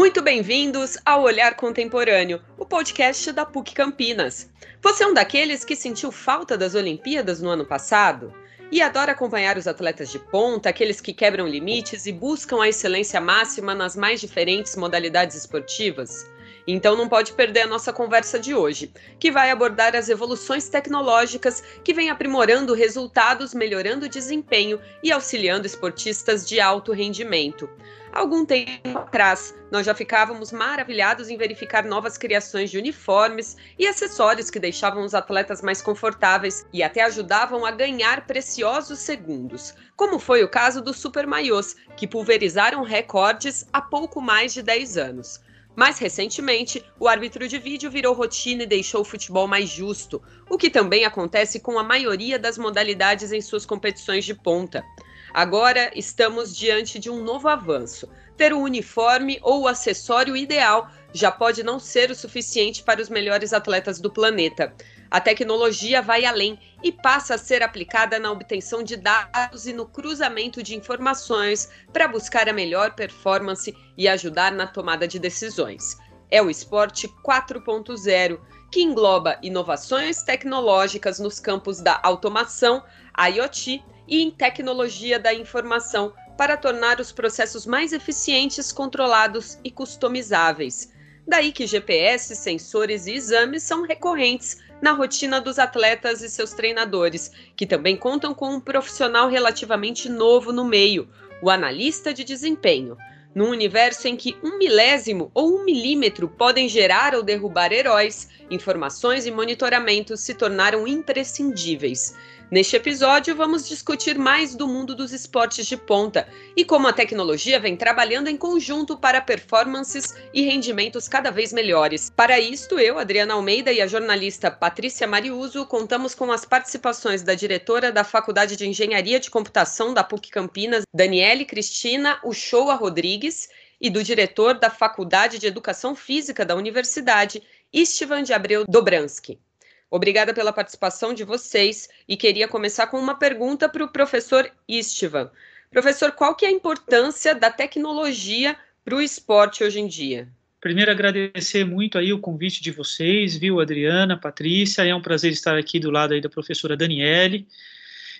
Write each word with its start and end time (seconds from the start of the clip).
Muito 0.00 0.22
bem-vindos 0.22 0.96
ao 1.04 1.24
Olhar 1.24 1.54
Contemporâneo, 1.56 2.40
o 2.56 2.64
podcast 2.64 3.30
da 3.32 3.44
PUC 3.44 3.74
Campinas. 3.74 4.48
Você 4.80 5.04
é 5.04 5.06
um 5.06 5.12
daqueles 5.12 5.62
que 5.62 5.76
sentiu 5.76 6.10
falta 6.10 6.56
das 6.56 6.74
Olimpíadas 6.74 7.42
no 7.42 7.50
ano 7.50 7.66
passado? 7.66 8.32
E 8.72 8.80
adora 8.80 9.12
acompanhar 9.12 9.58
os 9.58 9.66
atletas 9.66 10.10
de 10.10 10.18
ponta, 10.18 10.70
aqueles 10.70 11.02
que 11.02 11.12
quebram 11.12 11.46
limites 11.46 12.06
e 12.06 12.12
buscam 12.12 12.62
a 12.62 12.68
excelência 12.70 13.20
máxima 13.20 13.74
nas 13.74 13.94
mais 13.94 14.22
diferentes 14.22 14.74
modalidades 14.74 15.36
esportivas? 15.36 16.26
Então 16.66 16.96
não 16.96 17.06
pode 17.06 17.34
perder 17.34 17.62
a 17.62 17.66
nossa 17.66 17.92
conversa 17.92 18.38
de 18.38 18.54
hoje, 18.54 18.90
que 19.18 19.30
vai 19.30 19.50
abordar 19.50 19.94
as 19.94 20.08
evoluções 20.08 20.66
tecnológicas 20.70 21.62
que 21.84 21.92
vêm 21.92 22.08
aprimorando 22.08 22.72
resultados, 22.72 23.52
melhorando 23.52 24.06
o 24.06 24.08
desempenho 24.08 24.80
e 25.02 25.12
auxiliando 25.12 25.66
esportistas 25.66 26.48
de 26.48 26.58
alto 26.58 26.90
rendimento. 26.90 27.68
Algum 28.12 28.44
tempo 28.44 28.98
atrás, 28.98 29.54
nós 29.70 29.86
já 29.86 29.94
ficávamos 29.94 30.50
maravilhados 30.50 31.28
em 31.28 31.36
verificar 31.36 31.84
novas 31.84 32.18
criações 32.18 32.68
de 32.68 32.76
uniformes 32.76 33.56
e 33.78 33.86
acessórios 33.86 34.50
que 34.50 34.58
deixavam 34.58 35.04
os 35.04 35.14
atletas 35.14 35.62
mais 35.62 35.80
confortáveis 35.80 36.66
e 36.72 36.82
até 36.82 37.02
ajudavam 37.02 37.64
a 37.64 37.70
ganhar 37.70 38.26
preciosos 38.26 38.98
segundos, 38.98 39.74
como 39.94 40.18
foi 40.18 40.42
o 40.42 40.48
caso 40.48 40.82
dos 40.82 40.98
Super 40.98 41.24
Maiôs, 41.24 41.76
que 41.96 42.06
pulverizaram 42.06 42.82
recordes 42.82 43.64
há 43.72 43.80
pouco 43.80 44.20
mais 44.20 44.52
de 44.52 44.62
10 44.62 44.96
anos. 44.96 45.40
Mais 45.76 45.98
recentemente, 45.98 46.84
o 46.98 47.06
árbitro 47.06 47.46
de 47.46 47.58
vídeo 47.58 47.90
virou 47.90 48.12
rotina 48.12 48.64
e 48.64 48.66
deixou 48.66 49.02
o 49.02 49.04
futebol 49.04 49.46
mais 49.46 49.68
justo, 49.68 50.20
o 50.48 50.58
que 50.58 50.68
também 50.68 51.04
acontece 51.04 51.60
com 51.60 51.78
a 51.78 51.84
maioria 51.84 52.40
das 52.40 52.58
modalidades 52.58 53.30
em 53.30 53.40
suas 53.40 53.64
competições 53.64 54.24
de 54.24 54.34
ponta. 54.34 54.84
Agora 55.32 55.90
estamos 55.94 56.54
diante 56.54 56.98
de 56.98 57.08
um 57.08 57.22
novo 57.22 57.48
avanço. 57.48 58.08
Ter 58.36 58.52
o 58.52 58.60
uniforme 58.60 59.38
ou 59.42 59.62
o 59.62 59.68
acessório 59.68 60.36
ideal 60.36 60.90
já 61.12 61.30
pode 61.30 61.62
não 61.62 61.78
ser 61.78 62.10
o 62.10 62.14
suficiente 62.14 62.82
para 62.82 63.00
os 63.00 63.08
melhores 63.08 63.52
atletas 63.52 64.00
do 64.00 64.10
planeta. 64.10 64.74
A 65.10 65.20
tecnologia 65.20 66.00
vai 66.00 66.24
além 66.24 66.58
e 66.82 66.92
passa 66.92 67.34
a 67.34 67.38
ser 67.38 67.62
aplicada 67.62 68.18
na 68.18 68.30
obtenção 68.30 68.82
de 68.82 68.96
dados 68.96 69.66
e 69.66 69.72
no 69.72 69.86
cruzamento 69.86 70.62
de 70.62 70.76
informações 70.76 71.68
para 71.92 72.08
buscar 72.08 72.48
a 72.48 72.52
melhor 72.52 72.94
performance 72.94 73.74
e 73.96 74.08
ajudar 74.08 74.52
na 74.52 74.66
tomada 74.66 75.06
de 75.06 75.18
decisões. 75.18 75.96
É 76.30 76.40
o 76.40 76.48
esporte 76.48 77.08
4.0, 77.26 78.38
que 78.70 78.82
engloba 78.82 79.36
inovações 79.42 80.22
tecnológicas 80.22 81.18
nos 81.18 81.40
campos 81.40 81.80
da 81.80 81.98
automação, 82.04 82.84
IoT 83.18 83.82
e 84.10 84.20
em 84.20 84.30
tecnologia 84.30 85.18
da 85.18 85.32
informação 85.32 86.12
para 86.36 86.56
tornar 86.56 87.00
os 87.00 87.12
processos 87.12 87.64
mais 87.64 87.92
eficientes, 87.92 88.72
controlados 88.72 89.58
e 89.62 89.70
customizáveis. 89.70 90.92
Daí 91.26 91.52
que 91.52 91.66
GPS, 91.66 92.34
sensores 92.34 93.06
e 93.06 93.12
exames 93.12 93.62
são 93.62 93.82
recorrentes 93.82 94.58
na 94.82 94.92
rotina 94.92 95.40
dos 95.40 95.58
atletas 95.58 96.22
e 96.22 96.28
seus 96.28 96.52
treinadores, 96.52 97.30
que 97.54 97.66
também 97.66 97.96
contam 97.96 98.34
com 98.34 98.50
um 98.54 98.60
profissional 98.60 99.28
relativamente 99.28 100.08
novo 100.08 100.52
no 100.52 100.64
meio, 100.64 101.08
o 101.40 101.48
analista 101.48 102.12
de 102.12 102.24
desempenho. 102.24 102.96
Num 103.32 103.50
universo 103.50 104.08
em 104.08 104.16
que 104.16 104.36
um 104.42 104.58
milésimo 104.58 105.30
ou 105.32 105.60
um 105.60 105.64
milímetro 105.64 106.26
podem 106.26 106.68
gerar 106.68 107.14
ou 107.14 107.22
derrubar 107.22 107.72
heróis, 107.72 108.28
informações 108.50 109.24
e 109.24 109.30
monitoramentos 109.30 110.20
se 110.20 110.34
tornaram 110.34 110.88
imprescindíveis. 110.88 112.16
Neste 112.50 112.74
episódio, 112.74 113.36
vamos 113.36 113.68
discutir 113.68 114.18
mais 114.18 114.56
do 114.56 114.66
mundo 114.66 114.92
dos 114.92 115.12
esportes 115.12 115.64
de 115.66 115.76
ponta 115.76 116.26
e 116.56 116.64
como 116.64 116.88
a 116.88 116.92
tecnologia 116.92 117.60
vem 117.60 117.76
trabalhando 117.76 118.26
em 118.26 118.36
conjunto 118.36 118.98
para 118.98 119.20
performances 119.20 120.16
e 120.34 120.42
rendimentos 120.42 121.06
cada 121.06 121.30
vez 121.30 121.52
melhores. 121.52 122.10
Para 122.10 122.40
isto, 122.40 122.76
eu, 122.76 122.98
Adriana 122.98 123.34
Almeida 123.34 123.72
e 123.72 123.80
a 123.80 123.86
jornalista 123.86 124.50
Patrícia 124.50 125.06
Mariuso 125.06 125.64
contamos 125.64 126.12
com 126.12 126.32
as 126.32 126.44
participações 126.44 127.22
da 127.22 127.36
diretora 127.36 127.92
da 127.92 128.02
Faculdade 128.02 128.56
de 128.56 128.66
Engenharia 128.66 129.20
de 129.20 129.30
Computação 129.30 129.94
da 129.94 130.02
PUC 130.02 130.28
Campinas, 130.30 130.82
Daniele 130.92 131.44
Cristina 131.44 132.18
Uchoa 132.24 132.74
Rodrigues, 132.74 133.48
e 133.80 133.88
do 133.88 134.02
diretor 134.02 134.58
da 134.58 134.68
Faculdade 134.68 135.38
de 135.38 135.46
Educação 135.46 135.94
Física 135.94 136.44
da 136.44 136.54
Universidade, 136.56 137.42
Istvan 137.72 138.24
de 138.24 138.32
Abreu 138.32 138.64
Dobransky. 138.68 139.40
Obrigada 139.90 140.32
pela 140.32 140.52
participação 140.52 141.12
de 141.12 141.24
vocês 141.24 141.88
e 142.08 142.16
queria 142.16 142.46
começar 142.46 142.86
com 142.86 142.98
uma 142.98 143.16
pergunta 143.16 143.68
para 143.68 143.84
o 143.84 143.88
professor 143.88 144.48
Istvan. 144.68 145.30
Professor, 145.68 146.12
qual 146.12 146.36
que 146.36 146.44
é 146.44 146.48
a 146.48 146.52
importância 146.52 147.34
da 147.34 147.50
tecnologia 147.50 148.56
para 148.84 148.94
o 148.94 149.02
esporte 149.02 149.64
hoje 149.64 149.80
em 149.80 149.88
dia? 149.88 150.28
Primeiro, 150.60 150.90
agradecer 150.90 151.64
muito 151.64 151.98
aí 151.98 152.12
o 152.12 152.20
convite 152.20 152.62
de 152.62 152.70
vocês, 152.70 153.36
viu, 153.36 153.60
Adriana, 153.60 154.16
Patrícia, 154.16 154.86
é 154.86 154.94
um 154.94 155.00
prazer 155.00 155.32
estar 155.32 155.56
aqui 155.56 155.80
do 155.80 155.90
lado 155.90 156.14
aí 156.14 156.20
da 156.20 156.28
professora 156.28 156.76
Daniele. 156.76 157.48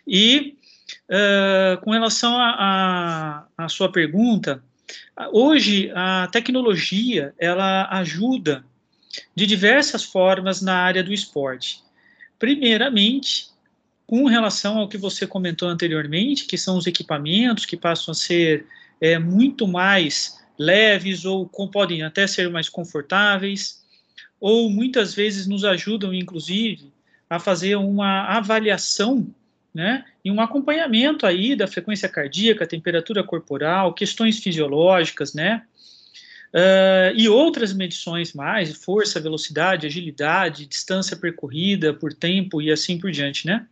E 0.06 0.56
uh, 1.08 1.80
com 1.82 1.90
relação 1.90 2.34
à 2.36 3.66
sua 3.68 3.92
pergunta, 3.92 4.62
hoje 5.32 5.92
a 5.94 6.28
tecnologia, 6.32 7.34
ela 7.38 7.88
ajuda 7.98 8.64
de 9.34 9.46
diversas 9.46 10.04
formas 10.04 10.60
na 10.60 10.74
área 10.74 11.02
do 11.02 11.12
esporte. 11.12 11.82
Primeiramente, 12.38 13.48
com 14.06 14.24
relação 14.26 14.78
ao 14.78 14.88
que 14.88 14.98
você 14.98 15.26
comentou 15.26 15.68
anteriormente, 15.68 16.46
que 16.46 16.58
são 16.58 16.76
os 16.76 16.86
equipamentos 16.86 17.64
que 17.64 17.76
passam 17.76 18.12
a 18.12 18.14
ser 18.14 18.66
é, 19.00 19.18
muito 19.18 19.68
mais 19.68 20.40
leves 20.58 21.24
ou 21.24 21.48
com, 21.48 21.68
podem 21.68 22.02
até 22.02 22.26
ser 22.26 22.50
mais 22.50 22.68
confortáveis, 22.68 23.80
ou 24.40 24.68
muitas 24.68 25.14
vezes 25.14 25.46
nos 25.46 25.64
ajudam, 25.64 26.12
inclusive, 26.12 26.92
a 27.28 27.38
fazer 27.38 27.76
uma 27.76 28.24
avaliação 28.24 29.26
né, 29.72 30.04
e 30.24 30.30
um 30.30 30.40
acompanhamento 30.40 31.24
aí 31.24 31.54
da 31.54 31.66
frequência 31.66 32.08
cardíaca, 32.08 32.66
temperatura 32.66 33.22
corporal, 33.22 33.94
questões 33.94 34.40
fisiológicas, 34.40 35.32
né, 35.32 35.62
Uh, 36.52 37.14
e 37.14 37.28
outras 37.28 37.72
medições 37.72 38.32
mais, 38.32 38.74
força, 38.74 39.20
velocidade, 39.20 39.86
agilidade, 39.86 40.66
distância 40.66 41.16
percorrida 41.16 41.94
por 41.94 42.12
tempo 42.12 42.60
e 42.60 42.72
assim 42.72 42.98
por 42.98 43.12
diante, 43.12 43.46
né? 43.46 43.66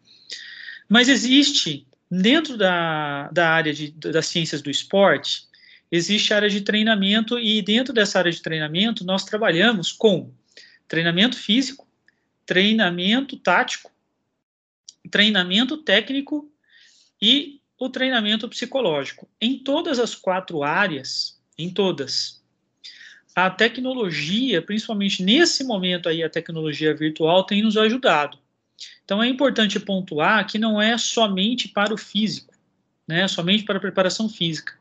Mas 0.88 1.08
existe, 1.08 1.86
dentro 2.08 2.56
da, 2.56 3.28
da 3.32 3.50
área 3.50 3.74
de, 3.74 3.90
das 3.90 4.26
ciências 4.26 4.62
do 4.62 4.70
esporte, 4.70 5.42
existe 5.90 6.32
a 6.32 6.36
área 6.36 6.48
de 6.48 6.60
treinamento 6.60 7.38
e 7.38 7.60
dentro 7.62 7.92
dessa 7.92 8.20
área 8.20 8.30
de 8.30 8.40
treinamento 8.40 9.04
nós 9.04 9.24
trabalhamos 9.24 9.90
com 9.90 10.30
treinamento 10.86 11.36
físico, 11.36 11.86
treinamento 12.46 13.36
tático, 13.36 13.90
treinamento 15.10 15.76
técnico 15.78 16.50
e 17.20 17.60
o 17.78 17.88
treinamento 17.88 18.48
psicológico. 18.48 19.28
Em 19.40 19.58
todas 19.58 19.98
as 19.98 20.14
quatro 20.14 20.62
áreas, 20.62 21.38
em 21.56 21.70
todas, 21.70 22.37
a 23.46 23.50
tecnologia, 23.50 24.60
principalmente 24.60 25.22
nesse 25.22 25.64
momento 25.64 26.08
aí, 26.08 26.22
a 26.22 26.30
tecnologia 26.30 26.94
virtual 26.94 27.44
tem 27.44 27.62
nos 27.62 27.76
ajudado. 27.76 28.38
Então 29.04 29.22
é 29.22 29.28
importante 29.28 29.78
pontuar 29.80 30.46
que 30.46 30.58
não 30.58 30.80
é 30.80 30.96
somente 30.98 31.68
para 31.68 31.92
o 31.92 31.98
físico, 31.98 32.54
né, 33.06 33.26
somente 33.28 33.64
para 33.64 33.78
a 33.78 33.80
preparação 33.80 34.28
física. 34.28 34.72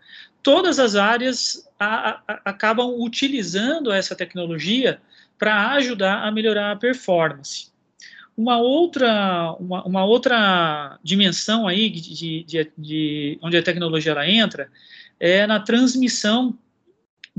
Todas 0.41 0.79
as 0.79 0.95
áreas 0.95 1.67
a, 1.79 2.21
a, 2.27 2.41
acabam 2.45 2.95
utilizando 2.99 3.91
essa 3.91 4.15
tecnologia 4.15 5.01
para 5.37 5.71
ajudar 5.73 6.23
a 6.23 6.31
melhorar 6.31 6.71
a 6.71 6.75
performance. 6.75 7.71
Uma 8.35 8.57
outra, 8.59 9.55
uma, 9.59 9.83
uma 9.83 10.05
outra 10.05 10.99
dimensão 11.03 11.67
aí 11.67 11.89
de, 11.89 12.43
de, 12.43 12.71
de, 12.77 13.39
onde 13.41 13.57
a 13.57 13.63
tecnologia 13.63 14.11
ela 14.11 14.29
entra 14.29 14.69
é 15.19 15.47
na 15.47 15.59
transmissão 15.59 16.57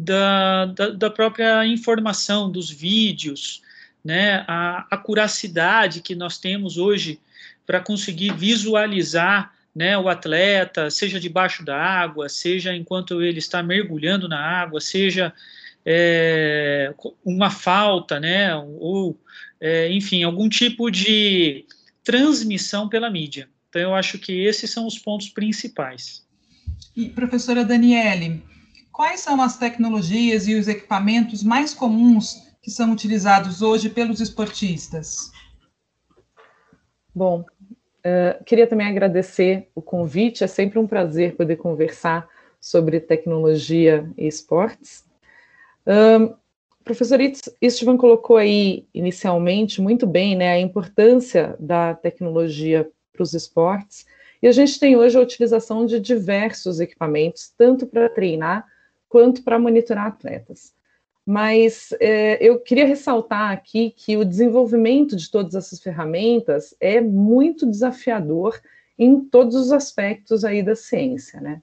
da, 0.01 0.67
da, 0.67 0.91
da 0.91 1.11
própria 1.11 1.67
informação, 1.67 2.49
dos 2.49 2.71
vídeos, 2.71 3.63
né, 4.05 4.45
a 4.47 4.87
acuracidade 4.93 6.01
que 6.01 6.15
nós 6.15 6.39
temos 6.39 6.79
hoje 6.79 7.19
para 7.67 7.81
conseguir 7.81 8.33
visualizar 8.33 9.53
né, 9.75 9.99
o 9.99 10.09
atleta, 10.09 10.89
seja 10.89 11.19
debaixo 11.19 11.65
da 11.65 11.77
água, 11.77 12.29
seja 12.29 12.75
enquanto 12.75 13.21
ele 13.21 13.41
está 13.41 13.61
mergulhando 13.61 14.29
na 14.29 14.39
água, 14.39 14.81
seja 14.81 15.33
é, 15.85 16.95
uma 17.25 17.51
falta, 17.51 18.21
né, 18.21 18.55
ou, 18.55 19.19
é, 19.61 19.91
enfim, 19.91 20.23
algum 20.23 20.49
tipo 20.49 20.91
de 20.91 21.65
transmissão 22.05 22.89
pela 22.89 23.11
mídia. 23.11 23.49
Então, 23.69 23.83
eu 23.83 23.95
acho 23.97 24.17
que 24.17 24.33
esses 24.45 24.71
são 24.71 24.87
os 24.87 24.97
pontos 24.97 25.29
principais. 25.29 26.25
E, 26.97 27.09
professora 27.09 27.65
Daniele, 27.65 28.43
Quais 28.99 29.21
são 29.21 29.41
as 29.41 29.57
tecnologias 29.57 30.49
e 30.49 30.57
os 30.57 30.67
equipamentos 30.67 31.45
mais 31.45 31.73
comuns 31.73 32.49
que 32.61 32.69
são 32.69 32.91
utilizados 32.91 33.63
hoje 33.63 33.89
pelos 33.89 34.21
esportistas? 34.21 35.31
Bom, 37.15 37.43
uh, 37.43 38.45
queria 38.45 38.67
também 38.67 38.89
agradecer 38.89 39.69
o 39.73 39.81
convite, 39.81 40.43
é 40.43 40.49
sempre 40.49 40.81
um 40.81 40.87
prazer 40.89 41.37
poder 41.37 41.55
conversar 41.59 42.29
sobre 42.61 42.99
tecnologia 42.99 44.05
e 44.19 44.27
esportes. 44.27 45.05
Um, 45.87 46.35
professor 46.83 47.21
Istvan 47.63 47.97
colocou 47.97 48.37
aí 48.37 48.85
inicialmente 48.93 49.81
muito 49.81 50.09
bem 50.09 50.35
né, 50.35 50.55
a 50.55 50.59
importância 50.59 51.55
da 51.61 51.95
tecnologia 51.95 52.91
para 53.13 53.23
os 53.23 53.33
esportes, 53.33 54.05
e 54.43 54.49
a 54.49 54.53
gente 54.53 54.81
tem 54.81 54.97
hoje 54.97 55.17
a 55.17 55.21
utilização 55.21 55.87
de 55.87 56.01
diversos 56.01 56.81
equipamentos, 56.81 57.55
tanto 57.57 57.87
para 57.87 58.09
treinar 58.09 58.67
quanto 59.09 59.43
para 59.43 59.59
monitorar 59.59 60.07
atletas. 60.07 60.75
Mas 61.25 61.93
é, 62.01 62.43
eu 62.43 62.59
queria 62.59 62.87
ressaltar 62.87 63.53
aqui 63.53 63.91
que 63.91 64.17
o 64.17 64.25
desenvolvimento 64.25 65.15
de 65.15 65.31
todas 65.31 65.55
essas 65.55 65.81
ferramentas 65.81 66.75
é 66.81 67.01
muito 67.01 67.67
desafiador 67.67 68.59
em 68.99 69.21
todos 69.21 69.55
os 69.55 69.71
aspectos 69.71 70.45
aí 70.45 70.63
da 70.63 70.75
ciência, 70.75 71.41
né? 71.41 71.63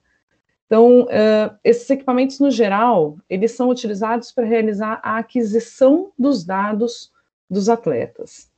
Então, 0.66 1.02
uh, 1.02 1.56
esses 1.62 1.88
equipamentos, 1.90 2.40
no 2.40 2.50
geral, 2.50 3.18
eles 3.28 3.52
são 3.52 3.68
utilizados 3.68 4.32
para 4.32 4.44
realizar 4.44 5.00
a 5.02 5.18
aquisição 5.18 6.12
dos 6.18 6.44
dados 6.44 7.12
dos 7.48 7.68
atletas. 7.68 8.50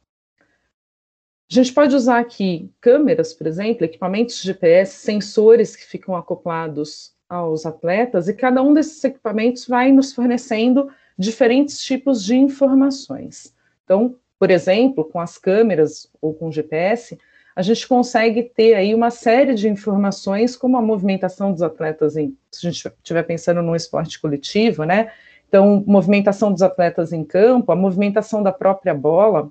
A 1.50 1.54
gente 1.54 1.72
pode 1.72 1.94
usar 1.94 2.18
aqui 2.18 2.70
câmeras, 2.80 3.32
por 3.34 3.46
exemplo, 3.46 3.84
equipamentos 3.84 4.36
de 4.36 4.42
GPS, 4.42 4.96
sensores 4.96 5.76
que 5.76 5.84
ficam 5.84 6.14
acoplados 6.14 7.14
aos 7.28 7.66
atletas, 7.66 8.28
e 8.28 8.34
cada 8.34 8.62
um 8.62 8.72
desses 8.72 9.02
equipamentos 9.04 9.66
vai 9.66 9.92
nos 9.92 10.12
fornecendo 10.12 10.90
diferentes 11.18 11.80
tipos 11.82 12.24
de 12.24 12.36
informações. 12.36 13.54
Então, 13.84 14.16
por 14.38 14.50
exemplo, 14.50 15.04
com 15.04 15.20
as 15.20 15.36
câmeras 15.36 16.08
ou 16.20 16.32
com 16.32 16.50
GPS, 16.50 17.18
a 17.56 17.62
gente 17.62 17.88
consegue 17.88 18.44
ter 18.44 18.74
aí 18.74 18.94
uma 18.94 19.10
série 19.10 19.52
de 19.52 19.68
informações, 19.68 20.56
como 20.56 20.76
a 20.76 20.82
movimentação 20.82 21.52
dos 21.52 21.60
atletas, 21.60 22.16
em, 22.16 22.38
se 22.52 22.66
a 22.66 22.70
gente 22.70 22.86
estiver 22.86 23.24
pensando 23.24 23.60
num 23.62 23.74
esporte 23.74 24.20
coletivo, 24.20 24.84
né? 24.84 25.10
Então, 25.48 25.82
movimentação 25.84 26.52
dos 26.52 26.62
atletas 26.62 27.12
em 27.12 27.24
campo, 27.24 27.72
a 27.72 27.76
movimentação 27.76 28.44
da 28.44 28.52
própria 28.52 28.94
bola. 28.94 29.50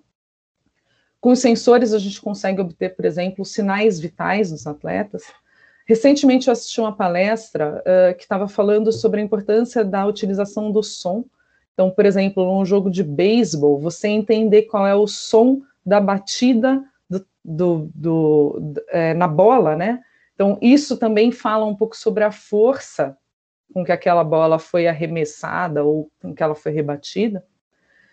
Com 1.19 1.31
os 1.31 1.39
sensores, 1.39 1.91
a 1.91 2.00
gente 2.00 2.21
consegue 2.21 2.62
obter, 2.62 2.95
por 2.95 3.03
exemplo, 3.03 3.44
sinais 3.44 4.00
vitais 4.00 4.51
dos 4.51 4.65
atletas. 4.65 5.23
Recentemente 5.87 6.47
eu 6.47 6.51
assisti 6.51 6.81
uma 6.81 6.95
palestra 6.95 7.81
uh, 7.81 8.15
que 8.15 8.23
estava 8.23 8.47
falando 8.47 8.91
sobre 8.91 9.21
a 9.21 9.23
importância 9.23 9.85
da 9.85 10.05
utilização 10.05 10.71
do 10.71 10.83
som. 10.83 11.23
Então, 11.73 11.89
por 11.89 12.05
exemplo, 12.05 12.45
num 12.45 12.65
jogo 12.65 12.89
de 12.89 13.03
beisebol, 13.03 13.79
você 13.79 14.09
entender 14.09 14.63
qual 14.63 14.85
é 14.85 14.93
o 14.93 15.07
som 15.07 15.61
da 15.85 16.01
batida 16.01 16.83
do, 17.09 17.25
do, 17.45 17.89
do 18.59 18.83
é, 18.89 19.13
na 19.13 19.27
bola, 19.27 19.75
né? 19.75 20.01
Então, 20.35 20.57
isso 20.61 20.97
também 20.97 21.31
fala 21.31 21.65
um 21.65 21.75
pouco 21.75 21.95
sobre 21.95 22.23
a 22.23 22.31
força 22.31 23.17
com 23.73 23.85
que 23.85 23.91
aquela 23.91 24.23
bola 24.23 24.59
foi 24.59 24.87
arremessada 24.87 25.83
ou 25.83 26.11
com 26.21 26.33
que 26.33 26.43
ela 26.43 26.55
foi 26.55 26.71
rebatida. 26.73 27.45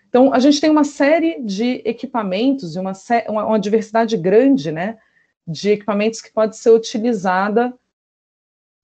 Então, 0.08 0.32
a 0.32 0.38
gente 0.38 0.60
tem 0.60 0.70
uma 0.70 0.84
série 0.84 1.42
de 1.42 1.82
equipamentos 1.84 2.76
e 2.76 2.78
uma, 2.78 2.92
uma, 3.28 3.58
diversidade 3.58 4.16
grande, 4.16 4.70
né, 4.70 4.96
de 5.46 5.70
equipamentos 5.70 6.20
que 6.20 6.32
pode 6.32 6.56
ser 6.56 6.70
utilizada 6.70 7.74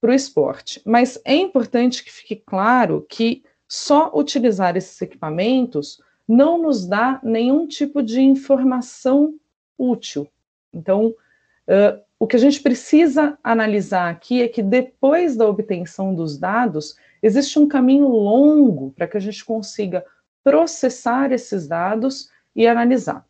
para 0.01 0.11
o 0.11 0.15
esporte. 0.15 0.81
Mas 0.85 1.21
é 1.25 1.35
importante 1.35 2.03
que 2.05 2.13
fique 2.13 2.37
claro 2.37 3.07
que 3.09 3.43
só 3.69 4.11
utilizar 4.15 4.77
esses 4.77 5.01
equipamentos 5.01 6.01
não 6.27 6.63
nos 6.63 6.87
dá 6.87 7.21
nenhum 7.23 7.67
tipo 7.67 8.03
de 8.03 8.21
informação 8.21 9.35
útil. 9.77 10.29
Então, 10.73 11.09
uh, 11.09 12.01
o 12.19 12.27
que 12.27 12.37
a 12.37 12.39
gente 12.39 12.61
precisa 12.61 13.39
analisar 13.43 14.11
aqui 14.11 14.43
é 14.43 14.49
que 14.49 14.63
depois 14.63 15.37
da 15.37 15.49
obtenção 15.49 16.15
dos 16.15 16.39
dados, 16.39 16.97
existe 17.23 17.59
um 17.59 17.67
caminho 17.67 18.09
longo 18.09 18.93
para 18.93 19.09
que 19.09 19.17
a 19.17 19.21
gente 19.21 19.45
consiga 19.45 20.05
processar 20.45 21.33
esses 21.33 21.67
dados 21.67 22.31
e 22.55 22.67
analisar. 22.67 23.27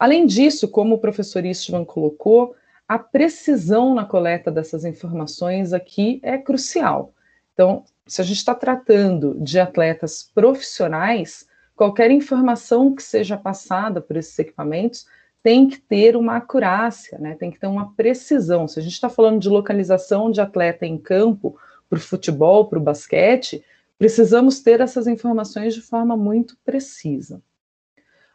Além 0.00 0.24
disso, 0.24 0.66
como 0.66 0.94
o 0.94 0.98
professor 0.98 1.44
Istvan 1.44 1.84
colocou, 1.84 2.54
a 2.88 2.98
precisão 2.98 3.94
na 3.94 4.06
coleta 4.06 4.50
dessas 4.50 4.86
informações 4.86 5.74
aqui 5.74 6.18
é 6.22 6.38
crucial. 6.38 7.12
Então, 7.52 7.84
se 8.06 8.22
a 8.22 8.24
gente 8.24 8.38
está 8.38 8.54
tratando 8.54 9.36
de 9.38 9.60
atletas 9.60 10.28
profissionais, 10.34 11.46
qualquer 11.76 12.10
informação 12.10 12.94
que 12.94 13.02
seja 13.02 13.36
passada 13.36 14.00
por 14.00 14.16
esses 14.16 14.36
equipamentos 14.38 15.04
tem 15.42 15.68
que 15.68 15.78
ter 15.78 16.16
uma 16.16 16.36
acurácia, 16.36 17.18
né? 17.18 17.34
tem 17.34 17.50
que 17.50 17.60
ter 17.60 17.66
uma 17.66 17.94
precisão. 17.94 18.66
Se 18.66 18.78
a 18.80 18.82
gente 18.82 18.94
está 18.94 19.10
falando 19.10 19.38
de 19.38 19.50
localização 19.50 20.30
de 20.30 20.40
atleta 20.40 20.86
em 20.86 20.96
campo, 20.96 21.58
para 21.90 21.98
o 21.98 22.00
futebol, 22.00 22.68
para 22.68 22.78
o 22.78 22.82
basquete, 22.82 23.62
precisamos 23.98 24.60
ter 24.60 24.80
essas 24.80 25.06
informações 25.06 25.74
de 25.74 25.82
forma 25.82 26.16
muito 26.16 26.56
precisa. 26.64 27.42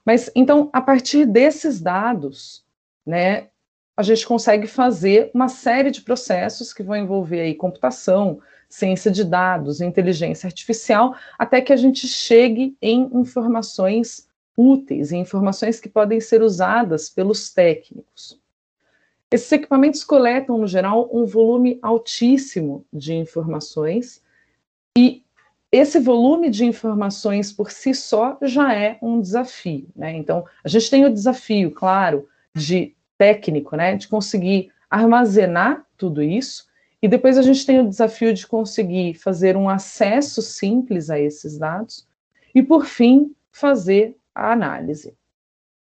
Mas 0.06 0.30
então, 0.36 0.70
a 0.72 0.82
partir 0.82 1.26
desses 1.26 1.82
dados, 1.82 2.64
né, 3.06 3.48
a 3.98 4.04
gente 4.04 4.28
consegue 4.28 4.68
fazer 4.68 5.32
uma 5.34 5.48
série 5.50 5.90
de 5.90 6.02
processos 6.02 6.74
que 6.74 6.84
vão 6.84 6.96
envolver 6.96 7.42
aí 7.42 7.56
computação, 7.56 8.40
ciência 8.70 9.10
de 9.10 9.24
dados, 9.24 9.82
inteligência 9.82 10.48
artificial, 10.48 11.16
até 11.40 11.62
que 11.62 11.74
a 11.74 11.78
gente 11.78 12.08
chegue 12.08 12.78
em 12.82 13.10
informações 13.14 14.28
úteis, 14.58 15.12
em 15.12 15.22
informações 15.22 15.80
que 15.80 15.90
podem 15.90 16.20
ser 16.20 16.42
usadas 16.42 17.10
pelos 17.10 17.54
técnicos. 17.54 18.40
Esses 19.32 19.52
equipamentos 19.52 20.04
coletam, 20.04 20.58
no 20.58 20.68
geral, 20.68 21.10
um 21.12 21.26
volume 21.26 21.80
altíssimo 21.82 22.86
de 22.94 23.14
informações 23.16 24.22
e 24.98 25.25
esse 25.76 26.00
volume 26.00 26.50
de 26.50 26.66
informações 26.66 27.52
por 27.52 27.72
si 27.72 27.94
só 27.94 28.38
já 28.42 28.74
é 28.74 28.98
um 29.02 29.20
desafio, 29.20 29.88
né? 29.96 30.16
Então, 30.16 30.46
a 30.64 30.68
gente 30.68 30.90
tem 30.90 31.06
o 31.06 31.14
desafio, 31.14 31.72
claro, 31.72 32.28
de 32.54 32.96
técnico, 33.18 33.76
né, 33.76 33.96
de 33.96 34.08
conseguir 34.08 34.72
armazenar 34.90 35.86
tudo 35.98 36.22
isso, 36.22 36.68
e 37.02 37.08
depois 37.08 37.38
a 37.38 37.42
gente 37.42 37.66
tem 37.66 37.80
o 37.80 37.88
desafio 37.88 38.34
de 38.34 38.48
conseguir 38.48 39.14
fazer 39.16 39.56
um 39.56 39.70
acesso 39.70 40.42
simples 40.42 41.10
a 41.10 41.20
esses 41.20 41.58
dados, 41.58 42.08
e 42.54 42.62
por 42.64 42.86
fim, 42.86 43.34
fazer 43.52 44.18
a 44.34 44.52
análise. 44.52 45.14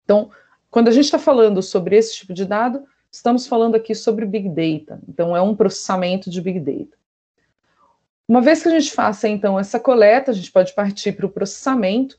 Então, 0.05 0.31
quando 0.71 0.89
a 0.89 0.93
gente 0.93 1.05
está 1.05 1.19
falando 1.19 1.63
sobre 1.63 1.97
esse 1.97 2.15
tipo 2.15 2.33
de 2.33 2.45
dado, 2.45 2.85
estamos 3.11 3.47
falando 3.47 3.75
aqui 3.75 3.95
sobre 3.95 4.25
Big 4.27 4.49
Data, 4.49 5.01
então 5.09 5.37
é 5.37 5.41
um 5.43 5.55
processamento 5.55 6.31
de 6.31 6.41
Big 6.41 6.61
Data. 6.61 7.00
Uma 8.31 8.41
vez 8.41 8.63
que 8.63 8.69
a 8.69 8.79
gente 8.79 8.93
faça, 8.93 9.29
então, 9.29 9.59
essa 9.59 9.81
coleta, 9.81 10.31
a 10.31 10.35
gente 10.35 10.53
pode 10.53 10.73
partir 10.73 11.11
para 11.11 11.27
o 11.27 11.31
processamento, 11.31 12.17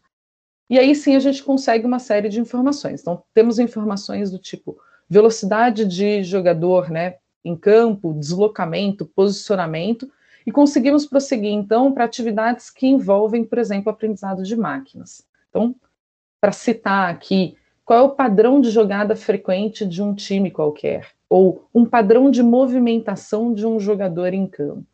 e 0.70 0.78
aí 0.78 0.94
sim 0.94 1.16
a 1.16 1.22
gente 1.22 1.42
consegue 1.42 1.86
uma 1.86 2.00
série 2.00 2.28
de 2.28 2.38
informações. 2.38 3.00
Então, 3.00 3.24
temos 3.34 3.60
informações 3.60 4.30
do 4.30 4.38
tipo 4.38 4.78
velocidade 5.10 5.86
de 5.86 6.22
jogador 6.22 6.90
né, 6.90 7.16
em 7.46 7.56
campo, 7.56 8.14
deslocamento, 8.14 9.06
posicionamento, 9.06 10.12
e 10.46 10.52
conseguimos 10.52 11.06
prosseguir, 11.06 11.54
então, 11.54 11.94
para 11.94 12.04
atividades 12.04 12.70
que 12.70 12.88
envolvem, 12.88 13.46
por 13.46 13.58
exemplo, 13.58 13.90
aprendizado 13.90 14.44
de 14.44 14.58
máquinas. 14.58 15.26
Então, 15.48 15.74
para 16.42 16.52
citar 16.52 17.10
aqui, 17.10 17.56
qual 17.86 18.00
é 18.00 18.02
o 18.02 18.10
padrão 18.10 18.60
de 18.60 18.70
jogada 18.70 19.16
frequente 19.16 19.86
de 19.86 20.04
um 20.04 20.14
time 20.14 20.52
qualquer? 20.52 21.08
Ou 21.30 21.70
um 21.74 21.86
padrão 21.86 22.30
de 22.30 22.44
movimentação 22.44 23.54
de 23.54 23.66
um 23.66 23.80
jogador 23.80 24.34
em 24.34 24.46
campo? 24.46 24.91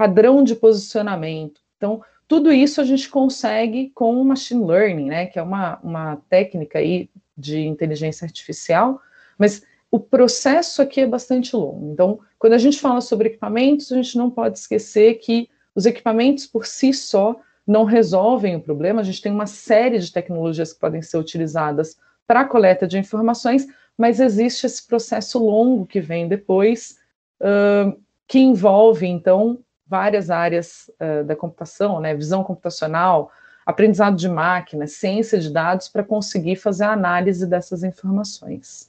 Padrão 0.00 0.42
de 0.42 0.54
posicionamento. 0.54 1.60
Então, 1.76 2.02
tudo 2.26 2.50
isso 2.50 2.80
a 2.80 2.84
gente 2.84 3.06
consegue 3.10 3.90
com 3.94 4.18
o 4.18 4.24
machine 4.24 4.64
learning, 4.64 5.04
né, 5.04 5.26
que 5.26 5.38
é 5.38 5.42
uma, 5.42 5.78
uma 5.82 6.16
técnica 6.26 6.78
aí 6.78 7.10
de 7.36 7.66
inteligência 7.66 8.24
artificial, 8.24 8.98
mas 9.38 9.62
o 9.90 10.00
processo 10.00 10.80
aqui 10.80 11.02
é 11.02 11.06
bastante 11.06 11.54
longo. 11.54 11.92
Então, 11.92 12.18
quando 12.38 12.54
a 12.54 12.58
gente 12.58 12.80
fala 12.80 13.02
sobre 13.02 13.28
equipamentos, 13.28 13.92
a 13.92 13.96
gente 13.96 14.16
não 14.16 14.30
pode 14.30 14.58
esquecer 14.58 15.16
que 15.16 15.50
os 15.74 15.84
equipamentos 15.84 16.46
por 16.46 16.64
si 16.64 16.94
só 16.94 17.38
não 17.66 17.84
resolvem 17.84 18.56
o 18.56 18.62
problema, 18.62 19.02
a 19.02 19.04
gente 19.04 19.20
tem 19.20 19.30
uma 19.30 19.46
série 19.46 19.98
de 19.98 20.10
tecnologias 20.10 20.72
que 20.72 20.80
podem 20.80 21.02
ser 21.02 21.18
utilizadas 21.18 21.98
para 22.26 22.40
a 22.40 22.46
coleta 22.46 22.88
de 22.88 22.96
informações, 22.96 23.66
mas 23.98 24.18
existe 24.18 24.64
esse 24.64 24.86
processo 24.86 25.38
longo 25.38 25.84
que 25.84 26.00
vem 26.00 26.26
depois, 26.26 26.96
uh, 27.42 28.00
que 28.26 28.38
envolve, 28.38 29.06
então, 29.06 29.58
várias 29.90 30.30
áreas 30.30 30.88
uh, 31.00 31.24
da 31.24 31.34
computação, 31.34 31.98
né, 31.98 32.14
visão 32.14 32.44
computacional, 32.44 33.32
aprendizado 33.66 34.16
de 34.16 34.28
máquina, 34.28 34.86
ciência 34.86 35.38
de 35.38 35.50
dados, 35.50 35.88
para 35.88 36.04
conseguir 36.04 36.56
fazer 36.56 36.84
a 36.84 36.92
análise 36.92 37.44
dessas 37.44 37.82
informações. 37.82 38.88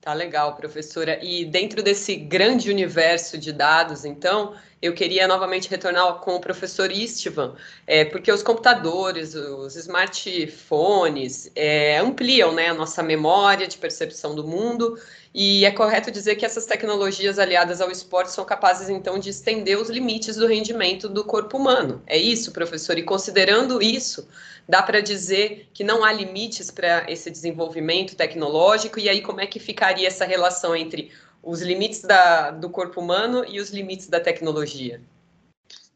Tá 0.00 0.14
legal, 0.14 0.54
professora. 0.54 1.18
E 1.22 1.44
dentro 1.44 1.82
desse 1.82 2.14
grande 2.14 2.70
universo 2.70 3.36
de 3.36 3.52
dados, 3.52 4.04
então, 4.04 4.54
eu 4.80 4.94
queria 4.94 5.26
novamente 5.26 5.68
retornar 5.68 6.20
com 6.20 6.36
o 6.36 6.40
professor 6.40 6.90
Istvan, 6.92 7.56
é, 7.84 8.04
porque 8.04 8.30
os 8.30 8.42
computadores, 8.42 9.34
os 9.34 9.74
smartphones 9.74 11.50
é, 11.54 11.98
ampliam 11.98 12.52
né, 12.52 12.68
a 12.68 12.74
nossa 12.74 13.02
memória 13.02 13.66
de 13.66 13.76
percepção 13.76 14.36
do 14.36 14.46
mundo, 14.46 14.96
e 15.34 15.64
é 15.64 15.70
correto 15.70 16.10
dizer 16.10 16.36
que 16.36 16.44
essas 16.44 16.66
tecnologias 16.66 17.38
aliadas 17.38 17.80
ao 17.80 17.90
esporte 17.90 18.32
são 18.32 18.44
capazes, 18.44 18.88
então, 18.88 19.18
de 19.18 19.30
estender 19.30 19.78
os 19.78 19.90
limites 19.90 20.36
do 20.36 20.46
rendimento 20.46 21.08
do 21.08 21.24
corpo 21.24 21.56
humano. 21.56 22.02
É 22.06 22.16
isso, 22.16 22.52
professor? 22.52 22.96
E 22.98 23.02
considerando 23.02 23.82
isso, 23.82 24.28
dá 24.68 24.82
para 24.82 25.00
dizer 25.00 25.68
que 25.72 25.84
não 25.84 26.04
há 26.04 26.12
limites 26.12 26.70
para 26.70 27.10
esse 27.10 27.30
desenvolvimento 27.30 28.16
tecnológico, 28.16 28.98
e 28.98 29.08
aí 29.08 29.20
como 29.20 29.40
é 29.40 29.46
que 29.46 29.58
ficaria 29.58 30.08
essa 30.08 30.24
relação 30.24 30.74
entre 30.74 31.10
os 31.42 31.62
limites 31.62 32.02
da, 32.02 32.50
do 32.50 32.68
corpo 32.68 33.00
humano 33.00 33.44
e 33.46 33.60
os 33.60 33.70
limites 33.70 34.08
da 34.08 34.20
tecnologia? 34.20 35.00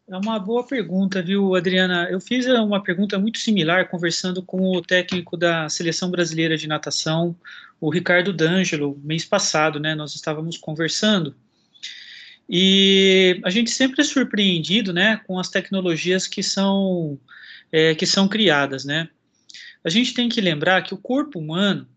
É 0.09 0.17
uma 0.17 0.39
boa 0.39 0.65
pergunta, 0.65 1.23
viu, 1.23 1.55
Adriana? 1.55 2.09
Eu 2.11 2.21
fiz 2.21 2.47
uma 2.47 2.83
pergunta 2.83 3.19
muito 3.19 3.39
similar 3.39 3.89
conversando 3.89 4.43
com 4.43 4.77
o 4.77 4.83
técnico 4.83 5.37
da 5.37 5.69
Seleção 5.69 6.11
Brasileira 6.11 6.57
de 6.57 6.67
Natação, 6.67 7.35
o 7.83 7.91
Ricardo 7.91 8.33
D'Angelo, 8.33 8.97
mês 9.03 9.25
passado, 9.25 9.81
né? 9.81 9.93
Nós 9.93 10.15
estávamos 10.15 10.57
conversando. 10.57 11.35
E 12.49 13.41
a 13.45 13.51
gente 13.51 13.73
sempre 13.73 14.01
é 14.01 14.05
surpreendido, 14.05 14.93
né, 14.93 15.21
com 15.27 15.37
as 15.37 15.49
tecnologias 15.49 16.29
que 16.29 16.45
são, 16.45 17.19
é, 17.73 17.93
que 17.97 18.07
são 18.07 18.29
criadas, 18.29 18.85
né? 18.85 19.09
A 19.83 19.91
gente 19.91 20.15
tem 20.15 20.29
que 20.29 20.41
lembrar 20.41 20.83
que 20.83 20.95
o 20.95 20.97
corpo 20.97 21.41
humano, 21.41 21.89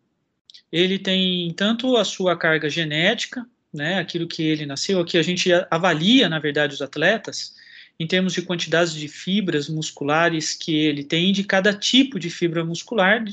ele 0.72 0.98
tem 0.98 1.54
tanto 1.54 1.98
a 1.98 2.04
sua 2.04 2.36
carga 2.36 2.68
genética, 2.68 3.46
né, 3.72 4.00
aquilo 4.00 4.28
que 4.28 4.42
ele 4.42 4.66
nasceu, 4.66 5.00
aqui 5.00 5.20
a 5.20 5.22
gente 5.22 5.52
avalia, 5.70 6.28
na 6.28 6.40
verdade, 6.40 6.74
os 6.74 6.82
atletas 6.82 7.54
em 8.00 8.08
termos 8.08 8.34
de 8.34 8.42
quantidades 8.42 8.94
de 8.94 9.08
fibras 9.08 9.70
musculares 9.70 10.56
que 10.56 10.76
ele 10.76 11.04
tem 11.04 11.32
de 11.32 11.44
cada 11.44 11.72
tipo 11.74 12.20
de 12.20 12.32
fibra 12.32 12.66
muscular, 12.66 13.24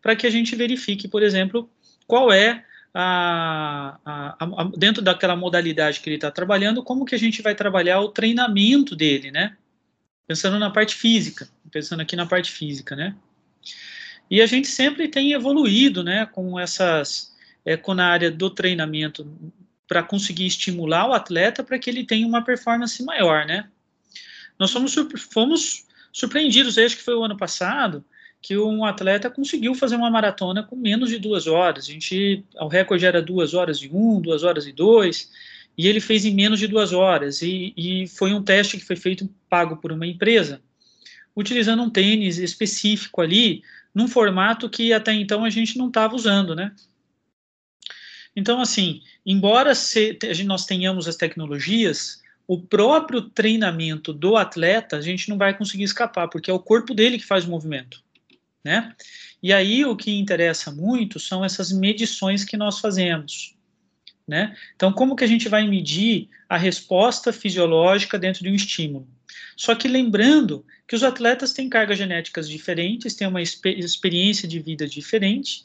para 0.00 0.14
que 0.14 0.26
a 0.26 0.30
gente 0.30 0.54
verifique, 0.54 1.08
por 1.08 1.22
exemplo, 1.22 1.68
qual 2.06 2.32
é 2.32 2.64
a, 2.94 3.98
a, 4.04 4.36
a, 4.40 4.64
dentro 4.76 5.02
daquela 5.02 5.36
modalidade 5.36 6.00
que 6.00 6.08
ele 6.08 6.16
está 6.16 6.30
trabalhando, 6.30 6.82
como 6.82 7.04
que 7.04 7.14
a 7.14 7.18
gente 7.18 7.42
vai 7.42 7.54
trabalhar 7.54 8.00
o 8.00 8.08
treinamento 8.08 8.96
dele, 8.96 9.30
né? 9.30 9.56
Pensando 10.26 10.58
na 10.58 10.70
parte 10.70 10.94
física, 10.94 11.48
pensando 11.70 12.00
aqui 12.00 12.16
na 12.16 12.24
parte 12.24 12.50
física, 12.50 12.96
né? 12.96 13.14
E 14.30 14.40
a 14.40 14.46
gente 14.46 14.68
sempre 14.68 15.08
tem 15.08 15.32
evoluído, 15.32 16.02
né, 16.02 16.26
com 16.26 16.58
essas, 16.58 17.32
é, 17.64 17.76
com 17.76 17.94
na 17.94 18.08
área 18.08 18.30
do 18.30 18.50
treinamento, 18.50 19.30
para 19.86 20.02
conseguir 20.02 20.46
estimular 20.46 21.08
o 21.08 21.12
atleta 21.12 21.62
para 21.62 21.78
que 21.78 21.88
ele 21.88 22.04
tenha 22.04 22.26
uma 22.26 22.42
performance 22.42 23.00
maior, 23.04 23.46
né? 23.46 23.68
Nós 24.58 24.72
fomos, 24.72 24.94
fomos 25.32 25.86
surpreendidos, 26.12 26.78
acho 26.78 26.96
que 26.96 27.02
foi 27.02 27.14
o 27.14 27.22
ano 27.22 27.36
passado, 27.36 28.04
que 28.46 28.56
um 28.56 28.84
atleta 28.84 29.28
conseguiu 29.28 29.74
fazer 29.74 29.96
uma 29.96 30.08
maratona 30.08 30.62
com 30.62 30.76
menos 30.76 31.10
de 31.10 31.18
duas 31.18 31.48
horas. 31.48 31.88
A 31.88 31.92
gente, 31.92 32.44
o 32.54 32.68
recorde 32.68 33.04
era 33.04 33.20
duas 33.20 33.54
horas 33.54 33.78
e 33.78 33.90
um, 33.92 34.20
duas 34.20 34.44
horas 34.44 34.68
e 34.68 34.72
dois, 34.72 35.32
e 35.76 35.88
ele 35.88 35.98
fez 35.98 36.24
em 36.24 36.32
menos 36.32 36.60
de 36.60 36.68
duas 36.68 36.92
horas. 36.92 37.42
E, 37.42 37.74
e 37.76 38.06
foi 38.06 38.32
um 38.32 38.40
teste 38.40 38.78
que 38.78 38.84
foi 38.84 38.94
feito 38.94 39.28
pago 39.50 39.78
por 39.78 39.90
uma 39.90 40.06
empresa, 40.06 40.62
utilizando 41.34 41.82
um 41.82 41.90
tênis 41.90 42.38
específico 42.38 43.20
ali 43.20 43.64
num 43.92 44.06
formato 44.06 44.70
que 44.70 44.92
até 44.92 45.12
então 45.12 45.44
a 45.44 45.50
gente 45.50 45.76
não 45.76 45.88
estava 45.88 46.14
usando, 46.14 46.54
né? 46.54 46.72
Então, 48.36 48.60
assim, 48.60 49.02
embora 49.24 49.74
se, 49.74 50.16
nós 50.44 50.66
tenhamos 50.66 51.08
as 51.08 51.16
tecnologias, 51.16 52.22
o 52.46 52.60
próprio 52.60 53.22
treinamento 53.22 54.12
do 54.12 54.36
atleta 54.36 54.98
a 54.98 55.00
gente 55.00 55.28
não 55.28 55.36
vai 55.36 55.52
conseguir 55.58 55.82
escapar, 55.82 56.28
porque 56.28 56.48
é 56.48 56.54
o 56.54 56.60
corpo 56.60 56.94
dele 56.94 57.18
que 57.18 57.26
faz 57.26 57.44
o 57.44 57.50
movimento, 57.50 58.05
né? 58.66 58.92
E 59.40 59.52
aí 59.52 59.84
o 59.84 59.94
que 59.94 60.10
interessa 60.10 60.72
muito 60.72 61.20
são 61.20 61.44
essas 61.44 61.70
medições 61.70 62.44
que 62.44 62.56
nós 62.56 62.80
fazemos, 62.80 63.54
né? 64.26 64.56
Então, 64.74 64.92
como 64.92 65.14
que 65.14 65.22
a 65.22 65.26
gente 65.28 65.48
vai 65.48 65.66
medir 65.68 66.28
a 66.48 66.56
resposta 66.56 67.32
fisiológica 67.32 68.18
dentro 68.18 68.42
de 68.42 68.50
um 68.50 68.54
estímulo? 68.54 69.06
Só 69.56 69.74
que 69.76 69.86
lembrando 69.86 70.66
que 70.86 70.96
os 70.96 71.04
atletas 71.04 71.52
têm 71.52 71.68
cargas 71.68 71.96
genéticas 71.96 72.48
diferentes, 72.48 73.14
têm 73.14 73.28
uma 73.28 73.40
experiência 73.40 74.48
de 74.48 74.58
vida 74.58 74.86
diferente. 74.86 75.64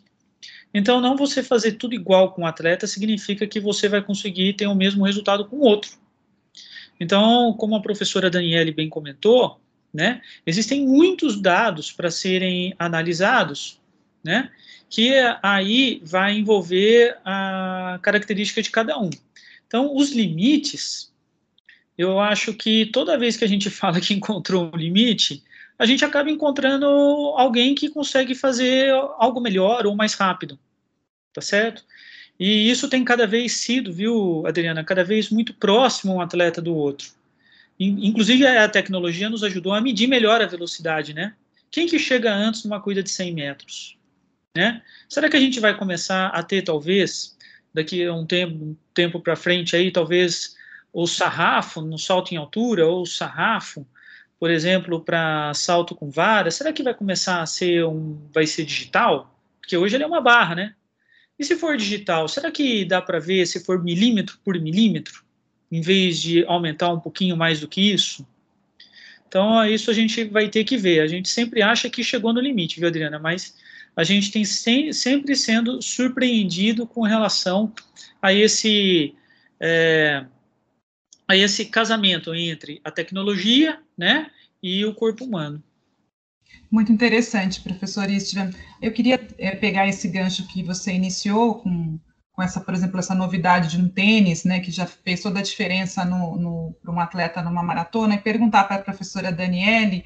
Então, 0.73 1.01
não 1.01 1.17
você 1.17 1.41
fazer 1.41 1.73
tudo 1.73 1.95
igual 1.95 2.33
com 2.33 2.43
o 2.43 2.47
atleta 2.47 2.85
significa 2.85 3.47
que 3.47 3.59
você 3.59 3.89
vai 3.89 4.01
conseguir 4.03 4.53
ter 4.53 4.67
o 4.67 4.75
mesmo 4.75 5.05
resultado 5.05 5.45
com 5.45 5.57
outro. 5.57 5.91
Então, 6.99 7.53
como 7.57 7.75
a 7.75 7.81
professora 7.81 8.29
Daniele 8.29 8.71
bem 8.71 8.87
comentou, 8.87 9.59
né, 9.93 10.21
existem 10.45 10.85
muitos 10.85 11.39
dados 11.39 11.91
para 11.91 12.09
serem 12.09 12.73
analisados, 12.79 13.79
né, 14.23 14.49
que 14.89 15.13
aí 15.41 16.01
vai 16.03 16.37
envolver 16.37 17.17
a 17.25 17.99
característica 18.01 18.61
de 18.61 18.69
cada 18.69 18.97
um. 18.99 19.09
Então, 19.67 19.95
os 19.95 20.11
limites 20.11 21.11
eu 22.01 22.19
acho 22.19 22.53
que 22.53 22.87
toda 22.87 23.17
vez 23.17 23.37
que 23.37 23.45
a 23.45 23.47
gente 23.47 23.69
fala 23.71 24.01
que 24.01 24.13
encontrou 24.13 24.71
um 24.73 24.77
limite, 24.77 25.43
a 25.77 25.85
gente 25.85 26.03
acaba 26.05 26.29
encontrando 26.29 26.85
alguém 26.85 27.75
que 27.75 27.89
consegue 27.89 28.35
fazer 28.35 28.91
algo 29.17 29.39
melhor 29.39 29.85
ou 29.85 29.95
mais 29.95 30.13
rápido, 30.13 30.57
tá 31.33 31.41
certo? 31.41 31.83
E 32.39 32.69
isso 32.69 32.89
tem 32.89 33.03
cada 33.03 33.27
vez 33.27 33.53
sido, 33.53 33.93
viu, 33.93 34.43
Adriana, 34.47 34.83
cada 34.83 35.03
vez 35.03 35.29
muito 35.29 35.53
próximo 35.53 36.15
um 36.15 36.21
atleta 36.21 36.61
do 36.61 36.75
outro. 36.75 37.09
Inclusive, 37.83 38.45
a 38.45 38.69
tecnologia 38.69 39.27
nos 39.27 39.43
ajudou 39.43 39.73
a 39.73 39.81
medir 39.81 40.07
melhor 40.07 40.39
a 40.39 40.45
velocidade, 40.45 41.15
né? 41.15 41.33
Quem 41.71 41.87
que 41.87 41.97
chega 41.97 42.31
antes 42.31 42.63
numa 42.63 42.79
corrida 42.79 43.01
de 43.01 43.09
100 43.09 43.33
metros? 43.33 43.97
Né? 44.55 44.83
Será 45.09 45.27
que 45.27 45.35
a 45.35 45.39
gente 45.39 45.59
vai 45.59 45.75
começar 45.75 46.27
a 46.27 46.43
ter, 46.43 46.61
talvez, 46.61 47.35
daqui 47.73 48.05
a 48.05 48.13
um 48.13 48.25
tempo, 48.25 48.53
um 48.53 48.75
tempo 48.93 49.19
para 49.19 49.35
frente, 49.35 49.75
aí, 49.75 49.89
talvez, 49.89 50.55
o 50.93 51.07
sarrafo 51.07 51.81
no 51.81 51.97
salto 51.97 52.33
em 52.33 52.37
altura, 52.37 52.85
ou 52.85 53.01
o 53.01 53.07
sarrafo, 53.07 53.87
por 54.39 54.51
exemplo, 54.51 54.99
para 54.99 55.51
salto 55.55 55.95
com 55.95 56.11
vara, 56.11 56.51
será 56.51 56.71
que 56.71 56.83
vai 56.83 56.93
começar 56.93 57.41
a 57.41 57.47
ser 57.47 57.85
um, 57.85 58.19
vai 58.31 58.45
ser 58.45 58.63
digital? 58.63 59.39
Porque 59.59 59.75
hoje 59.75 59.95
ele 59.95 60.03
é 60.03 60.07
uma 60.07 60.21
barra, 60.21 60.53
né? 60.53 60.75
E 61.39 61.43
se 61.43 61.55
for 61.55 61.75
digital, 61.77 62.27
será 62.27 62.51
que 62.51 62.85
dá 62.85 63.01
para 63.01 63.19
ver 63.19 63.47
se 63.47 63.63
for 63.63 63.81
milímetro 63.81 64.37
por 64.43 64.59
milímetro, 64.59 65.23
em 65.71 65.81
vez 65.81 66.19
de 66.19 66.45
aumentar 66.45 66.91
um 66.93 66.99
pouquinho 66.99 67.37
mais 67.37 67.59
do 67.59 67.67
que 67.67 67.93
isso? 67.93 68.27
Então, 69.27 69.65
isso 69.65 69.89
a 69.89 69.93
gente 69.93 70.25
vai 70.25 70.49
ter 70.49 70.65
que 70.65 70.75
ver. 70.75 70.99
A 70.99 71.07
gente 71.07 71.29
sempre 71.29 71.61
acha 71.61 71.89
que 71.89 72.03
chegou 72.03 72.33
no 72.33 72.41
limite, 72.41 72.79
viu, 72.79 72.89
Adriana? 72.89 73.17
Mas 73.17 73.55
a 73.95 74.03
gente 74.03 74.31
tem 74.31 74.43
sem, 74.43 74.91
sempre 74.91 75.35
sendo 75.35 75.81
surpreendido 75.81 76.85
com 76.85 77.01
relação 77.01 77.71
a 78.21 78.33
esse 78.33 79.15
é, 79.59 80.25
a 81.27 81.37
esse 81.37 81.65
casamento 81.65 82.33
entre 82.35 82.81
a 82.83 82.91
tecnologia 82.91 83.79
né, 83.97 84.29
e 84.61 84.83
o 84.83 84.93
corpo 84.93 85.23
humano. 85.23 85.63
Muito 86.69 86.91
interessante, 86.91 87.61
professor 87.61 88.09
Istvan. 88.09 88.51
Eu 88.81 88.91
queria 88.91 89.19
é, 89.37 89.55
pegar 89.55 89.87
esse 89.87 90.09
gancho 90.09 90.45
que 90.47 90.61
você 90.61 90.91
iniciou 90.91 91.55
com, 91.55 91.97
com 92.33 92.41
essa, 92.41 92.61
por 92.61 92.73
exemplo, 92.73 92.99
essa 92.99 93.13
novidade 93.13 93.69
de 93.69 93.81
um 93.81 93.89
tênis, 93.89 94.43
né, 94.43 94.59
que 94.59 94.71
já 94.71 94.85
fez 94.85 95.21
toda 95.21 95.39
a 95.39 95.43
diferença 95.43 96.05
no, 96.05 96.35
no 96.37 96.75
para 96.81 96.91
um 96.91 96.99
atleta 96.99 97.41
numa 97.41 97.61
maratona, 97.61 98.15
e 98.15 98.19
perguntar 98.19 98.63
para 98.65 98.77
a 98.77 98.83
professora 98.83 99.31
Daniele 99.31 100.05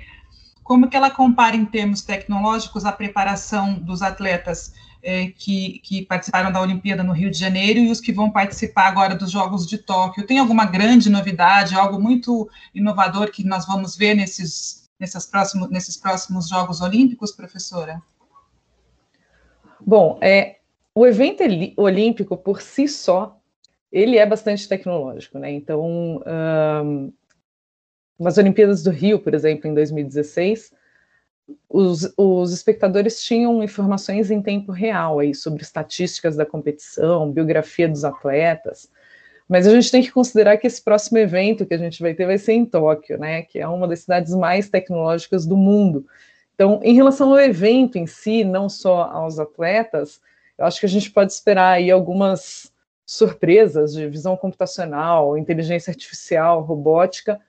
como 0.63 0.89
que 0.89 0.98
ela 0.98 1.12
compara 1.12 1.55
em 1.55 1.63
termos 1.63 2.01
tecnológicos 2.01 2.86
a 2.86 2.91
preparação 2.91 3.75
dos 3.75 4.01
atletas 4.01 4.74
é, 5.03 5.27
que, 5.27 5.79
que, 5.84 6.03
participaram 6.03 6.51
da 6.51 6.60
Olimpíada 6.60 7.03
no 7.03 7.13
Rio 7.13 7.29
de 7.29 7.38
Janeiro 7.38 7.79
e 7.79 7.91
os 7.91 8.01
que 8.01 8.12
vão 8.12 8.32
participar 8.32 8.88
agora 8.88 9.13
dos 9.13 9.29
Jogos 9.29 9.67
de 9.67 9.77
Tóquio. 9.77 10.25
Tem 10.25 10.39
alguma 10.39 10.65
grande 10.65 11.08
novidade, 11.08 11.75
algo 11.75 12.01
muito 12.01 12.50
inovador 12.74 13.29
que 13.29 13.44
nós 13.44 13.67
vamos 13.67 13.96
ver 13.96 14.15
nesses, 14.15 14.89
nesses, 15.00 15.27
próximos, 15.27 15.70
nesses 15.70 15.96
próximos 15.96 16.50
Jogos 16.50 16.82
Olímpicos, 16.82 17.32
professora? 17.32 18.01
Bom, 19.79 20.17
é, 20.24 20.58
o 20.96 21.06
evento 21.06 21.44
olímpico 21.75 22.38
por 22.38 22.62
si 22.62 22.88
só, 22.88 23.38
ele 23.92 24.18
é 24.18 24.25
bastante 24.25 24.68
tecnológico, 24.68 25.38
né? 25.38 25.52
Então, 25.52 26.22
um, 26.25 27.12
nas 28.18 28.38
Olimpíadas 28.38 28.82
do 28.82 28.92
Rio, 28.92 29.20
por 29.20 29.34
exemplo, 29.34 29.70
em 29.70 29.74
2016, 29.74 30.74
os, 31.70 32.12
os, 32.18 32.54
espectadores 32.54 33.22
tinham 33.22 33.62
informações 33.62 34.32
em 34.32 34.42
tempo 34.42 34.72
real 34.72 35.20
aí 35.20 35.36
sobre 35.36 35.62
estatísticas 35.62 36.36
da 36.36 36.46
competição, 36.46 37.32
biografia 37.32 37.88
dos 37.88 38.04
atletas, 38.04 38.90
mas 39.48 39.68
a 39.68 39.72
gente 39.72 39.92
tem 39.92 40.02
que 40.02 40.12
considerar 40.12 40.58
que 40.58 40.66
esse 40.66 40.82
próximo 40.82 41.20
evento 41.20 41.66
que 41.66 41.74
a 41.74 41.78
gente 41.78 42.02
vai 42.02 42.16
ter 42.16 42.25
vai 42.25 42.38
ser 42.38 42.54
em 42.54 42.66
Tóquio, 42.66 43.20
né, 43.20 43.44
que 43.44 43.60
é 43.60 43.68
uma 43.68 43.88
das 43.88 44.00
cidades 44.00 44.34
mais 44.34 44.70
tecnológicas 44.70 45.46
do 45.46 45.56
mundo. 45.56 46.06
Então, 46.56 46.80
em 46.82 46.96
relação 46.96 47.32
ao 47.32 47.40
evento 47.40 47.98
em 47.98 48.08
si, 48.08 48.44
não 48.44 48.68
só 48.68 49.04
aos 49.04 49.38
atletas, 49.38 50.20
eu 50.58 50.66
acho 50.66 50.80
que 50.80 50.86
a 50.86 50.90
gente 50.90 51.12
pode 51.12 51.32
esperar 51.32 51.74
aí 51.74 51.92
algumas 51.92 52.72
surpresas 53.06 53.94
de 53.94 54.08
visão 54.08 54.36
computacional, 54.36 55.38
inteligência 55.38 55.92
artificial, 55.92 56.62
robótica 56.62 57.40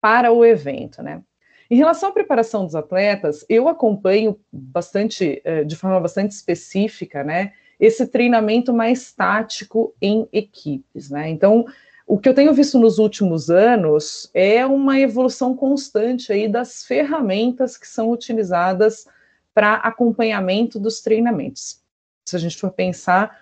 para 0.00 0.32
o 0.32 0.44
evento, 0.44 1.02
né? 1.02 1.22
Em 1.70 1.76
relação 1.76 2.10
à 2.10 2.12
preparação 2.12 2.64
dos 2.64 2.74
atletas, 2.74 3.44
eu 3.48 3.68
acompanho 3.68 4.38
bastante, 4.52 5.40
eh, 5.44 5.64
de 5.64 5.74
forma 5.74 5.98
bastante 6.00 6.30
específica, 6.30 7.24
né, 7.24 7.52
esse 7.78 8.06
treinamento 8.06 8.72
mais 8.72 9.12
tático 9.12 9.94
em 10.00 10.28
equipes, 10.32 11.10
né? 11.10 11.28
Então, 11.28 11.66
o 12.06 12.18
que 12.18 12.28
eu 12.28 12.34
tenho 12.34 12.54
visto 12.54 12.78
nos 12.78 12.98
últimos 12.98 13.50
anos 13.50 14.30
é 14.32 14.64
uma 14.64 14.98
evolução 14.98 15.56
constante 15.56 16.32
aí 16.32 16.48
das 16.48 16.84
ferramentas 16.84 17.76
que 17.76 17.86
são 17.86 18.10
utilizadas 18.10 19.06
para 19.52 19.74
acompanhamento 19.74 20.78
dos 20.78 21.00
treinamentos. 21.00 21.82
Se 22.26 22.36
a 22.36 22.38
gente 22.38 22.56
for 22.56 22.70
pensar, 22.70 23.38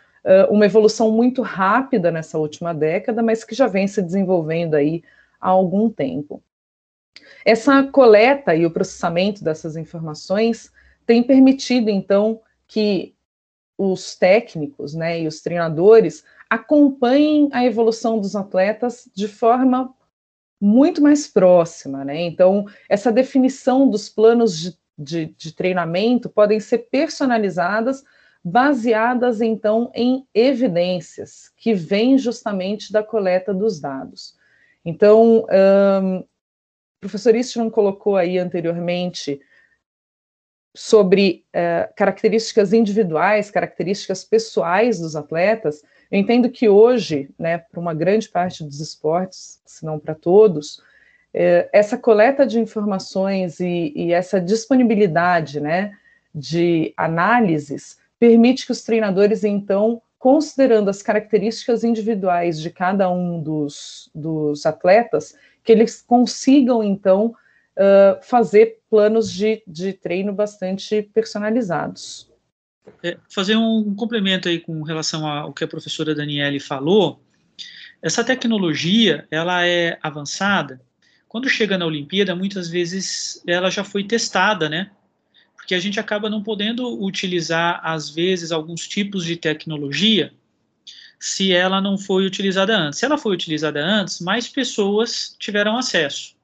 uma 0.49 0.65
evolução 0.65 1.11
muito 1.11 1.43
rápida 1.43 2.11
nessa 2.11 2.39
última 2.39 2.73
década, 2.73 3.23
mas 3.23 3.45
que 3.45 3.55
já 3.55 3.67
vem 3.67 3.87
se 3.87 4.01
desenvolvendo 4.01 4.75
aí 4.75 5.03
há 5.41 5.49
algum 5.49 5.91
tempo. 5.91 6.43
Essa 7.45 7.83
coleta 7.83 8.55
e 8.55 8.65
o 8.65 8.71
processamento 8.71 9.45
dessas 9.45 9.77
informações 9.77 10.73
tem 11.07 11.23
permitido, 11.23 11.91
então, 11.91 12.41
que 12.67 13.15
os 13.77 14.17
técnicos 14.17 14.95
né, 14.95 15.21
e 15.21 15.27
os 15.27 15.43
treinadores 15.43 16.25
acompanhem 16.49 17.49
a 17.53 17.65
evolução 17.65 18.19
dos 18.19 18.35
atletas 18.35 19.09
de 19.15 19.29
forma 19.29 19.93
muito 20.61 21.03
mais 21.03 21.27
próxima, 21.27 22.05
né? 22.05 22.23
Então, 22.23 22.65
essa 22.89 23.13
definição 23.13 23.91
dos 23.91 24.09
planos 24.09 24.59
de, 24.59 24.79
de, 24.97 25.27
de 25.27 25.53
treinamento 25.53 26.31
podem 26.31 26.61
ser 26.61 26.79
personalizadas, 26.91 28.05
baseadas, 28.45 29.41
então, 29.41 29.91
em 29.95 30.27
evidências 30.35 31.51
que 31.57 31.73
vêm 31.73 32.19
justamente 32.19 32.93
da 32.93 33.03
coleta 33.03 33.55
dos 33.55 33.81
dados. 33.81 34.37
Então, 34.85 35.47
um, 36.03 36.19
o 36.19 36.27
professor 37.01 37.35
Istvan 37.35 37.71
colocou 37.71 38.17
aí 38.17 38.39
anteriormente 38.39 39.41
sobre 40.77 41.45
uh, 41.55 41.95
características 41.97 42.73
individuais, 42.73 43.51
características 43.51 44.25
pessoais 44.25 44.99
dos 44.99 45.17
atletas, 45.17 45.83
eu 46.11 46.19
entendo 46.19 46.51
que 46.51 46.69
hoje, 46.69 47.31
né, 47.39 47.59
para 47.59 47.81
uma 47.81 47.95
grande 47.95 48.29
parte 48.29 48.63
dos 48.63 48.81
esportes, 48.81 49.61
se 49.65 49.85
não 49.85 49.99
para 49.99 50.15
todos, 50.15 50.83
é, 51.33 51.69
essa 51.73 51.99
coleta 51.99 52.47
de 52.47 52.61
informações 52.61 53.59
e, 53.59 53.93
e, 53.97 54.13
essa 54.13 54.41
disponibilidade 54.41 55.61
né, 55.61 55.97
de 56.33 56.95
análises 56.97 57.99
permite 58.25 58.65
que 58.65 58.73
os 58.73 58.81
treinadores, 58.81 59.45
então, 59.45 60.01
considerando 60.19 60.89
as 60.89 61.03
características 61.03 61.85
individuais 61.85 62.59
de 62.59 62.71
cada 62.71 63.11
um 63.11 63.43
dos, 63.43 64.09
dos 64.15 64.65
atletas, 64.65 65.37
que 65.63 65.71
eles 65.71 66.01
consigam, 66.01 66.83
então, 66.83 67.35
uh, 67.77 68.23
fazer 68.23 68.79
planos 68.89 69.31
de, 69.31 69.63
de 69.67 69.93
treino 69.93 70.33
bastante 70.33 71.03
personalizados. 71.03 72.33
É, 73.03 73.19
fazer 73.29 73.57
um 73.57 73.95
complemento 73.95 74.49
aí 74.49 74.59
com 74.59 74.83
relação 74.83 75.27
ao 75.27 75.53
que 75.53 75.65
a 75.65 75.69
professora 75.69 76.15
Daniele 76.15 76.61
falou. 76.61 77.21
Essa 78.01 78.25
tecnologia, 78.25 79.29
ela 79.31 79.67
é 79.67 79.99
avançada. 80.03 80.81
Quando 81.29 81.47
chega 81.51 81.77
na 81.77 81.85
Olimpíada, 81.85 82.35
muitas 82.35 82.71
vezes 82.71 83.43
ela 83.47 83.71
já 83.71 83.85
foi 83.85 84.03
testada, 84.03 84.71
né? 84.71 84.91
Porque 85.65 85.75
a 85.75 85.81
gente 85.81 85.99
acaba 85.99 86.29
não 86.29 86.43
podendo 86.43 87.03
utilizar, 87.03 87.81
às 87.83 88.11
vezes, 88.11 88.53
alguns 88.53 88.87
tipos 88.87 89.25
de 89.25 89.35
tecnologia 89.35 90.31
se 91.19 91.55
ela 91.55 91.81
não 91.81 91.97
foi 91.97 92.27
utilizada 92.27 92.77
antes. 92.77 92.99
Se 92.99 93.07
ela 93.07 93.17
foi 93.17 93.33
utilizada 93.33 93.83
antes, 93.83 94.21
mais 94.21 94.47
pessoas 94.47 95.35
tiveram 95.39 95.79
acesso. 95.79 96.37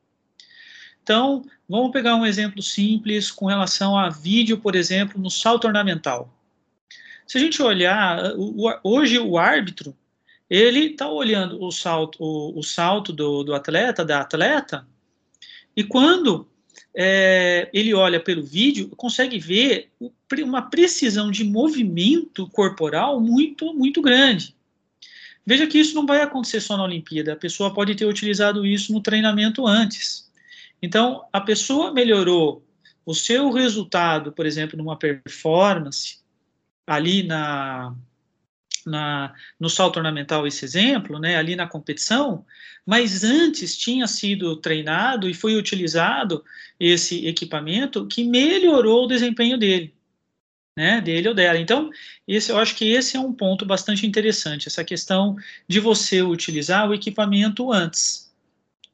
Então, 1.02 1.44
vamos 1.68 1.92
pegar 1.92 2.16
um 2.16 2.24
exemplo 2.24 2.62
simples 2.62 3.30
com 3.30 3.44
relação 3.44 3.94
a 3.94 4.08
vídeo, 4.08 4.56
por 4.56 4.74
exemplo, 4.74 5.20
no 5.20 5.30
salto 5.30 5.66
ornamental. 5.66 6.34
Se 7.26 7.36
a 7.36 7.40
gente 7.42 7.60
olhar, 7.60 8.32
hoje 8.82 9.18
o 9.18 9.36
árbitro, 9.36 9.94
ele 10.48 10.92
está 10.92 11.10
olhando 11.10 11.62
o 11.62 11.70
salto, 11.70 12.16
o, 12.18 12.58
o 12.58 12.62
salto 12.62 13.12
do, 13.12 13.44
do, 13.44 13.54
atleta, 13.54 14.02
da 14.02 14.22
atleta, 14.22 14.88
e 15.76 15.84
quando 15.84 16.48
é, 16.94 17.68
ele 17.72 17.94
olha 17.94 18.18
pelo 18.20 18.42
vídeo, 18.42 18.88
consegue 18.96 19.38
ver 19.38 19.90
uma 20.42 20.62
precisão 20.62 21.30
de 21.30 21.44
movimento 21.44 22.48
corporal 22.48 23.20
muito, 23.20 23.72
muito 23.74 24.02
grande. 24.02 24.54
Veja 25.44 25.66
que 25.66 25.78
isso 25.78 25.94
não 25.94 26.06
vai 26.06 26.20
acontecer 26.20 26.60
só 26.60 26.76
na 26.76 26.84
Olimpíada, 26.84 27.32
a 27.32 27.36
pessoa 27.36 27.72
pode 27.72 27.94
ter 27.94 28.06
utilizado 28.06 28.66
isso 28.66 28.92
no 28.92 29.00
treinamento 29.00 29.66
antes. 29.66 30.30
Então, 30.82 31.24
a 31.32 31.40
pessoa 31.40 31.92
melhorou 31.92 32.64
o 33.04 33.14
seu 33.14 33.50
resultado, 33.50 34.32
por 34.32 34.46
exemplo, 34.46 34.76
numa 34.76 34.96
performance, 34.96 36.20
ali 36.86 37.22
na, 37.22 37.94
na, 38.86 39.34
no 39.58 39.68
salto 39.68 39.96
ornamental 39.96 40.46
esse 40.46 40.64
exemplo, 40.64 41.18
né, 41.18 41.36
ali 41.36 41.56
na 41.56 41.66
competição, 41.66 42.44
mas 42.86 43.24
antes 43.24 43.76
tinha 43.76 44.06
sido 44.06 44.56
treinado 44.56 45.28
e 45.28 45.34
foi 45.34 45.56
utilizado 45.56 46.44
esse 46.78 47.26
equipamento 47.26 48.06
que 48.06 48.24
melhorou 48.24 49.04
o 49.04 49.08
desempenho 49.08 49.58
dele, 49.58 49.94
né, 50.76 51.00
dele 51.00 51.28
ou 51.28 51.34
dela. 51.34 51.58
Então, 51.58 51.90
esse, 52.26 52.50
eu 52.50 52.58
acho 52.58 52.74
que 52.74 52.90
esse 52.90 53.16
é 53.16 53.20
um 53.20 53.32
ponto 53.32 53.64
bastante 53.66 54.06
interessante, 54.06 54.68
essa 54.68 54.84
questão 54.84 55.36
de 55.68 55.80
você 55.80 56.22
utilizar 56.22 56.88
o 56.88 56.94
equipamento 56.94 57.72
antes, 57.72 58.32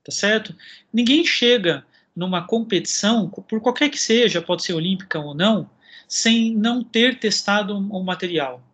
tá 0.04 0.12
certo? 0.12 0.54
Ninguém 0.92 1.24
chega 1.24 1.84
numa 2.14 2.46
competição, 2.46 3.28
por 3.28 3.60
qualquer 3.60 3.90
que 3.90 3.98
seja, 3.98 4.40
pode 4.40 4.64
ser 4.64 4.72
olímpica 4.72 5.18
ou 5.18 5.34
não, 5.34 5.68
sem 6.08 6.54
não 6.56 6.82
ter 6.82 7.18
testado 7.18 7.76
o 7.76 8.02
material. 8.02 8.65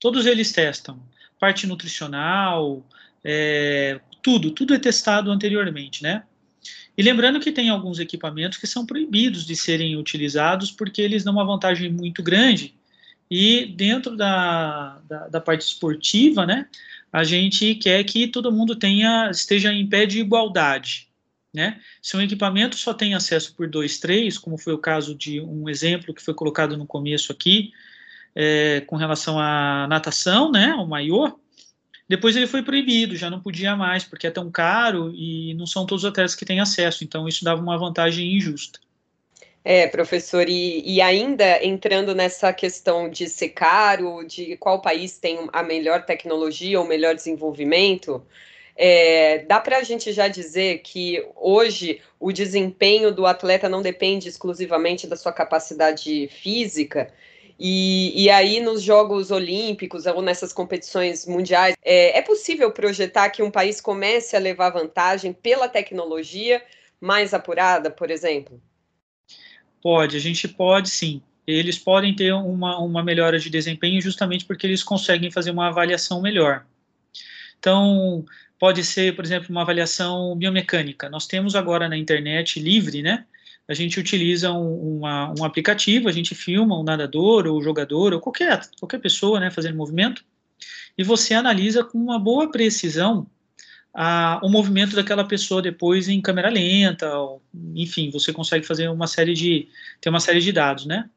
Todos 0.00 0.26
eles 0.26 0.52
testam. 0.52 1.00
Parte 1.38 1.66
nutricional, 1.66 2.86
é, 3.24 4.00
tudo, 4.22 4.50
tudo 4.50 4.74
é 4.74 4.78
testado 4.78 5.30
anteriormente, 5.30 6.02
né? 6.02 6.24
E 6.96 7.02
lembrando 7.02 7.40
que 7.40 7.52
tem 7.52 7.68
alguns 7.68 7.98
equipamentos 7.98 8.58
que 8.58 8.66
são 8.66 8.86
proibidos 8.86 9.44
de 9.44 9.54
serem 9.54 9.96
utilizados 9.96 10.70
porque 10.70 11.02
eles 11.02 11.22
dão 11.22 11.34
uma 11.34 11.44
vantagem 11.44 11.92
muito 11.92 12.22
grande 12.22 12.74
e 13.30 13.66
dentro 13.66 14.16
da, 14.16 15.00
da, 15.08 15.28
da 15.28 15.40
parte 15.40 15.62
esportiva, 15.62 16.46
né, 16.46 16.68
a 17.12 17.24
gente 17.24 17.74
quer 17.74 18.02
que 18.04 18.28
todo 18.28 18.52
mundo 18.52 18.76
tenha 18.76 19.30
esteja 19.30 19.72
em 19.72 19.86
pé 19.86 20.06
de 20.06 20.20
igualdade. 20.20 21.08
Né? 21.52 21.80
Se 22.02 22.16
um 22.16 22.20
equipamento 22.20 22.76
só 22.76 22.92
tem 22.92 23.14
acesso 23.14 23.54
por 23.54 23.68
dois, 23.68 23.98
três, 23.98 24.36
como 24.36 24.58
foi 24.58 24.74
o 24.74 24.78
caso 24.78 25.14
de 25.14 25.40
um 25.40 25.68
exemplo 25.68 26.14
que 26.14 26.22
foi 26.22 26.34
colocado 26.34 26.76
no 26.76 26.86
começo 26.86 27.32
aqui, 27.32 27.72
é, 28.36 28.82
com 28.86 28.96
relação 28.96 29.40
à 29.40 29.86
natação, 29.88 30.52
né, 30.52 30.74
o 30.74 30.86
maior, 30.86 31.34
depois 32.08 32.36
ele 32.36 32.46
foi 32.46 32.62
proibido, 32.62 33.16
já 33.16 33.30
não 33.30 33.40
podia 33.40 33.74
mais, 33.74 34.04
porque 34.04 34.26
é 34.26 34.30
tão 34.30 34.50
caro 34.50 35.10
e 35.14 35.54
não 35.54 35.66
são 35.66 35.86
todos 35.86 36.04
os 36.04 36.10
atletas 36.10 36.34
que 36.34 36.44
têm 36.44 36.60
acesso, 36.60 37.02
então 37.02 37.26
isso 37.26 37.42
dava 37.42 37.60
uma 37.60 37.78
vantagem 37.78 38.36
injusta. 38.36 38.78
É, 39.64 39.88
professor, 39.88 40.48
e, 40.48 40.80
e, 40.86 41.00
ainda 41.00 41.64
entrando 41.64 42.14
nessa 42.14 42.52
questão 42.52 43.10
de 43.10 43.28
ser 43.28 43.48
caro, 43.48 44.22
de 44.22 44.56
qual 44.58 44.80
país 44.80 45.18
tem 45.18 45.48
a 45.52 45.60
melhor 45.60 46.04
tecnologia 46.04 46.78
ou 46.78 46.86
melhor 46.86 47.16
desenvolvimento, 47.16 48.24
é, 48.76 49.38
dá 49.40 49.58
para 49.58 49.78
a 49.78 49.82
gente 49.82 50.12
já 50.12 50.28
dizer 50.28 50.82
que 50.84 51.26
hoje 51.34 52.00
o 52.20 52.30
desempenho 52.30 53.12
do 53.12 53.26
atleta 53.26 53.68
não 53.68 53.82
depende 53.82 54.28
exclusivamente 54.28 55.06
da 55.08 55.16
sua 55.16 55.32
capacidade 55.32 56.28
física. 56.28 57.12
E, 57.58 58.24
e 58.24 58.28
aí, 58.28 58.60
nos 58.60 58.82
Jogos 58.82 59.30
Olímpicos 59.30 60.04
ou 60.04 60.20
nessas 60.20 60.52
competições 60.52 61.26
mundiais, 61.26 61.74
é, 61.82 62.18
é 62.18 62.22
possível 62.22 62.70
projetar 62.70 63.30
que 63.30 63.42
um 63.42 63.50
país 63.50 63.80
comece 63.80 64.36
a 64.36 64.40
levar 64.40 64.70
vantagem 64.70 65.32
pela 65.32 65.68
tecnologia 65.68 66.62
mais 67.00 67.32
apurada, 67.32 67.90
por 67.90 68.10
exemplo? 68.10 68.60
Pode, 69.82 70.16
a 70.16 70.20
gente 70.20 70.48
pode 70.48 70.90
sim. 70.90 71.22
Eles 71.46 71.78
podem 71.78 72.14
ter 72.14 72.32
uma, 72.32 72.78
uma 72.78 73.02
melhora 73.02 73.38
de 73.38 73.48
desempenho 73.48 74.00
justamente 74.02 74.44
porque 74.44 74.66
eles 74.66 74.82
conseguem 74.82 75.30
fazer 75.30 75.52
uma 75.52 75.68
avaliação 75.68 76.20
melhor. 76.20 76.66
Então, 77.58 78.24
pode 78.58 78.82
ser, 78.84 79.14
por 79.14 79.24
exemplo, 79.24 79.48
uma 79.50 79.62
avaliação 79.62 80.34
biomecânica. 80.36 81.08
Nós 81.08 81.26
temos 81.26 81.54
agora 81.54 81.88
na 81.88 81.96
internet 81.96 82.60
livre, 82.60 83.00
né? 83.00 83.24
A 83.68 83.74
gente 83.74 83.98
utiliza 83.98 84.52
um, 84.52 84.98
uma, 84.98 85.34
um 85.38 85.44
aplicativo, 85.44 86.08
a 86.08 86.12
gente 86.12 86.34
filma 86.34 86.78
um 86.78 86.84
nadador 86.84 87.46
ou 87.46 87.62
jogador 87.62 88.12
ou 88.14 88.20
qualquer, 88.20 88.60
qualquer 88.78 88.98
pessoa, 89.00 89.40
né, 89.40 89.50
fazendo 89.50 89.76
movimento, 89.76 90.24
e 90.96 91.02
você 91.04 91.34
analisa 91.34 91.82
com 91.84 91.98
uma 91.98 92.18
boa 92.18 92.50
precisão 92.50 93.26
a, 93.92 94.40
o 94.42 94.48
movimento 94.48 94.94
daquela 94.94 95.24
pessoa 95.24 95.62
depois 95.62 96.08
em 96.08 96.20
câmera 96.20 96.48
lenta, 96.50 97.18
ou, 97.18 97.42
enfim, 97.74 98.10
você 98.10 98.32
consegue 98.32 98.66
fazer 98.66 98.88
uma 98.88 99.06
série 99.06 99.34
de, 99.34 99.68
ter 100.00 100.10
uma 100.10 100.20
série 100.20 100.40
de 100.40 100.52
dados, 100.52 100.86
né? 100.86 101.08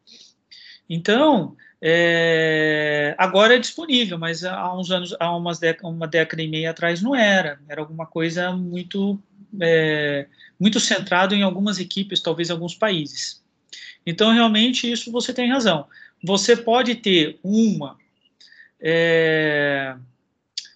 Então, 0.90 1.56
É, 1.82 3.16
agora 3.18 3.56
é 3.56 3.60
disponível, 3.60 4.18
mas 4.18 4.44
há 4.44 4.76
uns 4.76 4.92
anos, 4.92 5.16
há 5.18 5.34
umas 5.36 5.62
uma 5.82 6.08
década 6.08 6.42
e 6.44 6.48
meia 6.48 6.72
atrás 6.72 7.02
não 7.02 7.16
era. 7.16 7.58
Era 7.70 7.80
alguma 7.82 8.06
coisa 8.06 8.52
muito, 8.52 9.18
é, 9.62 10.28
muito 10.60 10.80
centrado 10.80 11.34
em 11.34 11.44
algumas 11.44 11.80
equipes, 11.80 12.20
talvez 12.20 12.50
em 12.50 12.54
alguns 12.54 12.76
países. 12.76 13.42
Então, 14.06 14.34
realmente, 14.34 14.92
isso 14.92 15.12
você 15.12 15.34
tem 15.34 15.50
razão. 15.50 15.88
Você 16.24 16.56
pode 16.56 16.96
ter 16.96 17.40
uma 17.44 17.98
é, 18.82 19.96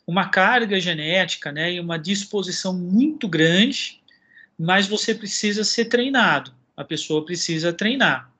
uma 0.06 0.28
carga 0.28 0.80
genética, 0.80 1.52
né, 1.52 1.74
e 1.74 1.80
uma 1.80 1.98
disposição 1.98 2.74
muito 2.78 3.28
grande, 3.28 4.02
mas 4.60 4.88
você 4.88 5.16
precisa 5.16 5.64
ser 5.64 5.86
treinado. 5.86 6.54
A 6.76 6.84
pessoa 6.84 7.26
precisa 7.26 7.72
treinar. 7.72 8.32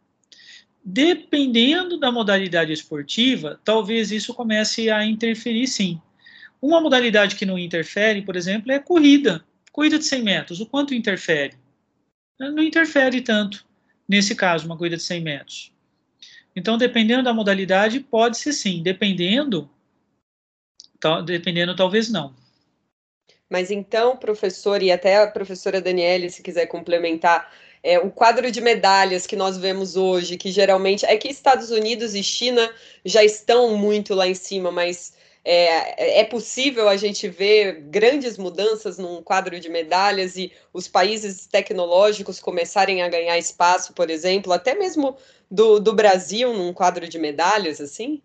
Dependendo 0.84 1.98
da 1.98 2.12
modalidade 2.12 2.74
esportiva, 2.74 3.60
talvez 3.64 4.12
isso 4.12 4.34
comece 4.34 4.90
a 4.90 5.06
interferir 5.06 5.68
sim. 5.68 6.02
Uma 6.62 6.82
modalidade 6.82 7.36
que 7.36 7.46
não 7.46 7.58
interfere, 7.58 8.22
por 8.22 8.36
exemplo, 8.36 8.72
é 8.72 8.80
corrida. 8.80 9.44
Corrida 9.74 9.98
de 9.98 10.06
100 10.06 10.22
metros. 10.22 10.62
O 10.62 10.68
quanto 10.68 10.94
interfere? 10.94 11.58
Não 12.40 12.62
interfere 12.62 13.22
tanto, 13.22 13.66
nesse 14.08 14.36
caso, 14.36 14.66
uma 14.66 14.78
corrida 14.78 14.98
de 14.98 15.04
100 15.04 15.22
metros. 15.22 15.74
Então, 16.56 16.78
dependendo 16.78 17.24
da 17.24 17.34
modalidade, 17.34 18.00
pode 18.00 18.38
ser 18.38 18.54
sim. 18.54 18.84
Dependendo, 18.84 19.68
dependendo, 21.26 21.76
talvez 21.76 22.12
não. 22.12 22.36
Mas 23.50 23.72
então, 23.72 24.16
professor, 24.16 24.82
e 24.82 24.92
até 24.92 25.18
a 25.18 25.28
professora 25.28 25.82
Daniele, 25.82 26.30
se 26.30 26.44
quiser 26.44 26.68
complementar, 26.68 27.52
é, 27.82 27.98
o 28.00 28.12
quadro 28.12 28.52
de 28.52 28.62
medalhas 28.62 29.26
que 29.26 29.36
nós 29.36 29.58
vemos 29.58 29.96
hoje, 29.96 30.38
que 30.38 30.52
geralmente 30.52 31.06
é 31.06 31.18
que 31.18 31.28
Estados 31.28 31.72
Unidos 31.72 32.14
e 32.14 32.24
China 32.24 32.72
já 33.04 33.24
estão 33.24 33.76
muito 33.76 34.14
lá 34.14 34.28
em 34.28 34.36
cima, 34.36 34.72
mas 34.72 35.14
é, 35.46 36.22
é, 36.22 36.24
possível 36.24 36.88
a 36.88 36.96
gente 36.96 37.28
ver 37.28 37.82
grandes 37.82 38.38
mudanças 38.38 38.98
num 38.98 39.22
quadro 39.22 39.60
de 39.60 39.70
medalhas 39.70 40.38
e 40.38 40.52
os 40.72 40.88
países 40.88 41.46
tecnológicos 41.46 42.40
começarem 42.40 43.02
a 43.02 43.10
ganhar 43.10 43.38
espaço, 43.38 43.94
por 43.94 44.10
exemplo, 44.10 44.54
até 44.54 44.74
mesmo 44.74 45.18
do, 45.52 45.80
do 45.80 45.94
Brasil 45.94 46.54
num 46.54 46.72
quadro 46.74 47.08
de 47.10 47.20
medalhas, 47.20 47.82
assim? 47.82 48.22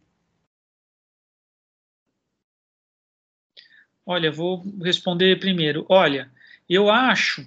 Olha, 4.06 4.30
vou 4.30 4.64
responder 4.80 5.38
primeiro. 5.38 5.84
Olha, 5.88 6.30
eu 6.68 6.88
acho 6.88 7.44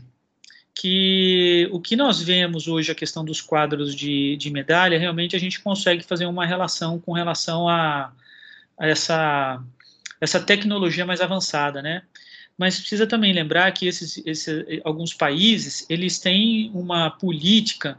que 0.76 1.68
o 1.72 1.80
que 1.80 1.96
nós 1.96 2.22
vemos 2.22 2.68
hoje, 2.68 2.92
a 2.92 2.96
questão 2.96 3.24
dos 3.24 3.42
quadros 3.42 3.96
de, 3.96 4.36
de 4.36 4.52
medalha, 4.52 5.00
realmente 5.00 5.36
a 5.36 5.40
gente 5.40 5.62
consegue 5.62 6.04
fazer 6.04 6.26
uma 6.26 6.46
relação 6.46 7.00
com 7.00 7.14
relação 7.14 7.68
a 7.68 8.12
essa, 8.82 9.64
essa 10.20 10.40
tecnologia 10.40 11.06
mais 11.06 11.22
avançada, 11.22 11.82
né? 11.82 12.04
Mas 12.58 12.80
precisa 12.80 13.08
também 13.08 13.34
lembrar 13.34 13.72
que 13.72 13.88
esses, 13.88 14.22
esses, 14.26 14.82
alguns 14.84 15.14
países, 15.14 15.86
eles 15.90 16.20
têm 16.20 16.72
uma 16.74 17.10
política 17.10 17.98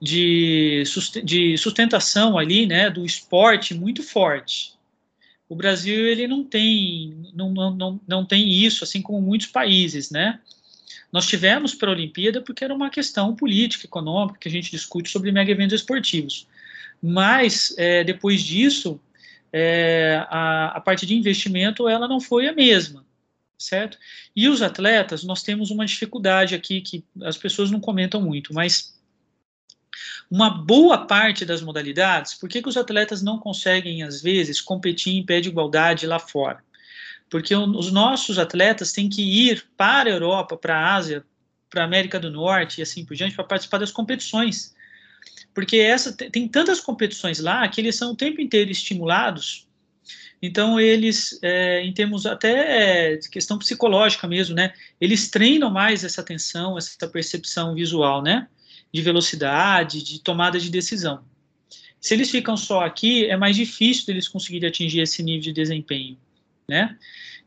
de, 0.00 0.82
de 1.22 1.56
sustentação 1.58 2.38
ali, 2.38 2.66
né, 2.66 2.90
do 2.90 3.04
esporte 3.04 3.74
muito 3.74 4.02
forte. 4.02 4.72
O 5.48 5.54
Brasil, 5.54 6.06
ele 6.06 6.26
não 6.26 6.42
tem, 6.42 7.14
não, 7.34 7.52
não, 7.52 8.00
não 8.08 8.24
tem 8.24 8.50
isso, 8.50 8.82
assim 8.82 9.02
como 9.02 9.20
muitos 9.20 9.48
países, 9.48 10.10
né? 10.10 10.40
Nós 11.12 11.26
tivemos 11.26 11.74
para 11.74 11.90
a 11.90 11.92
Olimpíada 11.92 12.40
porque 12.40 12.64
era 12.64 12.74
uma 12.74 12.88
questão 12.88 13.36
política, 13.36 13.84
econômica, 13.84 14.38
que 14.38 14.48
a 14.48 14.50
gente 14.50 14.70
discute 14.70 15.10
sobre 15.10 15.30
mega 15.30 15.50
eventos 15.52 15.74
esportivos. 15.74 16.48
Mas, 17.02 17.74
é, 17.76 18.02
depois 18.02 18.42
disso, 18.42 18.98
é, 19.52 20.24
a, 20.28 20.76
a 20.76 20.80
parte 20.80 21.04
de 21.04 21.14
investimento 21.14 21.88
ela 21.88 22.08
não 22.08 22.20
foi 22.20 22.48
a 22.48 22.52
mesma, 22.52 23.04
certo? 23.58 23.98
E 24.34 24.48
os 24.48 24.62
atletas, 24.62 25.22
nós 25.24 25.42
temos 25.42 25.70
uma 25.70 25.86
dificuldade 25.86 26.54
aqui 26.54 26.80
que 26.80 27.04
as 27.22 27.36
pessoas 27.36 27.70
não 27.70 27.80
comentam 27.80 28.20
muito, 28.20 28.54
mas 28.54 28.98
uma 30.30 30.48
boa 30.48 31.06
parte 31.06 31.44
das 31.44 31.60
modalidades, 31.60 32.34
por 32.34 32.48
que, 32.48 32.62
que 32.62 32.68
os 32.68 32.76
atletas 32.76 33.22
não 33.22 33.38
conseguem, 33.38 34.02
às 34.02 34.22
vezes, 34.22 34.60
competir 34.60 35.14
em 35.14 35.24
pé 35.24 35.40
de 35.40 35.50
igualdade 35.50 36.06
lá 36.06 36.18
fora? 36.18 36.64
porque 37.32 37.56
os 37.56 37.90
nossos 37.90 38.38
atletas 38.38 38.92
têm 38.92 39.08
que 39.08 39.22
ir 39.22 39.64
para 39.74 40.10
a 40.10 40.12
Europa, 40.12 40.54
para 40.54 40.76
a 40.76 40.94
Ásia, 40.94 41.24
para 41.70 41.80
a 41.80 41.86
América 41.86 42.20
do 42.20 42.30
Norte 42.30 42.78
e 42.78 42.82
assim 42.82 43.06
por 43.06 43.16
diante 43.16 43.34
para 43.34 43.42
participar 43.42 43.78
das 43.78 43.90
competições. 43.90 44.74
Porque 45.54 45.76
essa 45.76 46.12
tem 46.12 46.48
tantas 46.48 46.80
competições 46.80 47.38
lá 47.38 47.66
que 47.68 47.80
eles 47.80 47.96
são 47.96 48.12
o 48.12 48.16
tempo 48.16 48.40
inteiro 48.40 48.70
estimulados. 48.70 49.68
Então 50.40 50.80
eles, 50.80 51.38
é, 51.42 51.84
em 51.84 51.92
termos 51.92 52.26
até 52.26 53.16
de 53.16 53.28
questão 53.28 53.58
psicológica 53.58 54.26
mesmo, 54.26 54.56
né, 54.56 54.72
eles 55.00 55.30
treinam 55.30 55.70
mais 55.70 56.02
essa 56.02 56.20
atenção, 56.20 56.76
essa 56.76 57.06
percepção 57.06 57.74
visual, 57.74 58.22
né, 58.22 58.48
de 58.92 59.02
velocidade, 59.02 60.02
de 60.02 60.20
tomada 60.20 60.58
de 60.58 60.68
decisão. 60.68 61.22
Se 62.00 62.14
eles 62.14 62.30
ficam 62.30 62.56
só 62.56 62.80
aqui, 62.80 63.26
é 63.26 63.36
mais 63.36 63.54
difícil 63.54 64.06
deles 64.06 64.26
conseguirem 64.26 64.68
atingir 64.68 65.00
esse 65.00 65.22
nível 65.22 65.42
de 65.42 65.52
desempenho 65.52 66.18
né? 66.68 66.96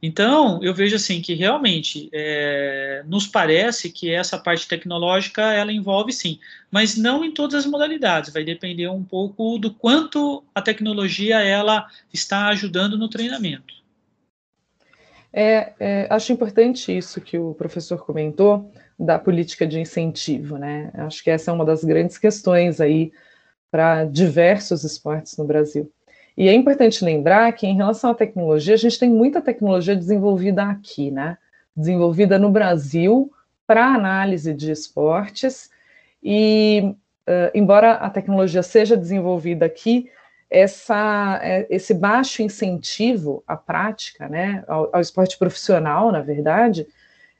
Então, 0.01 0.59
eu 0.61 0.73
vejo 0.73 0.95
assim 0.95 1.21
que 1.21 1.33
realmente 1.33 2.09
é, 2.13 3.03
nos 3.07 3.25
parece 3.25 3.89
que 3.89 4.11
essa 4.11 4.37
parte 4.37 4.67
tecnológica 4.67 5.41
ela 5.53 5.71
envolve 5.71 6.11
sim, 6.11 6.39
mas 6.69 6.95
não 6.95 7.23
em 7.23 7.31
todas 7.31 7.55
as 7.55 7.65
modalidades. 7.65 8.31
Vai 8.31 8.43
depender 8.43 8.87
um 8.87 9.03
pouco 9.03 9.57
do 9.57 9.73
quanto 9.73 10.43
a 10.53 10.61
tecnologia 10.61 11.39
ela 11.39 11.87
está 12.13 12.47
ajudando 12.49 12.97
no 12.97 13.09
treinamento. 13.09 13.73
É, 15.33 15.73
é, 15.79 16.07
acho 16.09 16.31
importante 16.31 16.95
isso 16.95 17.19
que 17.19 17.37
o 17.37 17.53
professor 17.55 18.05
comentou 18.05 18.71
da 18.97 19.19
política 19.19 19.67
de 19.67 19.79
incentivo, 19.79 20.57
né? 20.57 20.91
Acho 20.93 21.23
que 21.23 21.29
essa 21.29 21.51
é 21.51 21.53
uma 21.53 21.65
das 21.65 21.83
grandes 21.83 22.17
questões 22.17 22.79
aí 22.79 23.11
para 23.69 24.05
diversos 24.05 24.83
esportes 24.85 25.35
no 25.35 25.45
Brasil. 25.45 25.91
E 26.37 26.49
é 26.49 26.53
importante 26.53 27.03
lembrar 27.03 27.51
que, 27.53 27.65
em 27.65 27.75
relação 27.75 28.11
à 28.11 28.15
tecnologia, 28.15 28.73
a 28.73 28.77
gente 28.77 28.99
tem 28.99 29.09
muita 29.09 29.41
tecnologia 29.41 29.95
desenvolvida 29.95 30.63
aqui, 30.63 31.09
né? 31.09 31.37
Desenvolvida 31.75 32.37
no 32.37 32.51
Brasil 32.51 33.31
para 33.65 33.93
análise 33.93 34.53
de 34.53 34.71
esportes. 34.71 35.69
E, 36.21 36.93
uh, 37.27 37.51
embora 37.53 37.93
a 37.93 38.09
tecnologia 38.09 38.61
seja 38.63 38.97
desenvolvida 38.97 39.65
aqui, 39.65 40.09
essa, 40.49 41.39
é, 41.41 41.67
esse 41.69 41.93
baixo 41.93 42.41
incentivo 42.41 43.43
à 43.47 43.57
prática, 43.57 44.29
né, 44.29 44.63
ao, 44.67 44.89
ao 44.93 45.01
esporte 45.01 45.37
profissional, 45.37 46.11
na 46.11 46.21
verdade, 46.21 46.87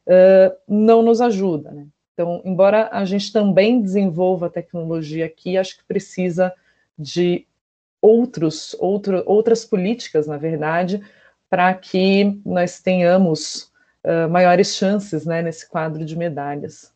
uh, 0.08 0.56
não 0.68 1.02
nos 1.02 1.22
ajuda. 1.22 1.72
Né? 1.72 1.86
Então, 2.14 2.42
embora 2.44 2.90
a 2.92 3.06
gente 3.06 3.32
também 3.32 3.82
desenvolva 3.82 4.50
tecnologia 4.50 5.26
aqui, 5.26 5.58
acho 5.58 5.78
que 5.78 5.84
precisa 5.86 6.52
de 6.98 7.46
outros, 8.06 8.76
outro, 8.80 9.24
outras 9.26 9.66
políticas, 9.66 10.28
na 10.28 10.38
verdade, 10.38 11.02
para 11.50 11.74
que 11.74 12.40
nós 12.46 12.80
tenhamos 12.80 13.72
uh, 14.04 14.30
maiores 14.30 14.76
chances 14.76 15.26
né, 15.26 15.42
nesse 15.42 15.68
quadro 15.68 16.06
de 16.06 16.16
medalhas. 16.16 16.94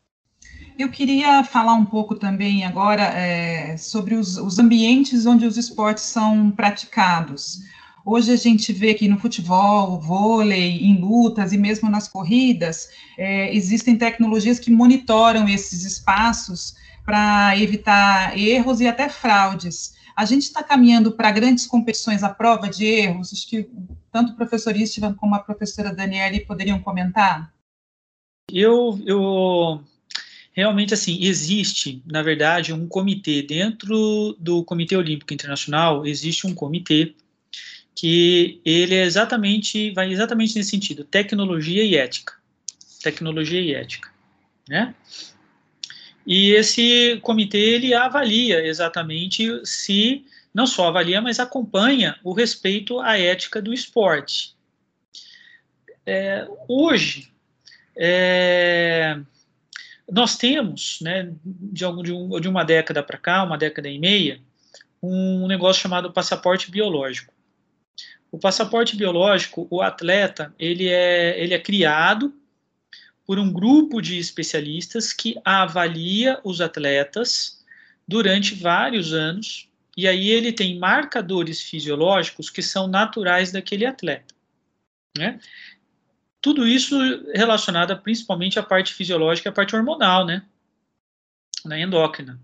Eu 0.78 0.88
queria 0.88 1.42
falar 1.42 1.74
um 1.74 1.84
pouco 1.84 2.14
também 2.14 2.64
agora 2.64 3.02
é, 3.02 3.76
sobre 3.76 4.14
os, 4.14 4.38
os, 4.38 4.58
ambientes 4.58 5.26
onde 5.26 5.44
os 5.44 5.56
esportes 5.56 6.04
são 6.04 6.50
praticados. 6.50 7.58
Hoje 8.06 8.32
a 8.32 8.36
gente 8.36 8.72
vê 8.72 8.94
que 8.94 9.08
no 9.08 9.18
futebol, 9.18 10.00
vôlei, 10.00 10.78
em 10.78 10.98
lutas 11.00 11.52
e 11.52 11.58
mesmo 11.58 11.90
nas 11.90 12.08
corridas, 12.08 12.88
é, 13.18 13.54
existem 13.54 13.96
tecnologias 13.98 14.58
que 14.58 14.70
monitoram 14.70 15.48
esses 15.48 15.84
espaços 15.84 16.74
para 17.04 17.58
evitar 17.58 18.38
erros 18.38 18.80
e 18.80 18.86
até 18.86 19.08
fraudes. 19.08 19.99
A 20.16 20.24
gente 20.24 20.42
está 20.42 20.62
caminhando 20.62 21.12
para 21.12 21.30
grandes 21.30 21.66
competições 21.66 22.22
à 22.22 22.28
prova 22.28 22.68
de 22.68 22.84
erros, 22.84 23.32
acho 23.32 23.48
que 23.48 23.68
tanto 24.12 24.32
o 24.32 24.36
professor 24.36 24.76
Istvan 24.76 25.14
como 25.14 25.34
a 25.34 25.38
professora 25.38 25.94
Daniele 25.94 26.40
poderiam 26.40 26.80
comentar. 26.80 27.52
Eu, 28.52 29.00
eu 29.06 29.80
realmente 30.52 30.92
assim 30.92 31.22
existe, 31.22 32.02
na 32.04 32.22
verdade, 32.22 32.72
um 32.72 32.86
comitê 32.86 33.42
dentro 33.42 34.36
do 34.38 34.64
Comitê 34.64 34.96
Olímpico 34.96 35.32
Internacional 35.32 36.04
existe 36.04 36.46
um 36.46 36.54
comitê 36.54 37.14
que 37.94 38.60
ele 38.64 38.94
é 38.94 39.04
exatamente 39.04 39.90
vai 39.92 40.12
exatamente 40.12 40.56
nesse 40.56 40.70
sentido, 40.70 41.04
tecnologia 41.04 41.84
e 41.84 41.96
ética, 41.96 42.34
tecnologia 43.02 43.60
e 43.60 43.74
ética, 43.74 44.10
né? 44.68 44.94
E 46.30 46.52
esse 46.52 47.18
comitê 47.22 47.58
ele 47.58 47.92
avalia 47.92 48.64
exatamente 48.64 49.48
se 49.66 50.24
não 50.54 50.64
só 50.64 50.86
avalia, 50.86 51.20
mas 51.20 51.40
acompanha 51.40 52.20
o 52.22 52.32
respeito 52.32 53.00
à 53.00 53.18
ética 53.18 53.60
do 53.60 53.74
esporte. 53.74 54.54
É, 56.06 56.46
hoje, 56.68 57.32
é, 57.96 59.18
nós 60.08 60.36
temos, 60.36 61.00
né, 61.02 61.32
de, 61.44 61.84
algum, 61.84 62.00
de, 62.00 62.12
um, 62.12 62.40
de 62.40 62.46
uma 62.46 62.62
década 62.62 63.02
para 63.02 63.18
cá, 63.18 63.42
uma 63.42 63.58
década 63.58 63.88
e 63.88 63.98
meia, 63.98 64.40
um 65.02 65.48
negócio 65.48 65.82
chamado 65.82 66.12
passaporte 66.12 66.70
biológico. 66.70 67.34
O 68.30 68.38
passaporte 68.38 68.94
biológico, 68.94 69.66
o 69.68 69.82
atleta, 69.82 70.54
ele 70.60 70.88
é, 70.88 71.42
ele 71.42 71.54
é 71.54 71.58
criado 71.58 72.32
por 73.30 73.38
um 73.38 73.52
grupo 73.52 74.00
de 74.00 74.18
especialistas 74.18 75.12
que 75.12 75.40
avalia 75.44 76.40
os 76.42 76.60
atletas 76.60 77.64
durante 78.04 78.56
vários 78.56 79.12
anos, 79.12 79.68
e 79.96 80.08
aí 80.08 80.30
ele 80.30 80.52
tem 80.52 80.80
marcadores 80.80 81.60
fisiológicos 81.62 82.50
que 82.50 82.60
são 82.60 82.88
naturais 82.88 83.52
daquele 83.52 83.86
atleta. 83.86 84.34
Né? 85.16 85.38
Tudo 86.40 86.66
isso 86.66 86.98
relacionado 87.32 87.96
principalmente 87.98 88.58
à 88.58 88.64
parte 88.64 88.92
fisiológica 88.92 89.48
à 89.48 89.52
parte 89.52 89.76
hormonal, 89.76 90.26
né? 90.26 90.44
Na 91.64 91.78
endócrina. 91.78 92.36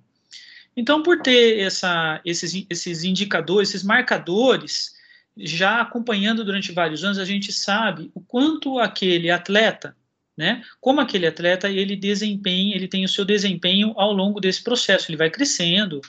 Então, 0.76 1.02
por 1.02 1.20
ter 1.20 1.58
essa, 1.58 2.20
esses, 2.24 2.64
esses 2.70 3.02
indicadores, 3.02 3.70
esses 3.70 3.82
marcadores, 3.82 4.94
já 5.36 5.80
acompanhando 5.80 6.44
durante 6.44 6.70
vários 6.70 7.02
anos, 7.02 7.18
a 7.18 7.24
gente 7.24 7.52
sabe 7.52 8.08
o 8.14 8.20
quanto 8.20 8.78
aquele 8.78 9.32
atleta 9.32 9.96
né? 10.36 10.62
Como 10.80 11.00
aquele 11.00 11.26
atleta 11.26 11.68
ele 11.68 11.96
desempenha, 11.96 12.74
ele 12.74 12.88
tem 12.88 13.04
o 13.04 13.08
seu 13.08 13.24
desempenho 13.24 13.92
ao 13.96 14.12
longo 14.12 14.40
desse 14.40 14.62
processo, 14.62 15.10
ele 15.10 15.16
vai 15.16 15.30
crescendo, 15.30 16.00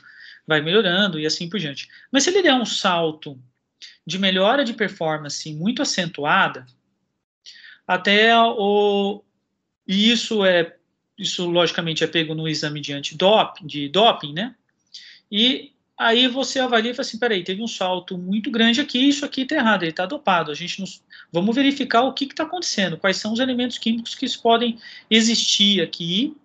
vai 0.46 0.62
melhorando 0.62 1.20
e 1.20 1.26
assim 1.26 1.50
por 1.50 1.60
diante. 1.60 1.88
Mas 2.12 2.24
se 2.24 2.30
ele 2.30 2.42
der 2.42 2.54
um 2.54 2.66
salto 2.66 3.40
de 4.06 4.18
melhora 4.18 4.63
de 4.63 4.74
performance 4.74 5.54
muito 5.54 5.82
acentuada, 5.82 6.66
até 7.88 8.38
o 8.38 9.24
e 9.88 10.12
isso 10.12 10.44
é 10.44 10.76
isso 11.18 11.50
logicamente 11.50 12.04
é 12.04 12.08
pego 12.08 12.36
no 12.36 12.48
exame 12.48 12.80
de 12.80 12.94
antidoping, 12.94 13.66
de 13.66 13.90
doping, 13.90 14.34
né? 14.34 14.56
E 15.32 15.74
Aí 15.97 16.27
você 16.27 16.60
avalia 16.60 16.91
e 16.91 16.93
fala 16.93 17.07
assim, 17.07 17.17
peraí, 17.17 17.43
teve 17.43 17.63
um 17.63 17.67
salto 17.67 18.17
muito 18.17 18.51
grande 18.51 18.79
aqui, 18.79 18.99
isso 18.99 19.25
aqui 19.25 19.41
está 19.41 19.55
errado, 19.55 19.81
ele 19.81 19.89
está 19.89 20.05
dopado. 20.05 20.51
A 20.51 20.53
gente 20.53 20.79
nos, 20.79 21.01
vamos 21.31 21.55
verificar 21.55 22.03
o 22.03 22.13
que 22.13 22.25
está 22.25 22.43
acontecendo, 22.43 22.97
quais 22.97 23.17
são 23.17 23.33
os 23.33 23.39
elementos 23.39 23.79
químicos 23.79 24.13
que 24.13 24.27
podem 24.38 24.77
existir 25.10 25.81
aqui, 25.81 26.38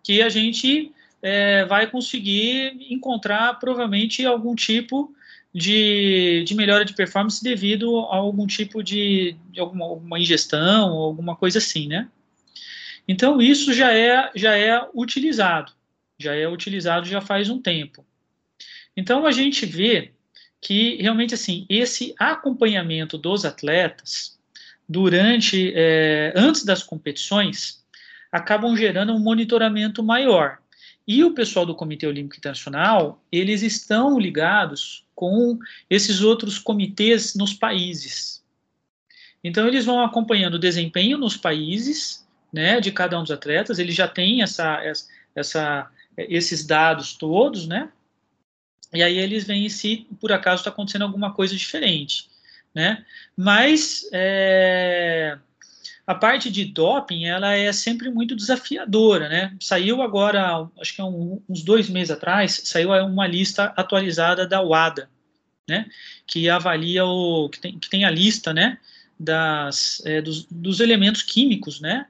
que 0.00 0.22
a 0.22 0.28
gente 0.28 0.92
é, 1.20 1.64
vai 1.64 1.90
conseguir 1.90 2.76
encontrar 2.88 3.58
provavelmente 3.58 4.24
algum 4.24 4.54
tipo 4.54 5.12
de, 5.52 6.44
de 6.46 6.54
melhora 6.54 6.84
de 6.84 6.94
performance 6.94 7.42
devido 7.42 7.98
a 8.00 8.16
algum 8.16 8.46
tipo 8.46 8.82
de, 8.82 9.36
de 9.50 9.58
alguma, 9.58 9.86
alguma 9.86 10.18
ingestão 10.18 10.90
alguma 10.90 11.34
coisa 11.34 11.58
assim, 11.58 11.88
né? 11.88 12.08
Então 13.08 13.40
isso 13.40 13.72
já 13.72 13.92
é 13.92 14.30
já 14.34 14.56
é 14.56 14.86
utilizado, 14.94 15.72
já 16.18 16.34
é 16.34 16.48
utilizado 16.48 17.06
já 17.06 17.20
faz 17.20 17.48
um 17.48 17.60
tempo. 17.60 18.04
Então 18.96 19.26
a 19.26 19.32
gente 19.32 19.66
vê 19.66 20.12
que 20.60 20.96
realmente 21.00 21.34
assim 21.34 21.66
esse 21.68 22.14
acompanhamento 22.18 23.18
dos 23.18 23.44
atletas 23.44 24.38
durante 24.88 25.72
é, 25.74 26.32
antes 26.36 26.64
das 26.64 26.82
competições 26.82 27.84
acabam 28.30 28.76
gerando 28.76 29.12
um 29.12 29.18
monitoramento 29.18 30.02
maior. 30.02 30.58
E 31.06 31.22
o 31.22 31.34
pessoal 31.34 31.66
do 31.66 31.74
Comitê 31.74 32.06
Olímpico 32.06 32.36
Internacional, 32.38 33.22
eles 33.30 33.62
estão 33.62 34.18
ligados 34.18 35.04
com 35.14 35.58
esses 35.88 36.22
outros 36.22 36.58
comitês 36.58 37.34
nos 37.34 37.52
países. 37.52 38.42
Então 39.42 39.68
eles 39.68 39.84
vão 39.84 40.02
acompanhando 40.02 40.54
o 40.54 40.58
desempenho 40.58 41.18
nos 41.18 41.36
países, 41.36 42.26
né, 42.50 42.80
de 42.80 42.90
cada 42.90 43.18
um 43.18 43.22
dos 43.22 43.30
atletas, 43.30 43.78
eles 43.78 43.94
já 43.94 44.08
têm 44.08 44.42
essa, 44.42 44.80
essa, 45.34 45.90
esses 46.16 46.64
dados 46.64 47.14
todos, 47.14 47.66
né, 47.66 47.90
e 48.94 49.02
aí 49.02 49.18
eles 49.18 49.44
veem 49.44 49.68
se 49.68 50.06
por 50.20 50.32
acaso 50.32 50.60
está 50.60 50.70
acontecendo 50.70 51.02
alguma 51.02 51.32
coisa 51.32 51.56
diferente, 51.56 52.28
né? 52.74 53.04
Mas 53.36 54.08
é, 54.12 55.36
a 56.06 56.14
parte 56.14 56.50
de 56.50 56.64
doping 56.64 57.24
ela 57.24 57.54
é 57.54 57.72
sempre 57.72 58.10
muito 58.10 58.36
desafiadora, 58.36 59.28
né? 59.28 59.56
Saiu 59.60 60.00
agora, 60.00 60.68
acho 60.80 60.94
que 60.94 61.00
é 61.00 61.04
um, 61.04 61.42
uns 61.48 61.62
dois 61.62 61.88
meses 61.88 62.10
atrás, 62.10 62.62
saiu 62.64 62.90
uma 62.90 63.26
lista 63.26 63.72
atualizada 63.76 64.46
da 64.46 64.60
WADA, 64.60 65.08
né? 65.68 65.86
Que 66.26 66.48
avalia 66.48 67.04
o 67.04 67.48
que 67.48 67.58
tem, 67.58 67.78
que 67.78 67.90
tem 67.90 68.04
a 68.04 68.10
lista, 68.10 68.52
né? 68.52 68.78
Das, 69.18 70.02
é, 70.04 70.20
dos, 70.20 70.44
dos 70.44 70.80
elementos 70.80 71.22
químicos, 71.22 71.80
né? 71.80 72.06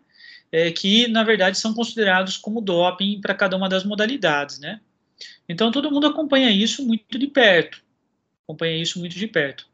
É, 0.52 0.70
que 0.70 1.08
na 1.08 1.24
verdade 1.24 1.58
são 1.58 1.72
considerados 1.72 2.36
como 2.36 2.60
doping 2.60 3.20
para 3.20 3.34
cada 3.34 3.56
uma 3.56 3.68
das 3.68 3.84
modalidades, 3.84 4.58
né? 4.58 4.80
Então 5.48 5.70
todo 5.70 5.90
mundo 5.90 6.06
acompanha 6.06 6.50
isso 6.50 6.84
muito 6.87 7.18
de 7.18 7.26
perto, 7.26 7.82
acompanha 8.44 8.76
isso 8.76 8.98
muito 8.98 9.16
de 9.16 9.26
perto. 9.26 9.66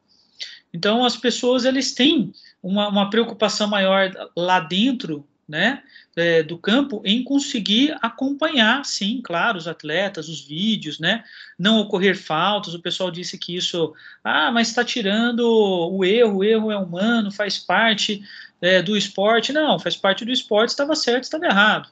Então 0.72 1.04
as 1.04 1.16
pessoas 1.16 1.64
eles 1.64 1.92
têm 1.92 2.32
uma, 2.62 2.88
uma 2.88 3.10
preocupação 3.10 3.68
maior 3.68 4.10
lá 4.36 4.60
dentro, 4.60 5.26
né, 5.48 5.82
é, 6.14 6.44
do 6.44 6.56
campo 6.56 7.02
em 7.04 7.24
conseguir 7.24 7.96
acompanhar, 8.00 8.84
sim, 8.84 9.20
claro, 9.22 9.58
os 9.58 9.66
atletas, 9.66 10.28
os 10.28 10.40
vídeos, 10.40 11.00
né, 11.00 11.24
não 11.58 11.80
ocorrer 11.80 12.16
faltas. 12.16 12.72
O 12.72 12.80
pessoal 12.80 13.10
disse 13.10 13.36
que 13.36 13.56
isso, 13.56 13.92
ah, 14.22 14.52
mas 14.52 14.68
está 14.68 14.84
tirando 14.84 15.40
o 15.40 16.04
erro, 16.04 16.38
o 16.38 16.44
erro 16.44 16.70
é 16.70 16.76
humano, 16.76 17.32
faz 17.32 17.58
parte 17.58 18.22
é, 18.60 18.80
do 18.80 18.96
esporte. 18.96 19.52
Não, 19.52 19.78
faz 19.78 19.96
parte 19.96 20.24
do 20.24 20.30
esporte, 20.30 20.70
estava 20.70 20.94
certo, 20.94 21.24
estava 21.24 21.46
errado 21.46 21.88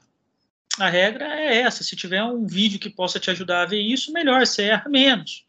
a 0.81 0.89
regra 0.89 1.25
é 1.25 1.57
essa. 1.61 1.83
Se 1.83 1.95
tiver 1.95 2.23
um 2.23 2.45
vídeo 2.45 2.79
que 2.79 2.89
possa 2.89 3.19
te 3.19 3.29
ajudar 3.29 3.61
a 3.61 3.65
ver 3.65 3.81
isso, 3.81 4.13
melhor, 4.13 4.45
você 4.45 4.63
erra 4.63 4.89
menos. 4.89 5.45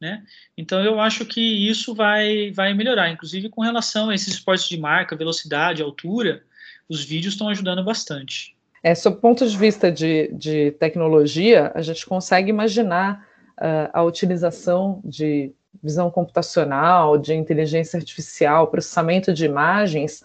Né? 0.00 0.22
Então 0.56 0.84
eu 0.84 1.00
acho 1.00 1.24
que 1.24 1.40
isso 1.40 1.94
vai, 1.94 2.50
vai 2.52 2.74
melhorar, 2.74 3.10
inclusive 3.10 3.48
com 3.48 3.62
relação 3.62 4.10
a 4.10 4.14
esses 4.14 4.34
esportes 4.34 4.68
de 4.68 4.78
marca, 4.78 5.16
velocidade, 5.16 5.82
altura, 5.82 6.42
os 6.88 7.02
vídeos 7.02 7.34
estão 7.34 7.48
ajudando 7.48 7.82
bastante. 7.82 8.54
É, 8.82 8.94
sob 8.94 9.20
ponto 9.20 9.48
de 9.48 9.56
vista 9.56 9.90
de, 9.90 10.28
de 10.34 10.70
tecnologia, 10.72 11.72
a 11.74 11.82
gente 11.82 12.06
consegue 12.06 12.50
imaginar 12.50 13.26
uh, 13.58 13.90
a 13.92 14.02
utilização 14.02 15.00
de 15.04 15.52
visão 15.82 16.10
computacional, 16.10 17.18
de 17.18 17.34
inteligência 17.34 17.98
artificial, 17.98 18.68
processamento 18.68 19.32
de 19.32 19.44
imagens 19.44 20.22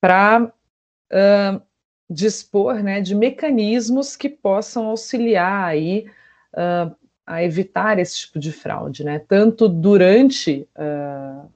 para 0.00 0.42
uh, 0.42 1.62
dispor 2.08 2.82
né, 2.82 3.00
de 3.00 3.14
mecanismos 3.14 4.16
que 4.16 4.28
possam 4.28 4.86
auxiliar 4.86 5.64
aí 5.64 6.06
uh, 6.52 6.94
a 7.26 7.42
evitar 7.42 7.98
esse 7.98 8.18
tipo 8.18 8.38
de 8.38 8.52
fraude, 8.52 9.02
né? 9.02 9.18
Tanto 9.18 9.68
durante 9.68 10.68
uh, 10.76 11.48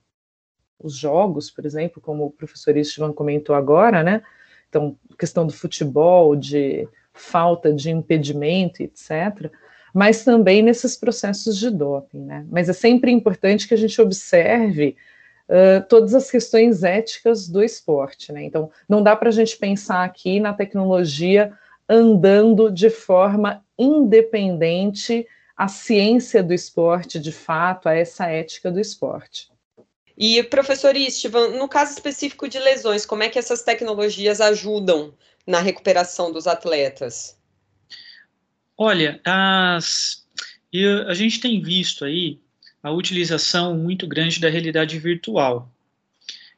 os 0.78 0.94
jogos, 0.94 1.50
por 1.50 1.66
exemplo, 1.66 2.00
como 2.00 2.24
o 2.24 2.30
professor 2.30 2.76
Istvan 2.76 3.12
comentou 3.12 3.54
agora, 3.54 4.02
né? 4.02 4.22
Então, 4.68 4.96
questão 5.18 5.46
do 5.46 5.52
futebol, 5.52 6.34
de 6.34 6.88
falta 7.12 7.72
de 7.72 7.90
impedimento, 7.90 8.82
etc., 8.82 9.50
mas 9.92 10.24
também 10.24 10.62
nesses 10.62 10.96
processos 10.96 11.58
de 11.58 11.70
doping, 11.70 12.20
né? 12.20 12.46
Mas 12.50 12.68
é 12.68 12.72
sempre 12.72 13.10
importante 13.10 13.66
que 13.66 13.74
a 13.74 13.78
gente 13.78 14.00
observe 14.00 14.96
uh, 15.48 15.86
todas 15.88 16.14
as 16.14 16.30
questões 16.30 16.82
éticas 16.82 17.48
do 17.48 17.62
esporte. 17.62 18.32
Né? 18.32 18.44
Então, 18.44 18.70
não 18.88 19.02
dá 19.02 19.16
para 19.16 19.28
a 19.28 19.32
gente 19.32 19.56
pensar 19.56 20.04
aqui 20.04 20.38
na 20.38 20.52
tecnologia 20.52 21.52
andando 21.88 22.70
de 22.70 22.90
forma 22.90 23.64
independente 23.78 25.26
à 25.56 25.66
ciência 25.66 26.42
do 26.42 26.52
esporte, 26.52 27.18
de 27.18 27.32
fato, 27.32 27.88
a 27.88 27.94
essa 27.94 28.26
ética 28.26 28.70
do 28.70 28.78
esporte. 28.78 29.50
E, 30.16 30.42
professor 30.42 30.96
Istvan, 30.96 31.50
no 31.50 31.68
caso 31.68 31.92
específico 31.92 32.48
de 32.48 32.58
lesões, 32.58 33.06
como 33.06 33.22
é 33.22 33.28
que 33.28 33.38
essas 33.38 33.62
tecnologias 33.62 34.40
ajudam 34.40 35.14
na 35.46 35.60
recuperação 35.60 36.32
dos 36.32 36.46
atletas? 36.46 37.38
Olha, 38.76 39.20
as, 39.24 40.26
a 41.08 41.14
gente 41.14 41.40
tem 41.40 41.62
visto 41.62 42.04
aí 42.04 42.40
a 42.82 42.90
utilização 42.90 43.76
muito 43.76 44.06
grande 44.06 44.40
da 44.40 44.48
realidade 44.48 44.98
virtual. 44.98 45.70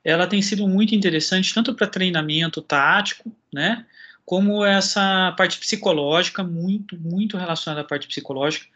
Ela 0.05 0.27
tem 0.27 0.41
sido 0.41 0.67
muito 0.67 0.95
interessante 0.95 1.53
tanto 1.53 1.75
para 1.75 1.87
treinamento 1.87 2.63
tático, 2.63 3.31
né, 3.53 3.85
como 4.25 4.65
essa 4.65 5.35
parte 5.37 5.59
psicológica, 5.59 6.45
muito, 6.45 6.97
muito 6.97 7.37
relacionada 7.37 7.81
à 7.81 7.85
parte 7.85 8.07
psicológica, 8.07 8.67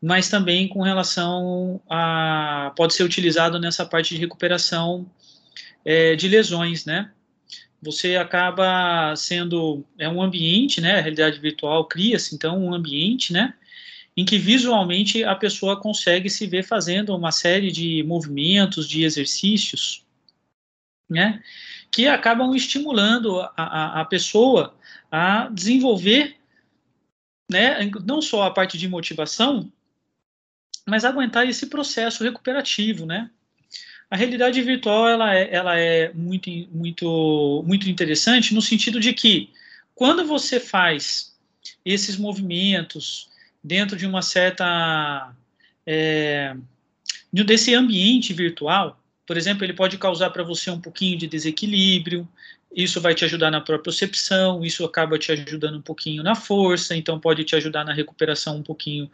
mas 0.00 0.28
também 0.28 0.68
com 0.68 0.82
relação 0.82 1.80
a. 1.90 2.72
pode 2.76 2.94
ser 2.94 3.02
utilizado 3.02 3.58
nessa 3.58 3.84
parte 3.84 4.14
de 4.14 4.20
recuperação 4.20 5.10
é, 5.84 6.14
de 6.14 6.28
lesões, 6.28 6.84
né? 6.84 7.10
Você 7.82 8.16
acaba 8.16 9.14
sendo. 9.16 9.84
É 9.98 10.08
um 10.08 10.22
ambiente, 10.22 10.80
né? 10.80 10.98
A 10.98 11.00
realidade 11.00 11.40
virtual 11.40 11.84
cria-se, 11.86 12.34
então, 12.34 12.58
um 12.62 12.72
ambiente, 12.72 13.32
né? 13.32 13.54
Em 14.16 14.24
que 14.24 14.38
visualmente 14.38 15.24
a 15.24 15.34
pessoa 15.34 15.80
consegue 15.80 16.28
se 16.28 16.46
ver 16.46 16.64
fazendo 16.64 17.14
uma 17.16 17.32
série 17.32 17.70
de 17.70 18.02
movimentos, 18.02 18.88
de 18.88 19.04
exercícios, 19.04 20.04
né, 21.08 21.42
que 21.90 22.06
acabam 22.06 22.54
estimulando 22.54 23.40
a, 23.40 23.52
a, 23.56 24.00
a 24.00 24.04
pessoa 24.04 24.74
a 25.10 25.48
desenvolver, 25.48 26.36
né, 27.50 27.78
não 28.04 28.22
só 28.22 28.44
a 28.44 28.50
parte 28.50 28.78
de 28.78 28.88
motivação, 28.88 29.70
mas 30.86 31.04
aguentar 31.04 31.48
esse 31.48 31.66
processo 31.66 32.24
recuperativo, 32.24 33.06
né? 33.06 33.30
A 34.10 34.16
realidade 34.16 34.60
virtual 34.62 35.08
ela 35.08 35.34
é, 35.34 35.54
ela 35.54 35.78
é 35.78 36.12
muito, 36.12 36.50
muito, 36.72 37.62
muito 37.64 37.88
interessante 37.88 38.52
no 38.52 38.60
sentido 38.60 38.98
de 38.98 39.12
que 39.12 39.50
quando 39.94 40.24
você 40.24 40.58
faz 40.58 41.36
esses 41.84 42.16
movimentos 42.16 43.29
dentro 43.62 43.96
de 43.96 44.06
uma 44.06 44.22
certa 44.22 45.34
é, 45.86 46.56
desse 47.32 47.74
ambiente 47.74 48.32
virtual, 48.32 49.00
por 49.26 49.36
exemplo, 49.36 49.64
ele 49.64 49.72
pode 49.72 49.96
causar 49.98 50.30
para 50.30 50.42
você 50.42 50.70
um 50.70 50.80
pouquinho 50.80 51.16
de 51.16 51.26
desequilíbrio, 51.26 52.28
isso 52.74 53.00
vai 53.00 53.14
te 53.14 53.24
ajudar 53.24 53.50
na 53.50 53.60
propriocepção, 53.60 54.64
isso 54.64 54.84
acaba 54.84 55.18
te 55.18 55.32
ajudando 55.32 55.78
um 55.78 55.82
pouquinho 55.82 56.22
na 56.22 56.34
força, 56.34 56.96
então 56.96 57.18
pode 57.18 57.44
te 57.44 57.56
ajudar 57.56 57.84
na 57.84 57.92
recuperação 57.92 58.56
um 58.56 58.62
pouquinho, 58.62 59.10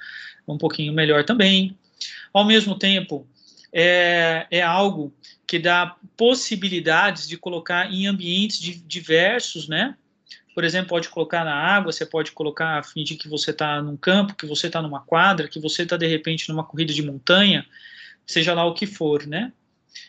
um 0.46 0.59
pouquinho 0.59 0.92
melhor 0.92 1.24
também. 1.24 1.76
Ao 2.32 2.44
mesmo 2.44 2.78
tempo, 2.78 3.26
é, 3.72 4.46
é 4.50 4.62
algo 4.62 5.14
que 5.46 5.59
dá 5.59 5.96
possibilidades 6.16 7.26
de 7.26 7.37
colocar 7.37 7.92
em 7.92 8.06
ambientes 8.06 8.59
diversos, 8.87 9.68
né? 9.68 9.96
Por 10.57 10.64
exemplo, 10.64 10.88
pode 10.88 11.11
colocar 11.11 11.45
na 11.45 11.55
água, 11.55 11.92
você 11.92 12.07
pode 12.07 12.33
colocar 12.33 12.79
a 12.79 12.83
fim 12.83 13.05
de 13.05 13.14
que 13.14 13.29
você 13.29 13.51
está 13.51 13.83
num 13.83 13.95
campo, 13.95 14.35
que 14.35 14.47
você 14.47 14.69
está 14.69 14.81
numa 14.81 15.03
quadra, 15.03 15.49
que 15.49 15.61
você 15.61 15.83
está 15.83 15.99
de 15.99 16.07
repente 16.07 16.49
numa 16.49 16.64
corrida 16.64 16.95
de 16.95 17.03
montanha, 17.03 17.66
seja 18.27 18.55
lá 18.55 18.64
o 18.64 18.73
que 18.73 18.87
for, 18.87 19.27
né? 19.27 19.53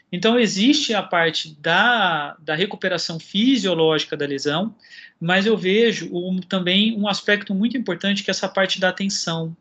Então, 0.10 0.40
existe 0.40 0.94
a 0.94 1.04
parte 1.04 1.54
da, 1.60 2.38
da 2.40 2.56
recuperação 2.56 3.20
fisiológica 3.20 4.16
da 4.16 4.26
lesão, 4.26 4.74
mas 5.20 5.46
eu 5.46 5.58
vejo 5.58 6.10
um, 6.16 6.40
também 6.40 6.98
um 6.98 7.10
aspecto 7.10 7.54
muito 7.54 7.76
importante 7.76 8.24
que 8.24 8.30
é 8.30 8.32
essa 8.32 8.48
parte 8.48 8.80
da 8.80 8.88
atenção, 8.88 9.54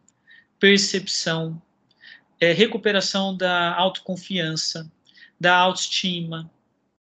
percepção, 0.60 1.60
é, 2.40 2.52
recuperação 2.52 3.36
da 3.36 3.74
autoconfiança, 3.74 4.88
da 5.40 5.56
autoestima, 5.56 6.48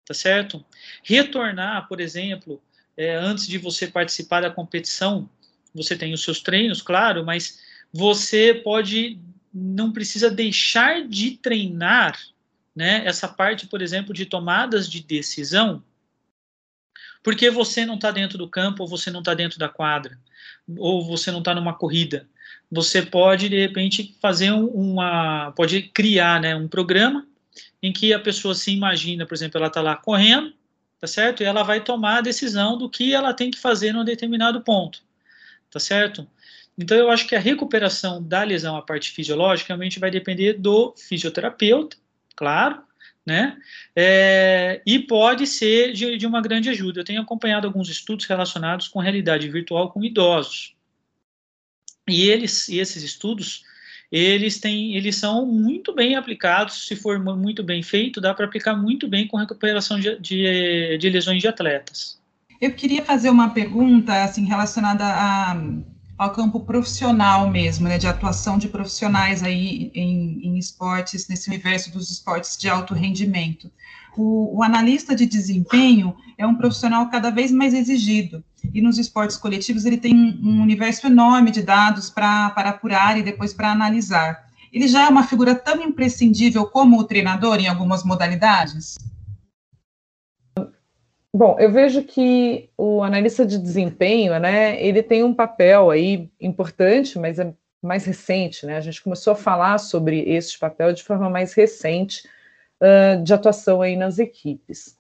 tá 0.07 0.15
certo? 0.15 0.65
Retornar, 1.05 1.87
por 1.87 2.01
exemplo, 2.01 2.63
é, 2.99 3.15
antes 3.15 3.47
de 3.47 3.59
você 3.59 3.87
participar 3.87 4.41
da 4.41 4.51
competição, 4.51 5.31
você 5.73 5.97
tem 5.97 6.13
os 6.13 6.25
seus 6.25 6.41
treinos, 6.41 6.83
claro, 6.83 7.25
mas 7.25 7.61
você 7.93 8.53
pode, 8.53 9.21
não 9.55 9.93
precisa 9.93 10.29
deixar 10.29 11.07
de 11.07 11.37
treinar 11.37 12.19
né, 12.75 13.03
essa 13.07 13.29
parte, 13.29 13.69
por 13.69 13.81
exemplo, 13.81 14.13
de 14.13 14.27
tomadas 14.27 14.91
de 14.91 15.01
decisão, 15.01 15.81
porque 17.23 17.51
você 17.51 17.87
não 17.87 17.95
está 17.95 18.11
dentro 18.11 18.37
do 18.37 18.49
campo, 18.49 18.83
ou 18.83 18.89
você 18.89 19.13
não 19.13 19.21
está 19.21 19.33
dentro 19.33 19.61
da 19.61 19.69
quadra, 19.69 20.19
ou 20.77 21.05
você 21.07 21.31
não 21.31 21.39
está 21.39 21.55
numa 21.55 21.75
corrida. 21.75 22.29
Você 22.71 23.03
pode, 23.03 23.49
de 23.49 23.61
repente, 23.61 24.17
fazer 24.21 24.51
uma. 24.53 25.53
pode 25.53 25.83
criar 25.83 26.41
né, 26.41 26.55
um 26.55 26.69
programa 26.69 27.27
em 27.83 27.93
que 27.93 28.13
a 28.13 28.19
pessoa 28.19 28.55
se 28.55 28.73
imagina, 28.73 29.25
por 29.27 29.35
exemplo, 29.35 29.59
ela 29.59 29.69
está 29.69 29.81
lá 29.81 29.97
correndo, 29.97 30.53
tá 31.01 31.07
certo? 31.07 31.43
E 31.43 31.47
ela 31.47 31.63
vai 31.63 31.83
tomar 31.83 32.19
a 32.19 32.23
decisão 32.23 32.77
do 32.77 32.89
que 32.89 33.15
ela 33.15 33.35
tem 33.35 33.51
que 33.51 33.59
fazer 33.59 33.93
num 33.93 34.05
determinado 34.05 34.61
ponto, 34.63 35.03
tá 35.71 35.79
certo? 35.79 36.29
Então, 36.77 36.97
eu 36.97 37.11
acho 37.11 37.27
que 37.27 37.35
a 37.35 37.41
recuperação 37.41 38.23
da 38.23 38.45
lesão, 38.45 38.77
a 38.77 38.83
parte 38.83 39.11
fisiológica, 39.11 39.69
realmente 39.69 39.99
vai 39.99 40.11
depender 40.11 40.55
do 40.55 40.95
fisioterapeuta, 40.97 41.97
claro, 42.37 42.83
né? 43.27 43.59
É, 43.95 44.81
e 44.87 45.01
pode 45.01 45.47
ser 45.47 45.93
de, 45.93 46.17
de, 46.17 46.27
uma 46.27 46.41
grande 46.41 46.71
ajuda. 46.71 47.01
Eu 47.01 47.05
tenho 47.05 47.21
acompanhado 47.21 47.67
alguns 47.67 47.89
estudos 47.89 48.27
relacionados 48.27 48.89
com 48.89 49.01
realidade 49.01 49.49
virtual 49.51 49.91
com 49.91 50.05
idosos. 50.05 50.75
E 52.09 52.31
eles, 52.31 52.69
e 52.69 52.79
esses 52.79 53.03
estudos, 53.03 53.65
eles 54.11 54.59
têm, 54.59 54.97
eles 54.97 55.17
são 55.17 55.45
muito 55.45 55.95
bem 55.95 56.17
aplicados. 56.17 56.87
Se 56.87 56.97
for 56.97 57.19
muito 57.19 57.63
bem 57.63 57.83
feito, 57.83 58.21
dá 58.21 58.33
para 58.33 58.47
aplicar 58.47 58.75
muito 58.75 59.07
bem 59.07 59.27
com 59.27 59.37
recuperação 59.37 59.99
de, 59.99 60.19
de, 60.19 60.99
de 60.99 61.11
lesões 61.11 61.43
de 61.43 61.49
atletas. 61.49 62.19
Eu 62.61 62.73
queria 62.73 63.05
fazer 63.05 63.31
uma 63.31 63.51
pergunta 63.51 64.25
assim 64.25 64.45
relacionada 64.45 65.05
a 65.05 65.57
ao 66.19 66.33
campo 66.33 66.59
profissional 66.59 67.49
mesmo, 67.49 67.87
né, 67.89 67.97
de 67.97 68.09
atuação 68.09 68.59
de 68.59 68.67
profissionais 68.67 69.41
aí 69.45 69.93
em, 69.95 70.41
em 70.45 70.59
esportes, 70.59 71.29
nesse 71.29 71.49
universo 71.49 71.93
dos 71.93 72.11
esportes 72.11 72.59
de 72.59 72.69
alto 72.69 72.93
rendimento. 72.93 73.71
O, 74.19 74.59
o, 74.59 74.63
analista 74.65 75.15
de 75.15 75.25
desempenho 75.25 76.17
é 76.37 76.45
um 76.45 76.57
profissional 76.57 77.09
cada 77.09 77.31
vez 77.31 77.53
mais 77.53 77.73
exigido, 77.73 78.43
e 78.75 78.83
nos 78.83 78.99
esportes 78.99 79.37
coletivos 79.37 79.85
ele 79.85 79.97
tem 79.97 80.13
um 80.43 80.61
universo 80.61 81.07
enorme 81.07 81.53
de 81.53 81.63
dados 81.63 82.11
para 82.11 82.47
apurar 82.49 83.17
e 83.17 83.23
depois 83.23 83.55
para 83.55 83.71
analisar. 83.71 84.45
Ele 84.73 84.89
já 84.89 85.07
é 85.07 85.09
uma 85.09 85.23
figura 85.23 85.55
tão 85.55 85.81
imprescindível 85.81 86.67
como 86.67 86.99
o 86.99 87.05
treinador 87.05 87.61
em 87.61 87.69
algumas 87.69 88.03
modalidades? 88.03 88.99
Bom, 91.33 91.57
eu 91.61 91.71
vejo 91.71 92.03
que 92.03 92.69
o 92.77 93.05
analista 93.05 93.47
de 93.47 93.57
desempenho, 93.57 94.37
né, 94.41 94.83
ele 94.85 95.01
tem 95.01 95.23
um 95.23 95.33
papel 95.33 95.91
aí 95.91 96.29
importante, 96.41 97.17
mas 97.21 97.39
é 97.39 97.55
mais 97.81 98.05
recente, 98.05 98.67
né? 98.67 98.77
A 98.77 98.81
gente 98.81 99.01
começou 99.01 99.35
a 99.35 99.37
falar 99.37 99.79
sobre 99.79 100.29
esse 100.29 100.59
papel 100.59 100.93
de 100.93 101.05
forma 101.05 101.31
mais 101.31 101.53
recente 101.53 102.25
uh, 102.81 103.23
de 103.23 103.33
atuação 103.33 103.83
aí 103.83 103.97
nas 103.97 104.19
equipes. 104.19 104.97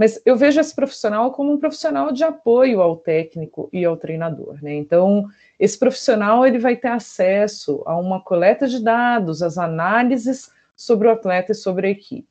Mas 0.00 0.18
eu 0.24 0.34
vejo 0.34 0.58
esse 0.58 0.74
profissional 0.74 1.30
como 1.30 1.52
um 1.52 1.58
profissional 1.58 2.10
de 2.10 2.24
apoio 2.24 2.80
ao 2.80 2.96
técnico 2.96 3.68
e 3.70 3.84
ao 3.84 3.98
treinador, 3.98 4.56
né? 4.62 4.74
Então, 4.74 5.28
esse 5.58 5.78
profissional 5.78 6.46
ele 6.46 6.58
vai 6.58 6.74
ter 6.74 6.88
acesso 6.88 7.82
a 7.84 7.94
uma 7.98 8.18
coleta 8.18 8.66
de 8.66 8.82
dados, 8.82 9.42
as 9.42 9.58
análises 9.58 10.50
sobre 10.74 11.06
o 11.06 11.10
atleta 11.10 11.52
e 11.52 11.54
sobre 11.54 11.88
a 11.88 11.90
equipe. 11.90 12.26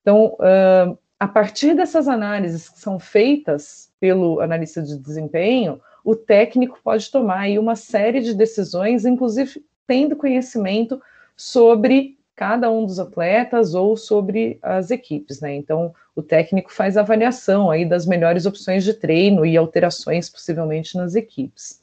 Então, 0.00 0.36
uh, 0.38 0.96
a 1.18 1.26
partir 1.26 1.74
dessas 1.74 2.06
análises 2.06 2.68
que 2.68 2.78
são 2.78 3.00
feitas 3.00 3.92
pelo 3.98 4.40
analista 4.40 4.80
de 4.80 4.96
desempenho, 4.96 5.80
o 6.04 6.14
técnico 6.14 6.78
pode 6.82 7.10
tomar 7.10 7.40
aí 7.40 7.58
uma 7.58 7.74
série 7.74 8.20
de 8.20 8.34
decisões, 8.34 9.04
inclusive 9.04 9.64
tendo 9.84 10.14
conhecimento 10.14 11.02
sobre 11.36 12.19
cada 12.40 12.70
um 12.70 12.86
dos 12.86 12.98
atletas 12.98 13.74
ou 13.74 13.98
sobre 13.98 14.58
as 14.62 14.90
equipes, 14.90 15.42
né? 15.42 15.54
Então, 15.54 15.94
o 16.16 16.22
técnico 16.22 16.72
faz 16.72 16.96
avaliação 16.96 17.70
aí 17.70 17.84
das 17.84 18.06
melhores 18.06 18.46
opções 18.46 18.82
de 18.82 18.94
treino 18.94 19.44
e 19.44 19.58
alterações 19.58 20.30
possivelmente 20.30 20.96
nas 20.96 21.14
equipes. 21.14 21.82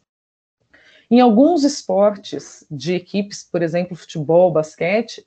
Em 1.12 1.20
alguns 1.20 1.64
esportes 1.64 2.66
de 2.72 2.96
equipes, 2.96 3.44
por 3.44 3.62
exemplo, 3.62 3.96
futebol, 3.96 4.52
basquete, 4.52 5.24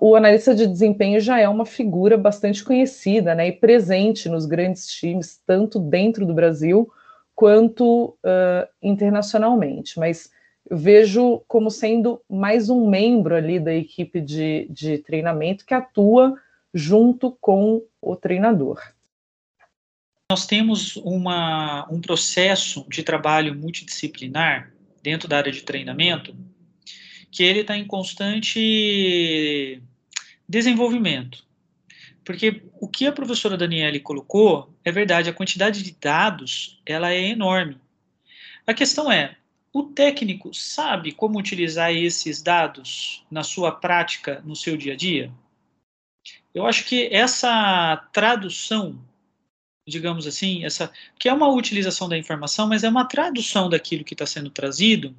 o 0.00 0.16
analista 0.16 0.52
de 0.52 0.66
desempenho 0.66 1.20
já 1.20 1.38
é 1.38 1.48
uma 1.48 1.64
figura 1.64 2.18
bastante 2.18 2.64
conhecida 2.64 3.36
né, 3.36 3.46
e 3.46 3.52
presente 3.52 4.28
nos 4.28 4.44
grandes 4.44 4.88
times, 4.88 5.40
tanto 5.46 5.78
dentro 5.78 6.26
do 6.26 6.34
Brasil 6.34 6.90
quanto 7.32 8.06
uh, 8.24 8.68
internacionalmente. 8.82 10.00
Mas 10.00 10.32
vejo 10.70 11.42
como 11.48 11.70
sendo 11.70 12.20
mais 12.28 12.68
um 12.68 12.88
membro 12.88 13.34
ali 13.34 13.58
da 13.58 13.74
equipe 13.74 14.20
de, 14.20 14.66
de 14.70 14.98
treinamento 14.98 15.64
que 15.64 15.74
atua 15.74 16.34
junto 16.72 17.32
com 17.40 17.82
o 18.00 18.16
treinador. 18.16 18.80
Nós 20.30 20.46
temos 20.46 20.96
uma, 20.96 21.88
um 21.90 22.00
processo 22.00 22.84
de 22.88 23.02
trabalho 23.02 23.54
multidisciplinar 23.54 24.70
dentro 25.02 25.26
da 25.26 25.38
área 25.38 25.50
de 25.50 25.62
treinamento 25.62 26.36
que 27.30 27.42
ele 27.42 27.60
está 27.60 27.76
em 27.76 27.86
constante 27.86 29.80
desenvolvimento. 30.46 31.46
Porque 32.24 32.62
o 32.78 32.86
que 32.86 33.06
a 33.06 33.12
professora 33.12 33.56
Daniele 33.56 34.00
colocou 34.00 34.74
é 34.84 34.92
verdade, 34.92 35.30
a 35.30 35.32
quantidade 35.32 35.82
de 35.82 35.96
dados 35.98 36.78
ela 36.84 37.10
é 37.10 37.28
enorme. 37.28 37.78
A 38.66 38.74
questão 38.74 39.10
é, 39.10 39.37
o 39.72 39.82
técnico 39.82 40.52
sabe 40.54 41.12
como 41.12 41.38
utilizar 41.38 41.92
esses 41.92 42.42
dados 42.42 43.24
na 43.30 43.42
sua 43.42 43.72
prática, 43.72 44.42
no 44.44 44.56
seu 44.56 44.76
dia 44.76 44.94
a 44.94 44.96
dia? 44.96 45.32
Eu 46.54 46.66
acho 46.66 46.84
que 46.84 47.08
essa 47.12 47.96
tradução, 48.12 48.98
digamos 49.86 50.26
assim, 50.26 50.64
essa 50.64 50.90
que 51.18 51.28
é 51.28 51.32
uma 51.32 51.48
utilização 51.48 52.08
da 52.08 52.18
informação, 52.18 52.66
mas 52.66 52.82
é 52.82 52.88
uma 52.88 53.04
tradução 53.04 53.68
daquilo 53.68 54.04
que 54.04 54.14
está 54.14 54.26
sendo 54.26 54.50
trazido 54.50 55.14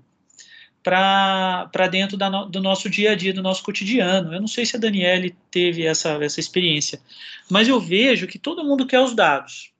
para 0.83 1.87
dentro 1.91 2.17
da 2.17 2.29
no, 2.29 2.45
do 2.45 2.61
nosso 2.61 2.89
dia 2.89 3.11
a 3.11 3.15
dia, 3.15 3.33
do 3.33 3.43
nosso 3.43 3.63
cotidiano. 3.63 4.33
Eu 4.33 4.39
não 4.39 4.47
sei 4.47 4.65
se 4.65 4.75
a 4.75 4.79
Daniele 4.79 5.35
teve 5.51 5.85
essa, 5.85 6.11
essa 6.23 6.39
experiência, 6.39 7.01
mas 7.49 7.67
eu 7.67 7.79
vejo 7.79 8.27
que 8.27 8.39
todo 8.39 8.63
mundo 8.63 8.87
quer 8.87 8.99
os 8.99 9.13
dados. 9.13 9.71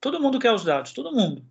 Todo 0.00 0.20
mundo 0.20 0.38
quer 0.38 0.52
os 0.52 0.64
dados, 0.64 0.92
todo 0.92 1.12
mundo. 1.12 1.44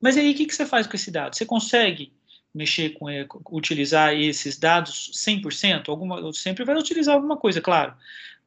Mas 0.00 0.16
aí 0.16 0.30
o 0.30 0.34
que, 0.34 0.46
que 0.46 0.54
você 0.54 0.66
faz 0.66 0.86
com 0.86 0.96
esse 0.96 1.10
dado? 1.10 1.34
Você 1.34 1.44
consegue 1.44 2.12
mexer 2.56 2.90
com 2.90 3.06
utilizar 3.50 4.14
esses 4.14 4.58
dados 4.58 5.10
100%? 5.14 5.88
Alguma, 5.88 6.32
sempre 6.32 6.64
vai 6.64 6.76
utilizar 6.76 7.14
alguma 7.14 7.36
coisa, 7.36 7.60
claro. 7.60 7.94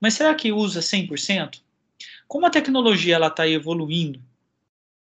Mas 0.02 0.16
será 0.16 0.34
que 0.34 0.52
usa 0.52 0.80
100%? 0.80 1.62
Como 2.28 2.46
a 2.46 2.50
tecnologia 2.50 3.16
ela 3.16 3.28
está 3.28 3.48
evoluindo, 3.48 4.22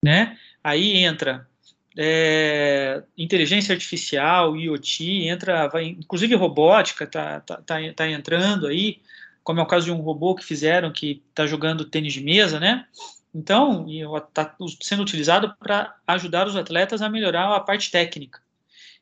né? 0.04 0.38
Aí 0.62 0.96
entra 0.96 1.48
é, 1.96 3.02
inteligência 3.16 3.72
artificial, 3.72 4.56
IoT, 4.56 5.28
entra, 5.28 5.68
vai, 5.68 5.86
inclusive 5.86 6.34
robótica 6.36 7.04
está 7.04 7.40
tá, 7.40 7.56
tá, 7.56 7.76
tá 7.94 8.08
entrando 8.08 8.68
aí, 8.68 9.00
como 9.42 9.60
é 9.60 9.62
o 9.62 9.66
caso 9.66 9.86
de 9.86 9.92
um 9.92 10.00
robô 10.00 10.34
que 10.34 10.44
fizeram 10.44 10.92
que 10.92 11.22
está 11.30 11.46
jogando 11.46 11.84
tênis 11.84 12.12
de 12.12 12.22
mesa, 12.22 12.60
né? 12.60 12.86
Então, 13.34 13.86
está 14.28 14.54
sendo 14.80 15.02
utilizado 15.02 15.54
para 15.58 15.94
ajudar 16.06 16.46
os 16.46 16.56
atletas 16.56 17.02
a 17.02 17.10
melhorar 17.10 17.54
a 17.54 17.60
parte 17.60 17.90
técnica. 17.90 18.40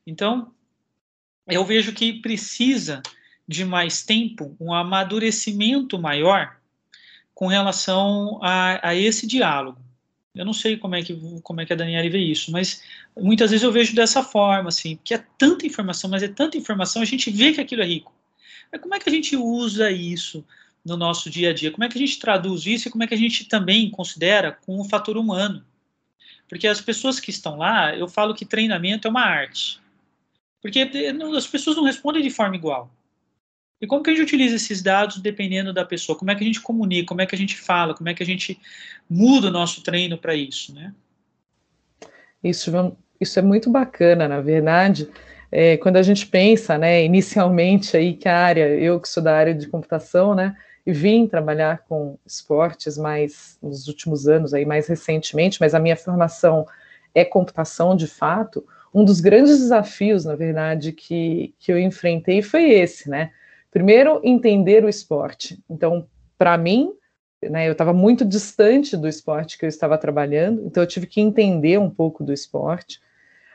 Então, 0.06 0.52
eu 1.46 1.64
vejo 1.64 1.92
que 1.92 2.20
precisa 2.20 3.02
de 3.46 3.64
mais 3.64 4.02
tempo, 4.04 4.56
um 4.60 4.72
amadurecimento 4.72 5.98
maior 5.98 6.56
com 7.34 7.46
relação 7.46 8.38
a, 8.42 8.88
a 8.88 8.94
esse 8.94 9.26
diálogo. 9.26 9.78
Eu 10.34 10.44
não 10.44 10.52
sei 10.52 10.76
como 10.76 10.94
é 10.94 11.02
que 11.02 11.18
como 11.42 11.60
é 11.60 11.66
que 11.66 11.72
a 11.72 11.76
Daniela 11.76 12.10
vê 12.10 12.18
isso, 12.18 12.52
mas 12.52 12.82
muitas 13.16 13.50
vezes 13.50 13.64
eu 13.64 13.72
vejo 13.72 13.94
dessa 13.94 14.22
forma, 14.22 14.68
assim, 14.68 14.96
porque 14.96 15.14
é 15.14 15.24
tanta 15.38 15.66
informação, 15.66 16.10
mas 16.10 16.22
é 16.22 16.28
tanta 16.28 16.58
informação, 16.58 17.00
a 17.00 17.06
gente 17.06 17.30
vê 17.30 17.52
que 17.52 17.60
aquilo 17.60 17.82
é 17.82 17.86
rico. 17.86 18.14
Mas 18.70 18.80
como 18.80 18.94
é 18.94 18.98
que 18.98 19.08
a 19.08 19.12
gente 19.12 19.36
usa 19.36 19.90
isso 19.90 20.44
no 20.84 20.96
nosso 20.96 21.30
dia 21.30 21.50
a 21.50 21.54
dia? 21.54 21.70
Como 21.70 21.84
é 21.84 21.88
que 21.88 21.96
a 21.96 22.00
gente 22.00 22.18
traduz 22.18 22.66
isso 22.66 22.88
e 22.88 22.90
como 22.90 23.04
é 23.04 23.06
que 23.06 23.14
a 23.14 23.18
gente 23.18 23.44
também 23.46 23.90
considera 23.90 24.52
com 24.52 24.78
o 24.78 24.84
fator 24.84 25.16
humano? 25.16 25.64
Porque 26.48 26.66
as 26.66 26.80
pessoas 26.80 27.18
que 27.18 27.30
estão 27.30 27.56
lá, 27.56 27.96
eu 27.96 28.06
falo 28.06 28.34
que 28.34 28.44
treinamento 28.44 29.08
é 29.08 29.10
uma 29.10 29.24
arte. 29.24 29.80
Porque 30.66 30.90
as 31.36 31.46
pessoas 31.46 31.76
não 31.76 31.84
respondem 31.84 32.20
de 32.20 32.30
forma 32.30 32.56
igual. 32.56 32.90
E 33.80 33.86
como 33.86 34.02
que 34.02 34.10
a 34.10 34.12
gente 34.12 34.24
utiliza 34.24 34.56
esses 34.56 34.82
dados 34.82 35.18
dependendo 35.18 35.72
da 35.72 35.84
pessoa? 35.84 36.18
Como 36.18 36.28
é 36.28 36.34
que 36.34 36.42
a 36.42 36.46
gente 36.46 36.60
comunica? 36.60 37.06
Como 37.06 37.20
é 37.20 37.26
que 37.26 37.36
a 37.36 37.38
gente 37.38 37.56
fala? 37.56 37.94
Como 37.94 38.08
é 38.08 38.14
que 38.14 38.22
a 38.22 38.26
gente 38.26 38.58
muda 39.08 39.46
o 39.46 39.50
nosso 39.52 39.80
treino 39.82 40.18
para 40.18 40.34
isso, 40.34 40.74
né? 40.74 40.92
Isso, 42.42 42.72
isso 43.20 43.38
é 43.38 43.42
muito 43.42 43.70
bacana, 43.70 44.26
na 44.26 44.40
verdade. 44.40 45.08
É, 45.52 45.76
quando 45.76 45.98
a 45.98 46.02
gente 46.02 46.26
pensa, 46.26 46.76
né, 46.76 47.04
inicialmente 47.04 47.96
aí 47.96 48.14
que 48.14 48.28
a 48.28 48.36
área, 48.36 48.68
eu 48.68 49.00
que 49.00 49.08
sou 49.08 49.22
da 49.22 49.36
área 49.36 49.54
de 49.54 49.68
computação, 49.68 50.34
né, 50.34 50.56
e 50.84 50.92
vim 50.92 51.28
trabalhar 51.28 51.84
com 51.88 52.18
esportes 52.26 52.98
mais 52.98 53.56
nos 53.62 53.86
últimos 53.86 54.26
anos 54.26 54.52
aí 54.52 54.64
mais 54.64 54.88
recentemente, 54.88 55.60
mas 55.60 55.76
a 55.76 55.78
minha 55.78 55.96
formação 55.96 56.66
é 57.14 57.24
computação 57.24 57.94
de 57.94 58.08
fato. 58.08 58.66
Um 58.96 59.04
dos 59.04 59.20
grandes 59.20 59.58
desafios, 59.58 60.24
na 60.24 60.34
verdade, 60.34 60.90
que, 60.90 61.54
que 61.58 61.70
eu 61.70 61.78
enfrentei 61.78 62.40
foi 62.40 62.70
esse, 62.70 63.10
né? 63.10 63.30
Primeiro, 63.70 64.22
entender 64.24 64.82
o 64.82 64.88
esporte. 64.88 65.62
Então, 65.68 66.06
para 66.38 66.56
mim, 66.56 66.94
né, 67.42 67.68
eu 67.68 67.72
estava 67.72 67.92
muito 67.92 68.24
distante 68.24 68.96
do 68.96 69.06
esporte 69.06 69.58
que 69.58 69.66
eu 69.66 69.68
estava 69.68 69.98
trabalhando, 69.98 70.62
então 70.64 70.82
eu 70.82 70.86
tive 70.86 71.06
que 71.06 71.20
entender 71.20 71.78
um 71.78 71.90
pouco 71.90 72.24
do 72.24 72.32
esporte. 72.32 72.98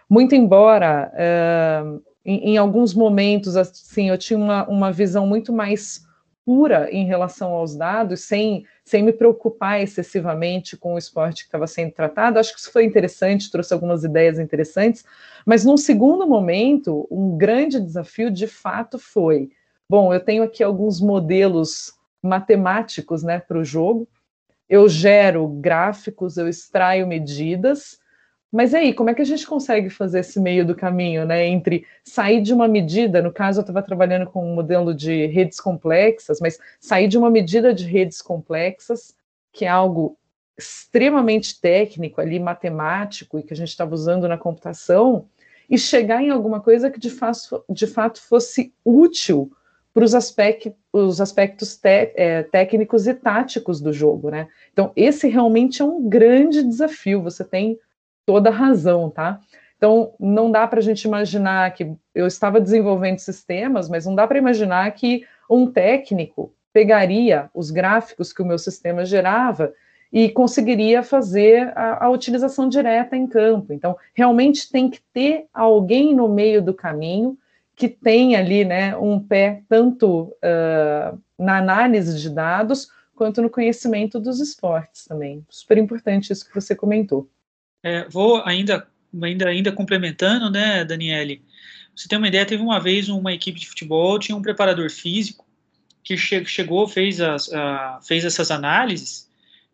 Muito 0.08 0.36
embora, 0.36 1.12
uh, 1.12 2.00
em, 2.24 2.52
em, 2.52 2.58
alguns 2.58 2.94
momentos, 2.94 3.58
assim, 3.58 4.10
eu 4.10 4.20
tinha 4.20 4.38
uma, 4.38 4.68
uma 4.68 4.92
visão 4.92 5.26
muito 5.26 5.52
mais 5.52 6.06
pura 6.46 6.90
em 6.92 7.06
relação 7.06 7.52
aos 7.52 7.76
dados, 7.76 8.22
sem, 8.22 8.66
sem 8.84 9.04
me 9.04 9.14
preocupar 9.14 9.82
excessivamente 9.82 10.76
com 10.76 10.96
o 10.96 10.98
esporte 10.98 11.44
que 11.44 11.48
estava 11.48 11.68
sendo 11.68 11.92
tratado. 11.92 12.40
Acho 12.40 12.54
que 12.54 12.60
isso 12.60 12.72
foi 12.72 12.84
interessante, 12.84 13.52
trouxe 13.52 13.74
algumas 13.74 14.04
ideias 14.04 14.40
interessantes, 14.40 15.06
mas 15.46 15.64
num 15.64 15.78
segundo 15.78 16.28
momento, 16.28 17.08
um 17.12 17.38
grande 17.38 17.80
desafio 17.80 18.32
de 18.32 18.48
fato 18.48 18.98
foi 18.98 19.50
Bom, 19.92 20.14
eu 20.14 20.22
tenho 20.22 20.42
aqui 20.42 20.64
alguns 20.64 21.02
modelos 21.02 21.94
matemáticos 22.24 23.24
né, 23.24 23.42
para 23.42 23.60
o 23.60 23.66
jogo, 23.66 24.08
eu 24.70 24.88
gero 24.88 25.46
gráficos, 25.46 26.38
eu 26.38 26.48
extraio 26.48 27.06
medidas, 27.06 28.00
mas 28.52 28.74
aí, 28.74 28.94
como 28.94 29.10
é 29.10 29.14
que 29.14 29.22
a 29.22 29.26
gente 29.26 29.48
consegue 29.48 29.90
fazer 29.90 30.20
esse 30.20 30.40
meio 30.40 30.66
do 30.66 30.76
caminho, 30.76 31.26
né, 31.26 31.48
entre 31.48 31.86
sair 32.04 32.42
de 32.42 32.54
uma 32.54 32.68
medida, 32.68 33.22
no 33.22 33.32
caso 33.32 33.60
eu 33.60 33.62
estava 33.62 33.82
trabalhando 33.82 34.26
com 34.26 34.46
um 34.46 34.54
modelo 34.54 34.94
de 34.94 35.26
redes 35.28 35.60
complexas, 35.60 36.40
mas 36.42 36.60
sair 36.80 37.08
de 37.08 37.18
uma 37.18 37.30
medida 37.30 37.74
de 37.74 37.86
redes 37.86 38.22
complexas, 38.22 39.16
que 39.54 39.64
é 39.64 39.70
algo 39.70 40.18
extremamente 40.58 41.60
técnico 41.62 42.20
ali, 42.20 42.40
matemático, 42.40 43.40
e 43.40 43.44
que 43.44 43.54
a 43.54 43.58
gente 43.58 43.70
estava 43.70 43.94
usando 43.96 44.28
na 44.28 44.38
computação, 44.38 45.26
e 45.70 45.78
chegar 45.78 46.22
em 46.22 46.30
alguma 46.30 46.60
coisa 46.60 46.92
que 46.92 47.00
de 47.00 47.10
fato, 47.10 47.64
de 47.70 47.88
fato 47.88 48.22
fosse 48.22 48.74
útil 48.84 49.50
para 49.94 50.04
os 50.04 50.14
aspectos, 50.14 50.74
os 50.92 51.22
aspectos 51.22 51.78
te, 51.78 52.12
é, 52.16 52.44
técnicos 52.44 53.08
e 53.08 53.14
táticos 53.14 53.80
do 53.80 53.94
jogo, 53.94 54.30
né? 54.30 54.48
Então, 54.74 54.92
esse 54.96 55.30
realmente 55.30 55.82
é 55.82 55.86
um 55.86 56.08
grande 56.08 56.62
desafio, 56.64 57.22
você 57.22 57.44
tem 57.46 57.80
toda 58.26 58.50
razão, 58.50 59.10
tá? 59.10 59.40
Então, 59.78 60.14
não 60.20 60.52
dá 60.52 60.68
para 60.68 60.80
a 60.80 60.84
gente 60.84 61.04
imaginar 61.04 61.74
que 61.74 61.92
eu 62.14 62.28
estava 62.28 62.62
desenvolvendo 62.62 63.18
sistemas, 63.18 63.90
mas 63.90 64.06
não 64.06 64.14
dá 64.14 64.28
para 64.28 64.38
imaginar 64.38 64.92
que 64.92 65.26
um 65.50 65.66
técnico 65.66 66.54
pegaria 66.72 67.50
os 67.54 67.72
gráficos 67.72 68.32
que 68.32 68.42
o 68.42 68.46
meu 68.46 68.60
sistema 68.60 69.04
gerava 69.04 69.74
e 70.12 70.30
conseguiria 70.30 71.02
fazer 71.02 71.72
a, 71.76 72.06
a, 72.06 72.10
utilização 72.10 72.68
direta 72.68 73.16
em 73.16 73.26
campo. 73.26 73.74
Então, 73.74 73.98
realmente 74.14 74.70
tem 74.70 74.90
que 74.90 75.00
ter 75.14 75.46
alguém 75.54 76.14
no 76.14 76.28
meio 76.28 76.62
do 76.62 76.74
caminho 76.74 77.38
que 77.76 77.88
tem 77.88 78.36
ali 78.36 78.64
né, 78.64 78.96
um 78.98 79.20
pé 79.20 79.64
tanto 79.68 80.26
uh, 80.26 81.18
na 81.40 81.58
análise 81.58 82.20
de 82.20 82.30
dados 82.30 82.90
quanto 83.16 83.42
no 83.42 83.50
conhecimento 83.50 84.20
dos 84.20 84.40
esportes 84.40 85.06
também. 85.06 85.46
Super 85.50 85.78
importante 85.78 86.32
isso 86.32 86.48
que 86.48 86.54
você 86.54 86.76
comentou. 86.76 87.28
É, 87.84 88.08
vou 88.10 88.42
ainda, 88.46 88.88
ainda, 89.22 89.48
ainda 89.48 89.72
complementando, 89.72 90.50
né, 90.50 90.86
Daniele? 90.86 91.44
Você 91.96 92.08
tem 92.08 92.18
uma 92.18 92.28
ideia, 92.28 92.46
teve 92.46 92.62
uma 92.62 92.80
vez 92.80 93.10
uma 93.10 93.34
equipe 93.34 93.60
de 93.60 93.68
futebol, 93.68 94.20
tinha 94.20 94.36
um 94.36 94.42
preparador 94.42 94.90
físico 94.90 95.46
que 96.04 96.18
che 96.18 96.46
chegou, 96.46 96.88
fez, 96.88 97.22
as, 97.22 97.48
uh, 97.48 98.02
fez 98.02 98.26
essas 98.26 98.50
análises 98.50 99.30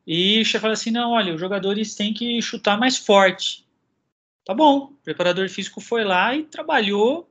e 0.06 0.44
falou 0.46 0.74
assim, 0.74 0.92
não, 0.92 1.12
olha, 1.12 1.34
os 1.34 1.40
jogadores 1.40 1.96
têm 1.96 2.14
que 2.14 2.42
chutar 2.42 2.78
mais 2.78 2.98
forte. 2.98 3.66
Tá 4.46 4.54
bom, 4.54 4.78
o 4.86 4.94
preparador 5.04 5.50
físico 5.50 5.82
foi 5.82 6.04
lá 6.04 6.36
e 6.36 6.44
trabalhou 6.44 7.30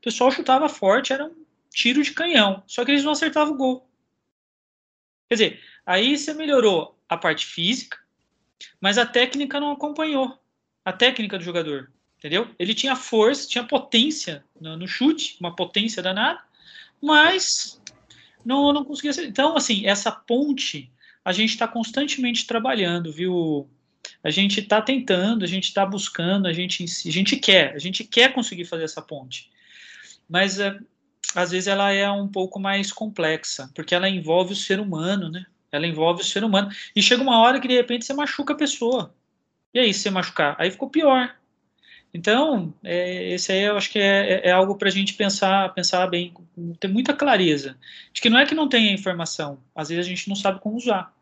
o 0.00 0.02
pessoal 0.02 0.30
chutava 0.30 0.66
forte, 0.66 1.12
era 1.12 1.26
um 1.26 1.44
tiro 1.70 2.02
de 2.02 2.12
canhão, 2.12 2.62
só 2.66 2.84
que 2.84 2.90
eles 2.90 3.04
não 3.04 3.12
acertavam 3.12 3.52
o 3.52 3.56
gol. 3.56 3.86
Quer 5.28 5.34
dizer, 5.34 5.60
aí 5.84 6.16
você 6.16 6.32
melhorou 6.32 6.98
a 7.06 7.18
parte 7.18 7.44
física, 7.44 7.98
mas 8.80 8.98
a 8.98 9.06
técnica 9.06 9.60
não 9.60 9.72
acompanhou. 9.72 10.38
A 10.84 10.92
técnica 10.92 11.38
do 11.38 11.44
jogador, 11.44 11.92
entendeu? 12.18 12.48
Ele 12.58 12.74
tinha 12.74 12.96
força, 12.96 13.48
tinha 13.48 13.64
potência 13.64 14.44
no, 14.60 14.76
no 14.76 14.88
chute, 14.88 15.36
uma 15.40 15.54
potência 15.54 16.02
danada, 16.02 16.40
mas 17.00 17.80
não, 18.44 18.72
não 18.72 18.84
conseguia 18.84 19.12
ser. 19.12 19.26
Então, 19.26 19.56
assim, 19.56 19.86
essa 19.86 20.10
ponte 20.10 20.90
a 21.24 21.32
gente 21.32 21.50
está 21.50 21.68
constantemente 21.68 22.46
trabalhando, 22.46 23.12
viu? 23.12 23.68
A 24.24 24.30
gente 24.30 24.60
está 24.60 24.80
tentando, 24.80 25.44
a 25.44 25.48
gente 25.48 25.64
está 25.64 25.84
buscando, 25.84 26.46
a 26.46 26.52
gente, 26.52 26.82
a 26.84 27.12
gente 27.12 27.36
quer, 27.36 27.74
a 27.74 27.78
gente 27.78 28.04
quer 28.04 28.32
conseguir 28.32 28.64
fazer 28.64 28.84
essa 28.84 29.02
ponte 29.02 29.50
mas 30.30 30.60
é, 30.60 30.78
às 31.34 31.50
vezes 31.50 31.66
ela 31.66 31.90
é 31.90 32.08
um 32.08 32.28
pouco 32.28 32.60
mais 32.60 32.92
complexa, 32.92 33.68
porque 33.74 33.96
ela 33.96 34.08
envolve 34.08 34.52
o 34.52 34.56
ser 34.56 34.78
humano, 34.78 35.28
né? 35.28 35.44
Ela 35.72 35.86
envolve 35.86 36.22
o 36.22 36.24
ser 36.24 36.44
humano. 36.44 36.70
E 36.94 37.02
chega 37.02 37.22
uma 37.22 37.40
hora 37.40 37.60
que 37.60 37.68
de 37.68 37.74
repente 37.74 38.04
você 38.04 38.12
machuca 38.12 38.52
a 38.52 38.56
pessoa. 38.56 39.14
E 39.72 39.78
aí, 39.78 39.94
se 39.94 40.00
você 40.00 40.10
machucar? 40.10 40.56
Aí 40.58 40.70
ficou 40.70 40.90
pior. 40.90 41.34
Então, 42.12 42.74
é, 42.82 43.32
esse 43.34 43.52
aí 43.52 43.62
eu 43.62 43.76
acho 43.76 43.90
que 43.90 43.98
é, 43.98 44.32
é, 44.32 44.48
é 44.48 44.50
algo 44.50 44.76
para 44.76 44.88
a 44.88 44.90
gente 44.90 45.14
pensar, 45.14 45.72
pensar 45.72 46.06
bem, 46.08 46.34
ter 46.80 46.88
muita 46.88 47.14
clareza. 47.14 47.76
De 48.12 48.20
que 48.20 48.28
não 48.28 48.38
é 48.38 48.46
que 48.46 48.54
não 48.54 48.68
tenha 48.68 48.92
informação, 48.92 49.58
às 49.74 49.88
vezes 49.88 50.06
a 50.06 50.08
gente 50.08 50.28
não 50.28 50.34
sabe 50.34 50.60
como 50.60 50.76
usar. 50.76 51.14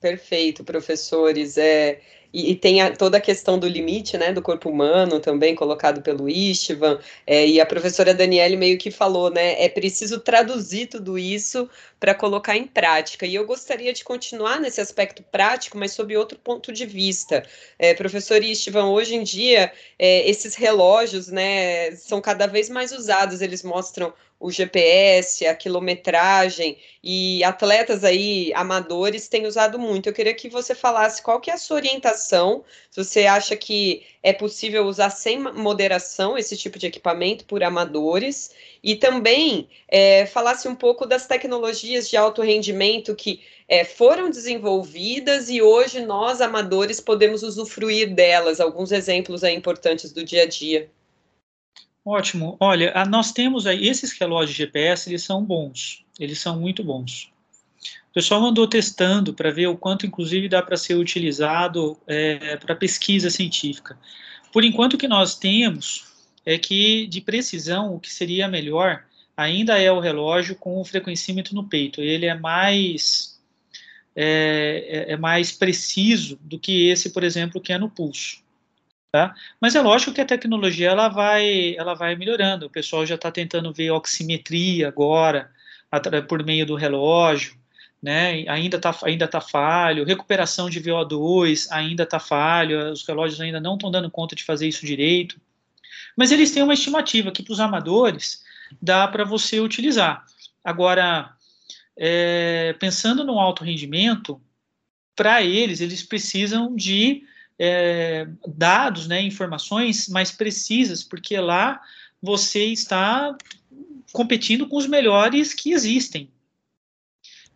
Perfeito, 0.00 0.64
professores. 0.64 1.58
É, 1.58 2.00
e, 2.32 2.52
e, 2.52 2.56
tem 2.56 2.80
a, 2.80 2.94
toda 2.94 3.18
a 3.18 3.20
questão 3.20 3.58
do 3.58 3.68
limite, 3.68 4.16
né, 4.16 4.32
do 4.32 4.40
corpo 4.40 4.70
humano 4.70 5.20
também 5.20 5.54
colocado 5.54 6.00
pelo 6.00 6.28
Istvan, 6.28 6.98
é, 7.26 7.46
e 7.46 7.60
a 7.60 7.66
professora 7.66 8.14
Daniele 8.14 8.56
meio 8.56 8.78
que 8.78 8.90
falou, 8.90 9.30
né, 9.30 9.62
é 9.62 9.68
preciso 9.68 10.20
traduzir 10.20 10.86
tudo 10.86 11.18
isso 11.18 11.68
para 11.98 12.14
colocar 12.14 12.56
em 12.56 12.66
prática. 12.66 13.26
E 13.26 13.34
eu 13.34 13.44
gostaria 13.44 13.92
de 13.92 14.02
continuar 14.04 14.60
nesse 14.60 14.80
aspecto 14.80 15.22
prático, 15.24 15.76
mas 15.76 15.92
sob 15.92 16.16
outro 16.16 16.38
ponto 16.38 16.72
de 16.72 16.86
vista. 16.86 17.44
É, 17.78 17.92
professor 17.92 18.42
Istvan, 18.42 18.86
hoje 18.90 19.16
em 19.16 19.22
dia, 19.22 19.72
é, 19.98 20.28
esses 20.28 20.54
relógios, 20.54 21.28
né, 21.28 21.90
são 21.96 22.20
cada 22.20 22.46
vez 22.46 22.70
mais 22.70 22.92
usados, 22.92 23.42
eles 23.42 23.62
mostram 23.62 24.14
o 24.40 24.50
GPS, 24.50 25.46
a 25.46 25.54
quilometragem 25.54 26.78
e 27.04 27.44
atletas 27.44 28.02
aí 28.02 28.50
amadores 28.54 29.28
têm 29.28 29.46
usado 29.46 29.78
muito. 29.78 30.08
Eu 30.08 30.14
queria 30.14 30.32
que 30.32 30.48
você 30.48 30.74
falasse 30.74 31.22
qual 31.22 31.38
que 31.38 31.50
é 31.50 31.54
a 31.54 31.58
sua 31.58 31.76
orientação 31.76 32.64
se 32.90 33.04
você 33.04 33.26
acha 33.26 33.54
que 33.54 34.02
é 34.22 34.32
possível 34.32 34.86
usar 34.86 35.10
sem 35.10 35.38
moderação 35.38 36.38
esse 36.38 36.56
tipo 36.56 36.78
de 36.78 36.86
equipamento 36.86 37.44
por 37.44 37.62
amadores, 37.62 38.50
e 38.82 38.96
também 38.96 39.68
é, 39.86 40.24
falasse 40.24 40.66
um 40.66 40.74
pouco 40.74 41.04
das 41.04 41.26
tecnologias 41.26 42.08
de 42.08 42.16
alto 42.16 42.40
rendimento 42.40 43.14
que 43.14 43.40
é, 43.68 43.84
foram 43.84 44.30
desenvolvidas 44.30 45.50
e 45.50 45.60
hoje 45.60 46.00
nós, 46.00 46.40
amadores, 46.40 46.98
podemos 46.98 47.42
usufruir 47.42 48.14
delas. 48.14 48.58
Alguns 48.58 48.90
exemplos 48.90 49.44
aí 49.44 49.54
importantes 49.54 50.12
do 50.12 50.24
dia 50.24 50.42
a 50.42 50.46
dia. 50.46 50.90
Ótimo. 52.10 52.56
Olha, 52.58 52.92
nós 53.08 53.30
temos 53.30 53.68
aí 53.68 53.86
esses 53.86 54.10
relógios 54.18 54.56
GPS, 54.56 55.08
eles 55.08 55.22
são 55.22 55.44
bons, 55.44 56.04
eles 56.18 56.40
são 56.40 56.58
muito 56.58 56.82
bons. 56.82 57.30
O 58.10 58.12
pessoal 58.12 58.44
andou 58.44 58.66
testando 58.66 59.32
para 59.32 59.52
ver 59.52 59.68
o 59.68 59.76
quanto, 59.76 60.06
inclusive, 60.06 60.48
dá 60.48 60.60
para 60.60 60.76
ser 60.76 60.96
utilizado 60.96 61.96
é, 62.08 62.56
para 62.56 62.74
pesquisa 62.74 63.30
científica. 63.30 63.96
Por 64.52 64.64
enquanto, 64.64 64.94
o 64.94 64.98
que 64.98 65.06
nós 65.06 65.38
temos 65.38 66.04
é 66.44 66.58
que, 66.58 67.06
de 67.06 67.20
precisão, 67.20 67.94
o 67.94 68.00
que 68.00 68.12
seria 68.12 68.48
melhor 68.48 69.04
ainda 69.36 69.78
é 69.78 69.92
o 69.92 70.00
relógio 70.00 70.56
com 70.56 70.80
o 70.80 70.84
frequencímetro 70.84 71.54
no 71.54 71.68
peito. 71.68 72.00
Ele 72.00 72.26
é 72.26 72.34
mais, 72.34 73.40
é, 74.16 75.06
é, 75.10 75.12
é 75.12 75.16
mais 75.16 75.52
preciso 75.52 76.36
do 76.42 76.58
que 76.58 76.88
esse, 76.88 77.10
por 77.10 77.22
exemplo, 77.22 77.60
que 77.60 77.72
é 77.72 77.78
no 77.78 77.88
pulso. 77.88 78.42
Tá? 79.12 79.34
Mas 79.60 79.74
é 79.74 79.80
lógico 79.80 80.12
que 80.12 80.20
a 80.20 80.26
tecnologia 80.26 80.90
ela 80.90 81.08
vai, 81.08 81.74
ela 81.76 81.94
vai 81.94 82.14
melhorando. 82.14 82.66
O 82.66 82.70
pessoal 82.70 83.04
já 83.04 83.16
está 83.16 83.30
tentando 83.30 83.72
ver 83.72 83.90
oximetria 83.90 84.88
agora, 84.88 85.50
por 86.28 86.44
meio 86.44 86.64
do 86.64 86.76
relógio 86.76 87.60
né, 88.02 88.44
ainda 88.48 88.76
está 88.76 88.96
ainda 89.02 89.28
tá 89.28 89.40
falho, 89.40 90.04
recuperação 90.04 90.70
de 90.70 90.80
VO2 90.80 91.66
ainda 91.70 92.04
está 92.04 92.18
falho, 92.18 92.90
os 92.90 93.06
relógios 93.06 93.40
ainda 93.40 93.60
não 93.60 93.74
estão 93.74 93.90
dando 93.90 94.10
conta 94.10 94.34
de 94.34 94.44
fazer 94.44 94.66
isso 94.66 94.86
direito, 94.86 95.38
mas 96.16 96.32
eles 96.32 96.50
têm 96.50 96.62
uma 96.62 96.74
estimativa 96.74 97.30
que 97.30 97.42
para 97.42 97.52
os 97.52 97.60
amadores 97.60 98.42
dá 98.80 99.06
para 99.06 99.24
você 99.24 99.60
utilizar. 99.60 100.24
Agora, 100.64 101.34
é, 101.96 102.74
pensando 102.78 103.24
no 103.24 103.38
alto 103.38 103.64
rendimento, 103.64 104.40
para 105.14 105.42
eles, 105.42 105.80
eles 105.80 106.02
precisam 106.02 106.74
de 106.74 107.22
é, 107.60 108.26
dados, 108.56 109.06
né, 109.06 109.22
informações 109.22 110.08
mais 110.08 110.32
precisas, 110.32 111.04
porque 111.04 111.38
lá 111.38 111.80
você 112.20 112.64
está 112.64 113.36
competindo 114.12 114.66
com 114.66 114.76
os 114.76 114.86
melhores 114.86 115.54
que 115.54 115.72
existem, 115.72 116.30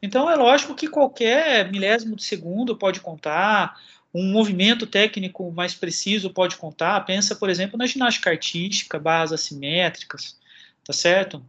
então, 0.04 0.30
é 0.30 0.36
lógico 0.36 0.74
que 0.74 0.86
qualquer 0.86 1.72
milésimo 1.72 2.14
de 2.14 2.24
segundo 2.24 2.76
pode 2.76 3.00
contar, 3.00 3.80
um 4.12 4.30
movimento 4.30 4.86
técnico 4.86 5.50
mais 5.50 5.72
preciso 5.74 6.28
pode 6.28 6.58
contar. 6.58 7.00
Pensa, 7.06 7.34
por 7.34 7.48
exemplo, 7.48 7.78
na 7.78 7.86
ginástica 7.86 8.28
artística, 8.28 8.98
barras 8.98 9.32
assimétricas, 9.32 10.38
tá 10.84 10.92
certo? 10.92 11.42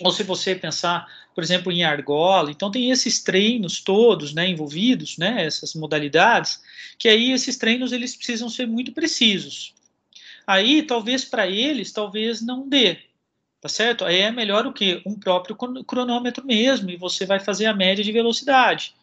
Ou 0.00 0.10
se 0.10 0.24
você 0.24 0.54
pensar, 0.54 1.06
por 1.34 1.44
exemplo, 1.44 1.70
em 1.70 1.84
argola, 1.84 2.50
então 2.50 2.70
tem 2.70 2.90
esses 2.90 3.22
treinos 3.22 3.80
todos, 3.80 4.34
né, 4.34 4.48
envolvidos, 4.48 5.16
né, 5.18 5.44
essas 5.44 5.74
modalidades, 5.74 6.60
que 6.98 7.08
aí 7.08 7.30
esses 7.30 7.56
treinos 7.56 7.92
eles 7.92 8.16
precisam 8.16 8.48
ser 8.48 8.66
muito 8.66 8.92
precisos. 8.92 9.72
Aí, 10.46 10.82
talvez 10.82 11.24
para 11.24 11.46
eles, 11.46 11.92
talvez 11.92 12.42
não 12.42 12.68
dê, 12.68 12.98
tá 13.60 13.68
certo? 13.68 14.04
Aí 14.04 14.20
é 14.20 14.30
melhor 14.30 14.66
o 14.66 14.72
que? 14.72 15.00
Um 15.06 15.18
próprio 15.18 15.56
cronômetro 15.86 16.44
mesmo, 16.44 16.90
e 16.90 16.96
você 16.96 17.24
vai 17.24 17.40
fazer 17.40 17.66
a 17.66 17.74
média 17.74 18.04
de 18.04 18.12
velocidade, 18.12 18.94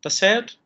tá 0.00 0.10
certo? 0.10 0.56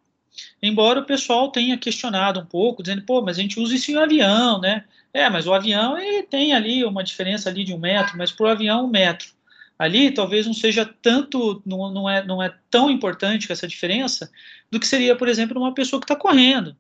Embora 0.63 1.01
o 1.01 1.07
pessoal 1.07 1.51
tenha 1.51 1.79
questionado 1.79 2.41
um 2.41 2.47
pouco, 2.47 2.83
dizendo, 2.83 3.03
pô, 3.03 3.23
mas 3.23 3.39
a 3.39 3.43
gente 3.43 3.59
usa 3.61 3.75
isso 3.75 3.91
em 3.91 3.97
avião, 3.97 4.61
né? 4.61 4.85
É, 5.13 5.31
mas 5.31 5.47
o 5.47 5.55
avião 5.55 5.97
ele 5.99 6.25
tem 6.25 6.53
ali 6.53 6.85
uma 6.85 7.03
diferença 7.03 7.49
ali 7.49 7.65
de 7.65 7.73
um 7.73 7.79
metro, 7.79 8.19
mas 8.19 8.31
para 8.31 8.47
o 8.47 8.49
avião 8.49 8.85
um 8.85 8.89
metro. 8.89 9.38
Ali 9.79 10.11
talvez 10.11 10.47
não 10.47 10.55
seja 10.55 10.85
tanto, 10.85 11.63
não, 11.65 11.91
não, 11.93 12.11
é, 12.11 12.25
não 12.27 12.43
é 12.43 12.53
tão 12.69 12.91
importante 12.91 13.51
essa 13.53 13.69
diferença 13.69 14.31
do 14.71 14.81
que 14.81 14.87
seria, 14.87 15.15
por 15.15 15.29
exemplo, 15.29 15.61
uma 15.61 15.73
pessoa 15.73 16.01
que 16.01 16.05
está 16.05 16.17
correndo. 16.17 16.77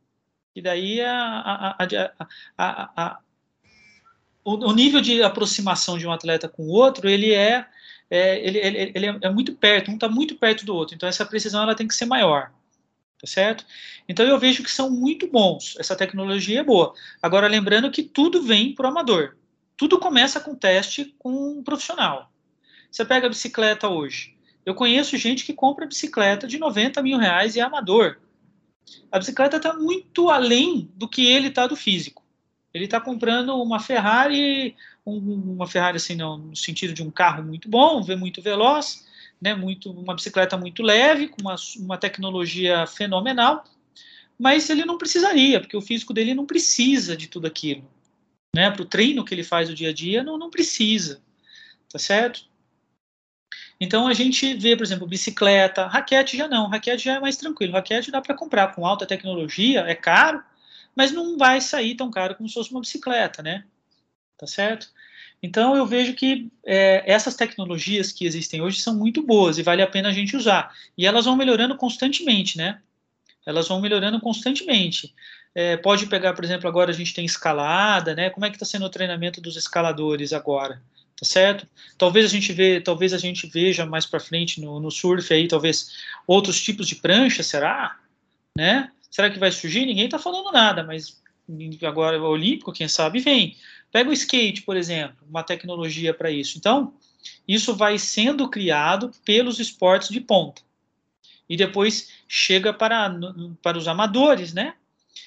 E 0.54 0.60
daí 0.60 1.00
a, 1.00 1.76
a, 2.58 2.92
a, 2.96 3.18
o, 4.44 4.70
o, 4.70 4.72
nível 4.72 5.00
de 5.00 5.22
aproximação 5.22 5.96
de 5.96 6.06
um 6.06 6.12
atleta 6.12 6.48
com 6.48 6.64
o 6.64 6.70
outro, 6.70 7.08
ele 7.08 7.32
é, 7.32 7.64
é 8.10 8.44
ele, 8.44 8.58
ele, 8.58 8.92
ele 8.92 9.06
é, 9.06 9.18
é, 9.22 9.30
muito 9.30 9.54
perto, 9.54 9.90
um 9.90 9.94
está 9.94 10.08
muito 10.08 10.34
perto 10.34 10.66
do 10.66 10.74
outro, 10.74 10.96
então 10.96 11.08
essa 11.08 11.24
precisão 11.24 11.62
ela 11.62 11.76
tem 11.76 11.86
que 11.86 11.94
ser 11.94 12.06
maior, 12.06 12.50
tá 13.20 13.26
certo? 13.28 13.64
Então 14.08 14.26
eu 14.26 14.36
vejo 14.36 14.64
que 14.64 14.70
são 14.70 14.90
muito 14.90 15.28
bons, 15.28 15.76
essa 15.78 15.94
tecnologia 15.94 16.58
é 16.60 16.64
boa. 16.64 16.92
Agora, 17.22 17.46
lembrando 17.46 17.90
que 17.90 18.02
tudo 18.02 18.42
vem 18.42 18.74
para 18.74 18.86
o 18.86 18.90
amador, 18.90 19.36
tudo 19.76 20.00
começa 20.00 20.40
com 20.40 20.56
teste 20.56 21.14
com 21.20 21.30
um 21.30 21.62
profissional. 21.62 22.32
Você 22.90 23.04
pega 23.04 23.26
a 23.26 23.30
bicicleta 23.30 23.88
hoje, 23.88 24.36
eu 24.64 24.74
conheço 24.74 25.16
gente 25.16 25.44
que 25.44 25.52
compra 25.52 25.86
bicicleta 25.86 26.46
de 26.46 26.58
90 26.58 27.02
mil 27.02 27.16
reais 27.16 27.56
e 27.56 27.60
é 27.60 27.62
amador. 27.62 28.18
A 29.10 29.18
bicicleta 29.18 29.56
está 29.56 29.72
muito 29.72 30.28
além 30.28 30.90
do 30.94 31.08
que 31.08 31.26
ele 31.26 31.48
está 31.48 31.66
do 31.66 31.74
físico. 31.74 32.22
Ele 32.72 32.84
está 32.84 33.00
comprando 33.00 33.54
uma 33.56 33.80
Ferrari, 33.80 34.76
um, 35.06 35.16
uma 35.54 35.66
Ferrari 35.66 35.96
assim 35.96 36.14
não, 36.14 36.36
no 36.36 36.56
sentido 36.56 36.92
de 36.92 37.02
um 37.02 37.10
carro 37.10 37.42
muito 37.42 37.68
bom, 37.68 38.04
muito 38.18 38.42
veloz, 38.42 39.06
né, 39.40 39.54
muito, 39.54 39.90
uma 39.90 40.14
bicicleta 40.14 40.56
muito 40.56 40.82
leve, 40.82 41.28
com 41.28 41.40
uma, 41.40 41.56
uma 41.78 41.96
tecnologia 41.96 42.86
fenomenal, 42.86 43.64
mas 44.38 44.68
ele 44.68 44.84
não 44.84 44.98
precisaria, 44.98 45.60
porque 45.60 45.76
o 45.76 45.80
físico 45.80 46.12
dele 46.12 46.34
não 46.34 46.44
precisa 46.44 47.16
de 47.16 47.26
tudo 47.26 47.46
aquilo. 47.46 47.88
Né, 48.54 48.70
para 48.70 48.82
o 48.82 48.86
treino 48.86 49.24
que 49.24 49.34
ele 49.34 49.44
faz 49.44 49.68
no 49.68 49.74
dia 49.74 49.90
a 49.90 49.92
dia, 49.92 50.22
não, 50.22 50.38
não 50.38 50.50
precisa, 50.50 51.22
tá 51.90 51.98
certo? 51.98 52.47
Então 53.80 54.08
a 54.08 54.14
gente 54.14 54.54
vê, 54.54 54.76
por 54.76 54.82
exemplo, 54.84 55.06
bicicleta, 55.06 55.86
raquete 55.86 56.36
já 56.36 56.48
não, 56.48 56.68
raquete 56.68 57.04
já 57.04 57.14
é 57.16 57.20
mais 57.20 57.36
tranquilo, 57.36 57.72
raquete 57.74 58.10
dá 58.10 58.20
para 58.20 58.34
comprar 58.34 58.74
com 58.74 58.84
alta 58.84 59.06
tecnologia, 59.06 59.80
é 59.80 59.94
caro, 59.94 60.42
mas 60.96 61.12
não 61.12 61.38
vai 61.38 61.60
sair 61.60 61.94
tão 61.94 62.10
caro 62.10 62.34
como 62.34 62.48
se 62.48 62.54
fosse 62.54 62.70
uma 62.72 62.80
bicicleta, 62.80 63.42
né? 63.42 63.64
Tá 64.36 64.46
certo? 64.46 64.88
Então 65.42 65.76
eu 65.76 65.86
vejo 65.86 66.14
que 66.14 66.50
é, 66.66 67.04
essas 67.06 67.36
tecnologias 67.36 68.10
que 68.10 68.26
existem 68.26 68.60
hoje 68.60 68.80
são 68.80 68.96
muito 68.96 69.22
boas 69.22 69.58
e 69.58 69.62
vale 69.62 69.82
a 69.82 69.86
pena 69.86 70.08
a 70.08 70.12
gente 70.12 70.36
usar. 70.36 70.74
E 70.96 71.06
elas 71.06 71.26
vão 71.26 71.36
melhorando 71.36 71.76
constantemente, 71.76 72.58
né? 72.58 72.80
Elas 73.46 73.68
vão 73.68 73.80
melhorando 73.80 74.20
constantemente. 74.20 75.14
É, 75.54 75.76
pode 75.76 76.06
pegar, 76.06 76.34
por 76.34 76.44
exemplo, 76.44 76.68
agora 76.68 76.90
a 76.90 76.94
gente 76.94 77.14
tem 77.14 77.24
escalada, 77.24 78.14
né? 78.14 78.30
Como 78.30 78.44
é 78.44 78.50
que 78.50 78.56
está 78.56 78.66
sendo 78.66 78.86
o 78.86 78.90
treinamento 78.90 79.40
dos 79.40 79.56
escaladores 79.56 80.32
agora? 80.32 80.82
Tá 81.20 81.26
certo? 81.26 81.66
Talvez 81.96 82.26
a 82.26 82.28
gente 82.28 82.52
vê, 82.52 82.80
talvez 82.80 83.12
a 83.12 83.18
gente 83.18 83.46
veja 83.48 83.84
mais 83.84 84.06
para 84.06 84.20
frente 84.20 84.60
no, 84.60 84.78
no 84.78 84.90
surf 84.90 85.34
aí, 85.34 85.48
talvez 85.48 85.90
outros 86.26 86.62
tipos 86.62 86.86
de 86.86 86.94
prancha, 86.94 87.42
será? 87.42 87.98
Né? 88.56 88.92
Será 89.10 89.28
que 89.28 89.38
vai 89.38 89.50
surgir? 89.50 89.84
Ninguém 89.84 90.04
está 90.04 90.18
falando 90.18 90.52
nada, 90.52 90.84
mas 90.84 91.20
agora 91.84 92.20
o 92.20 92.26
Olímpico, 92.26 92.72
quem 92.72 92.86
sabe, 92.86 93.18
vem. 93.18 93.56
Pega 93.90 94.10
o 94.10 94.12
skate, 94.12 94.62
por 94.62 94.76
exemplo, 94.76 95.16
uma 95.28 95.42
tecnologia 95.42 96.14
para 96.14 96.30
isso. 96.30 96.56
Então, 96.56 96.94
isso 97.46 97.74
vai 97.74 97.98
sendo 97.98 98.48
criado 98.48 99.10
pelos 99.24 99.58
esportes 99.58 100.10
de 100.10 100.20
ponta. 100.20 100.62
E 101.48 101.56
depois 101.56 102.10
chega 102.28 102.72
para, 102.72 103.10
para 103.62 103.78
os 103.78 103.88
amadores, 103.88 104.52
né? 104.52 104.74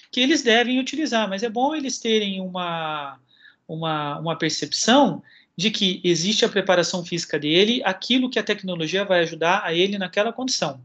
Que 0.10 0.22
eles 0.22 0.44
devem 0.44 0.80
utilizar, 0.80 1.28
mas 1.28 1.44
é 1.44 1.50
bom 1.50 1.76
eles 1.76 1.98
terem 1.98 2.40
uma, 2.40 3.20
uma, 3.68 4.20
uma 4.20 4.36
percepção 4.38 5.24
de 5.62 5.72
que 5.72 6.02
existe 6.04 6.44
a 6.44 6.50
preparação 6.50 7.06
física 7.06 7.40
dele, 7.40 7.82
aquilo 7.86 8.30
que 8.30 8.40
a 8.40 8.44
tecnologia 8.44 9.06
vai 9.06 9.22
ajudar 9.22 9.64
a 9.64 9.74
ele 9.74 9.98
naquela 9.98 10.34
condição. 10.34 10.82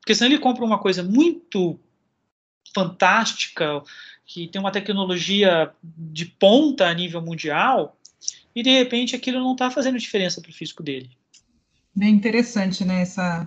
Porque 0.00 0.14
senão 0.14 0.30
ele 0.30 0.38
compra 0.38 0.64
uma 0.64 0.78
coisa 0.78 1.02
muito 1.02 1.78
fantástica, 2.74 3.82
que 4.26 4.48
tem 4.48 4.60
uma 4.60 4.70
tecnologia 4.70 5.72
de 5.82 6.26
ponta 6.26 6.86
a 6.86 6.94
nível 6.94 7.20
mundial, 7.20 7.98
e 8.54 8.62
de 8.62 8.70
repente 8.70 9.16
aquilo 9.16 9.40
não 9.40 9.52
está 9.52 9.70
fazendo 9.70 9.98
diferença 9.98 10.40
para 10.40 10.50
o 10.50 10.54
físico 10.54 10.82
dele. 10.82 11.10
Bem 11.94 12.14
interessante, 12.14 12.84
né, 12.84 13.02
essa, 13.02 13.46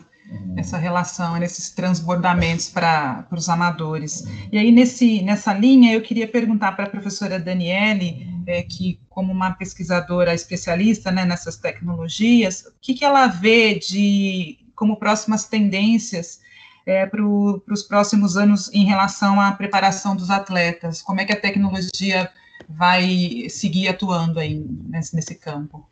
essa 0.56 0.78
relação, 0.78 1.38
nesses 1.38 1.70
transbordamentos 1.70 2.70
para 2.70 3.28
os 3.32 3.48
amadores. 3.48 4.26
E 4.52 4.58
aí, 4.58 4.72
nesse, 4.72 5.22
nessa 5.22 5.54
linha, 5.54 5.94
eu 5.94 6.02
queria 6.02 6.28
perguntar 6.28 6.74
para 6.74 6.86
a 6.86 6.90
professora 6.90 7.40
Daniele, 7.40 8.28
é, 8.46 8.64
que 8.64 9.00
como 9.10 9.32
uma 9.32 9.52
pesquisadora 9.52 10.34
especialista 10.34 11.12
né, 11.12 11.26
nessas 11.26 11.58
tecnologias, 11.58 12.62
o 12.62 12.74
que, 12.82 12.94
que 12.94 13.06
ela 13.06 13.28
vê 13.28 13.76
de 13.76 14.60
como 14.76 14.98
próximas 14.98 15.46
tendências 15.46 16.40
é, 16.86 17.06
para 17.06 17.24
os 17.24 17.84
próximos 17.84 18.38
anos 18.38 18.74
em 18.74 18.86
relação 18.86 19.40
à 19.40 19.52
preparação 19.52 20.16
dos 20.16 20.30
atletas? 20.30 21.02
Como 21.02 21.22
é 21.22 21.26
que 21.26 21.34
a 21.34 21.40
tecnologia 21.40 22.30
vai 22.68 23.48
seguir 23.50 23.88
atuando 23.88 24.40
aí 24.40 24.66
nesse, 24.86 25.16
nesse 25.16 25.36
campo? 25.36 25.88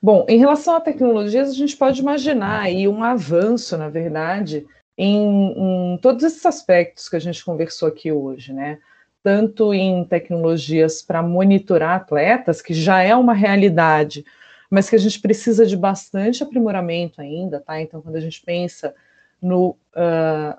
Bom, 0.00 0.24
em 0.28 0.38
relação 0.38 0.76
a 0.76 0.80
tecnologias, 0.80 1.50
a 1.50 1.54
gente 1.54 1.76
pode 1.76 2.00
imaginar 2.00 2.62
aí 2.62 2.86
um 2.86 3.02
avanço, 3.02 3.76
na 3.76 3.88
verdade, 3.88 4.66
em, 4.96 5.94
em 5.94 5.98
todos 5.98 6.22
esses 6.22 6.44
aspectos 6.46 7.08
que 7.08 7.16
a 7.16 7.20
gente 7.20 7.44
conversou 7.44 7.88
aqui 7.88 8.12
hoje, 8.12 8.52
né? 8.52 8.78
Tanto 9.22 9.74
em 9.74 10.04
tecnologias 10.04 11.02
para 11.02 11.22
monitorar 11.22 11.96
atletas, 11.96 12.62
que 12.62 12.72
já 12.72 13.02
é 13.02 13.14
uma 13.14 13.34
realidade, 13.34 14.24
mas 14.70 14.88
que 14.88 14.94
a 14.96 14.98
gente 14.98 15.20
precisa 15.20 15.66
de 15.66 15.76
bastante 15.76 16.42
aprimoramento 16.42 17.20
ainda, 17.20 17.60
tá? 17.60 17.80
Então, 17.80 18.00
quando 18.00 18.16
a 18.16 18.20
gente 18.20 18.40
pensa 18.40 18.94
no, 19.42 19.76
uh, 19.96 20.56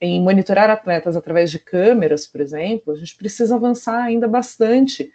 em 0.00 0.20
monitorar 0.20 0.68
atletas 0.68 1.16
através 1.16 1.50
de 1.50 1.58
câmeras, 1.58 2.26
por 2.26 2.40
exemplo, 2.40 2.92
a 2.92 2.96
gente 2.96 3.16
precisa 3.16 3.54
avançar 3.54 4.02
ainda 4.02 4.28
bastante 4.28 5.12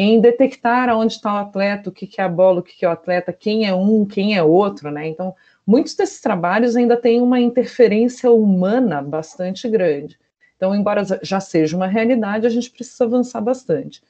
em 0.00 0.20
detectar 0.20 0.88
aonde 0.88 1.14
está 1.14 1.34
o 1.34 1.36
atleta, 1.38 1.90
o 1.90 1.92
que, 1.92 2.06
que 2.06 2.20
é 2.20 2.24
a 2.24 2.28
bola, 2.28 2.60
o 2.60 2.62
que, 2.62 2.76
que 2.76 2.84
é 2.84 2.88
o 2.88 2.92
atleta, 2.92 3.32
quem 3.32 3.66
é 3.66 3.74
um, 3.74 4.06
quem 4.06 4.36
é 4.36 4.42
outro, 4.44 4.92
né? 4.92 5.08
Então, 5.08 5.34
muitos 5.66 5.96
desses 5.96 6.20
trabalhos 6.20 6.76
ainda 6.76 6.96
têm 6.96 7.20
uma 7.20 7.40
interferência 7.40 8.30
humana 8.30 9.02
bastante 9.02 9.68
grande. 9.68 10.16
Então, 10.56 10.72
embora 10.72 11.02
já 11.20 11.40
seja 11.40 11.76
uma 11.76 11.88
realidade, 11.88 12.46
a 12.46 12.48
gente 12.48 12.70
precisa 12.70 13.02
avançar 13.02 13.40
bastante. 13.40 14.00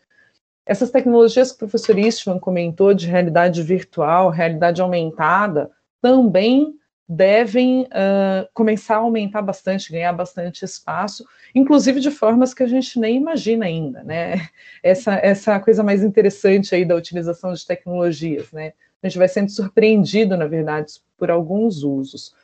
Essas 0.66 0.91
tecnologias 0.91 1.53
que 1.53 1.57
o 1.57 1.61
professor 1.61 1.99
Istvan 1.99 2.39
comentou 2.39 2.93
de 2.93 3.07
realidade 3.07 3.62
virtual, 3.62 4.28
realidade 4.28 4.82
aumentada, 4.82 5.70
também 6.03 6.78
devem 7.09 7.84
uh, 7.84 8.46
começar 8.52 8.96
a 8.96 8.98
aumentar 8.98 9.40
bastante, 9.40 9.90
ganhar 9.90 10.12
bastante 10.12 10.64
espaço, 10.64 11.24
inclusive 11.54 12.00
de 12.00 12.11
formas 12.11 12.52
que 12.52 12.62
a 12.62 12.66
gente 12.66 13.00
nem 13.00 13.16
imagina 13.16 13.64
ainda, 13.64 14.04
né? 14.04 14.48
Essa, 14.82 15.14
essa 15.14 15.59
coisa 15.59 15.82
mais 15.82 16.04
interessante 16.04 16.74
aí 16.74 16.84
da 16.84 16.94
utilização 16.94 17.52
de 17.52 17.66
tecnologias, 17.66 18.52
né? 18.52 18.74
A 19.02 19.09
gente 19.09 19.18
vai 19.18 19.28
sendo 19.28 19.50
surpreendido, 19.50 20.36
na 20.36 20.46
verdade, 20.46 20.94
por 21.16 21.30
alguns 21.30 21.82
usos. 21.82 22.34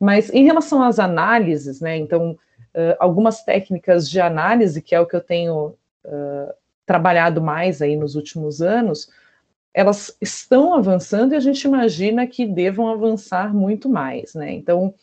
Mas 0.00 0.30
em 0.30 0.44
relação 0.44 0.82
às 0.82 0.98
análises, 0.98 1.80
né? 1.80 1.96
Então, 1.96 2.32
uh, 2.32 2.96
algumas 2.98 3.42
técnicas 3.42 4.08
de 4.08 4.20
análise, 4.20 4.80
que 4.80 4.94
é 4.94 5.00
o 5.00 5.06
que 5.06 5.16
eu 5.16 5.20
tenho 5.20 5.74
uh, 6.04 6.54
trabalhado 6.86 7.42
mais 7.42 7.82
aí 7.82 7.96
nos 7.96 8.14
últimos 8.14 8.62
anos, 8.62 9.08
elas 9.74 10.16
estão 10.20 10.72
avançando 10.72 11.32
e 11.32 11.36
a 11.36 11.40
gente 11.40 11.64
imagina 11.64 12.26
que 12.28 12.46
devam 12.46 12.88
avançar 12.88 13.52
muito 13.52 13.88
mais, 13.88 14.32
né? 14.32 14.52
Então, 14.52 14.94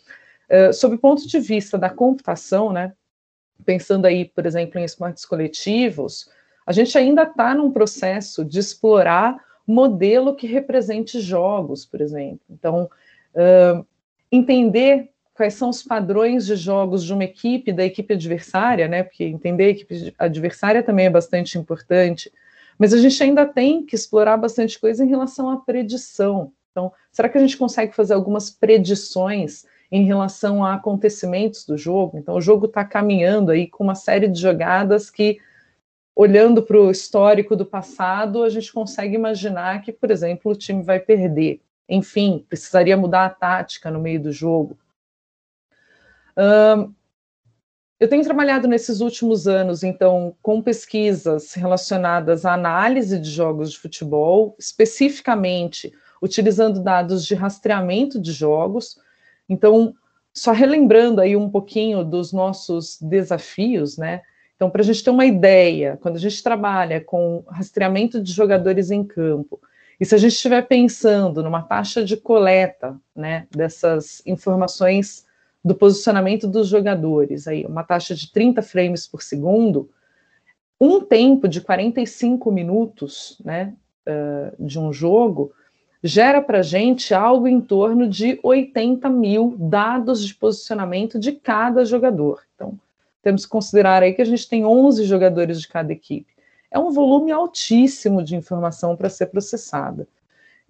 uh, 0.49 0.73
sob 0.73 0.95
o 0.95 0.99
ponto 0.99 1.27
de 1.27 1.39
vista 1.39 1.77
da 1.77 1.89
computação, 1.89 2.71
né, 2.71 2.93
pensando 3.65 4.05
aí, 4.05 4.25
por 4.25 4.45
exemplo, 4.45 4.79
em 4.79 4.85
esportes 4.85 5.25
coletivos, 5.25 6.29
a 6.65 6.71
gente 6.71 6.97
ainda 6.97 7.23
está 7.23 7.53
num 7.53 7.69
processo 7.71 8.45
de 8.45 8.59
explorar 8.59 9.37
modelo 9.67 10.35
que 10.35 10.47
represente 10.47 11.19
jogos, 11.19 11.85
por 11.85 11.99
exemplo. 11.99 12.41
Então, 12.49 12.89
uh, 13.35 13.85
entender 14.31 15.09
quais 15.33 15.53
são 15.53 15.69
os 15.69 15.83
padrões 15.83 16.45
de 16.45 16.55
jogos 16.55 17.03
de 17.03 17.13
uma 17.13 17.25
equipe, 17.25 17.73
da 17.73 17.83
equipe 17.83 18.13
adversária, 18.13 18.87
né? 18.87 19.03
Porque 19.03 19.25
entender 19.25 19.65
a 19.65 19.69
equipe 19.69 20.13
adversária 20.17 20.81
também 20.81 21.07
é 21.07 21.09
bastante 21.09 21.57
importante. 21.57 22.31
Mas 22.81 22.95
a 22.95 22.97
gente 22.97 23.21
ainda 23.21 23.45
tem 23.45 23.85
que 23.85 23.93
explorar 23.93 24.37
bastante 24.37 24.79
coisa 24.79 25.05
em 25.05 25.07
relação 25.07 25.51
à 25.51 25.57
predição. 25.57 26.51
Então, 26.71 26.91
será 27.11 27.29
que 27.29 27.37
a 27.37 27.41
gente 27.41 27.55
consegue 27.55 27.93
fazer 27.93 28.15
algumas 28.15 28.49
predições 28.49 29.67
em 29.91 30.03
relação 30.03 30.65
a 30.65 30.73
acontecimentos 30.73 31.63
do 31.63 31.77
jogo? 31.77 32.17
Então, 32.17 32.33
o 32.33 32.41
jogo 32.41 32.65
está 32.65 32.83
caminhando 32.83 33.51
aí 33.51 33.67
com 33.67 33.83
uma 33.83 33.93
série 33.93 34.27
de 34.27 34.41
jogadas 34.41 35.11
que, 35.11 35.39
olhando 36.15 36.63
para 36.63 36.75
o 36.75 36.89
histórico 36.89 37.55
do 37.55 37.67
passado, 37.67 38.41
a 38.41 38.49
gente 38.49 38.73
consegue 38.73 39.13
imaginar 39.13 39.83
que, 39.83 39.91
por 39.91 40.09
exemplo, 40.09 40.51
o 40.51 40.55
time 40.55 40.81
vai 40.81 40.99
perder. 40.99 41.61
Enfim, 41.87 42.43
precisaria 42.49 42.97
mudar 42.97 43.25
a 43.25 43.29
tática 43.29 43.91
no 43.91 43.99
meio 43.99 44.19
do 44.19 44.31
jogo. 44.31 44.75
Um, 46.35 46.91
eu 48.01 48.07
tenho 48.07 48.23
trabalhado 48.23 48.67
nesses 48.67 48.99
últimos 48.99 49.47
anos, 49.47 49.83
então, 49.83 50.35
com 50.41 50.59
pesquisas 50.59 51.53
relacionadas 51.53 52.47
à 52.47 52.53
análise 52.55 53.19
de 53.19 53.29
jogos 53.29 53.71
de 53.71 53.77
futebol, 53.77 54.55
especificamente 54.57 55.93
utilizando 56.19 56.81
dados 56.81 57.23
de 57.23 57.35
rastreamento 57.35 58.19
de 58.19 58.31
jogos. 58.31 58.97
Então, 59.47 59.93
só 60.33 60.51
relembrando 60.51 61.21
aí 61.21 61.35
um 61.35 61.47
pouquinho 61.47 62.03
dos 62.03 62.33
nossos 62.33 62.97
desafios, 62.99 63.99
né? 63.99 64.23
Então, 64.55 64.67
para 64.67 64.81
a 64.81 64.85
gente 64.85 65.03
ter 65.03 65.11
uma 65.11 65.27
ideia, 65.27 65.95
quando 66.01 66.15
a 66.15 66.19
gente 66.19 66.41
trabalha 66.41 66.99
com 67.01 67.43
rastreamento 67.47 68.19
de 68.19 68.31
jogadores 68.31 68.89
em 68.89 69.03
campo, 69.03 69.61
e 69.99 70.05
se 70.07 70.15
a 70.15 70.17
gente 70.17 70.33
estiver 70.33 70.63
pensando 70.63 71.43
numa 71.43 71.61
taxa 71.61 72.03
de 72.03 72.17
coleta, 72.17 72.99
né, 73.15 73.45
dessas 73.51 74.23
informações 74.25 75.23
do 75.63 75.75
posicionamento 75.75 76.47
dos 76.47 76.67
jogadores, 76.67 77.47
aí 77.47 77.65
uma 77.65 77.83
taxa 77.83 78.15
de 78.15 78.31
30 78.31 78.61
frames 78.61 79.07
por 79.07 79.21
segundo, 79.21 79.89
um 80.79 80.99
tempo 81.01 81.47
de 81.47 81.61
45 81.61 82.51
minutos, 82.51 83.39
né, 83.45 83.73
uh, 84.07 84.65
de 84.65 84.79
um 84.79 84.91
jogo, 84.91 85.53
gera 86.03 86.41
para 86.41 86.63
gente 86.63 87.13
algo 87.13 87.47
em 87.47 87.61
torno 87.61 88.07
de 88.07 88.39
80 88.41 89.07
mil 89.09 89.55
dados 89.59 90.25
de 90.25 90.33
posicionamento 90.33 91.19
de 91.19 91.33
cada 91.33 91.85
jogador. 91.85 92.41
Então, 92.55 92.79
temos 93.21 93.45
que 93.45 93.51
considerar 93.51 94.01
aí 94.01 94.13
que 94.13 94.21
a 94.21 94.25
gente 94.25 94.49
tem 94.49 94.65
11 94.65 95.03
jogadores 95.03 95.61
de 95.61 95.67
cada 95.67 95.93
equipe. 95.93 96.33
É 96.71 96.79
um 96.79 96.89
volume 96.89 97.31
altíssimo 97.31 98.23
de 98.23 98.35
informação 98.35 98.95
para 98.95 99.09
ser 99.09 99.27
processada. 99.27 100.07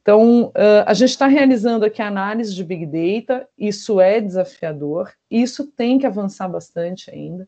Então, 0.02 0.52
a 0.86 0.94
gente 0.94 1.10
está 1.10 1.28
realizando 1.28 1.86
aqui 1.86 2.02
análise 2.02 2.56
de 2.56 2.64
Big 2.64 2.86
Data, 2.88 3.48
isso 3.58 4.02
é 4.02 4.20
desafiador, 4.20 5.12
isso 5.30 5.68
tem 5.68 6.00
que 6.00 6.08
avançar 6.08 6.48
bastante 6.48 7.12
ainda. 7.12 7.48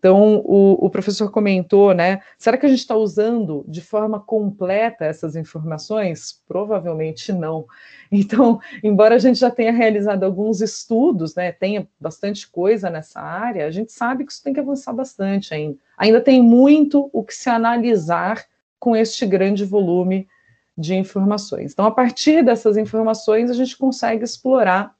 Então, 0.00 0.38
o, 0.46 0.86
o 0.86 0.88
professor 0.88 1.30
comentou, 1.30 1.92
né? 1.92 2.22
Será 2.38 2.56
que 2.56 2.64
a 2.64 2.68
gente 2.70 2.78
está 2.78 2.96
usando 2.96 3.66
de 3.68 3.82
forma 3.82 4.18
completa 4.18 5.04
essas 5.04 5.36
informações? 5.36 6.42
Provavelmente 6.48 7.32
não. 7.32 7.66
Então, 8.12 8.58
embora 8.82 9.14
a 9.14 9.18
gente 9.18 9.38
já 9.38 9.52
tenha 9.52 9.70
realizado 9.70 10.24
alguns 10.24 10.60
estudos, 10.60 11.36
né, 11.36 11.52
tenha 11.52 11.86
bastante 12.00 12.50
coisa 12.50 12.90
nessa 12.90 13.20
área, 13.20 13.64
a 13.64 13.70
gente 13.70 13.92
sabe 13.92 14.24
que 14.24 14.32
isso 14.32 14.42
tem 14.42 14.52
que 14.52 14.58
avançar 14.58 14.92
bastante 14.92 15.54
ainda. 15.54 15.78
Ainda 15.96 16.20
tem 16.20 16.42
muito 16.42 17.08
o 17.12 17.22
que 17.22 17.32
se 17.32 17.48
analisar 17.48 18.44
com 18.80 18.96
este 18.96 19.24
grande 19.24 19.64
volume 19.64 20.26
de 20.80 20.94
informações. 20.94 21.72
Então, 21.72 21.84
a 21.84 21.90
partir 21.90 22.42
dessas 22.42 22.76
informações, 22.76 23.50
a 23.50 23.54
gente 23.54 23.76
consegue 23.76 24.24
explorar 24.24 24.94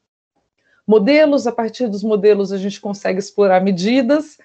modelos, 0.86 1.46
a 1.46 1.52
partir 1.52 1.88
dos 1.88 2.02
modelos, 2.02 2.52
a 2.52 2.58
gente 2.58 2.80
consegue 2.80 3.18
explorar 3.18 3.62
medidas, 3.62 4.36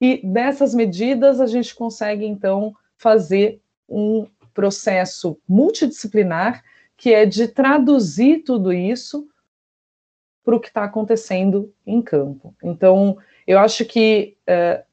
e 0.00 0.20
dessas 0.24 0.74
medidas, 0.74 1.40
a 1.40 1.46
gente 1.46 1.74
consegue, 1.74 2.26
então, 2.26 2.74
fazer 2.96 3.60
um 3.88 4.26
processo 4.52 5.38
multidisciplinar, 5.48 6.62
que 6.96 7.14
é 7.14 7.24
de 7.24 7.48
traduzir 7.48 8.42
tudo 8.44 8.72
isso 8.72 9.28
para 10.44 10.56
o 10.56 10.60
que 10.60 10.68
está 10.68 10.84
acontecendo 10.84 11.72
em 11.86 12.02
campo. 12.02 12.54
Então, 12.62 13.16
eu 13.46 13.58
acho 13.58 13.84
que 13.84 14.36
uh, 14.42 14.84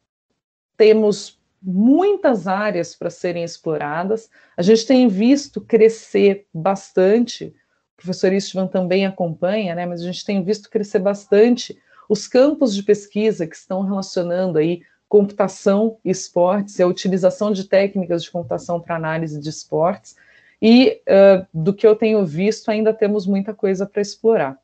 temos 0.77 1.38
muitas 1.61 2.47
áreas 2.47 2.95
para 2.95 3.09
serem 3.09 3.43
exploradas. 3.43 4.29
A 4.55 4.61
gente 4.61 4.85
tem 4.85 5.07
visto 5.07 5.59
crescer 5.61 6.45
bastante, 6.53 7.45
o 7.45 7.97
professor 7.97 8.31
Istvan 8.31 8.67
também 8.67 9.05
acompanha, 9.05 9.75
né, 9.75 9.85
mas 9.85 10.01
a 10.01 10.05
gente 10.05 10.25
tem 10.25 10.43
visto 10.43 10.69
crescer 10.69 10.99
bastante 10.99 11.77
os 12.07 12.27
campos 12.27 12.73
de 12.73 12.81
pesquisa 12.81 13.45
que 13.45 13.55
estão 13.55 13.83
relacionando 13.83 14.57
aí 14.57 14.81
computação 15.07 15.97
e 16.05 16.11
esportes, 16.11 16.77
e 16.77 16.83
a 16.83 16.87
utilização 16.87 17.51
de 17.51 17.63
técnicas 17.63 18.23
de 18.23 18.31
computação 18.31 18.79
para 18.79 18.95
análise 18.95 19.39
de 19.39 19.49
esportes, 19.49 20.15
e 20.61 21.01
uh, 21.07 21.45
do 21.53 21.73
que 21.73 21.87
eu 21.87 21.95
tenho 21.95 22.25
visto, 22.25 22.69
ainda 22.69 22.93
temos 22.93 23.25
muita 23.25 23.53
coisa 23.53 23.85
para 23.85 24.01
explorar. 24.01 24.57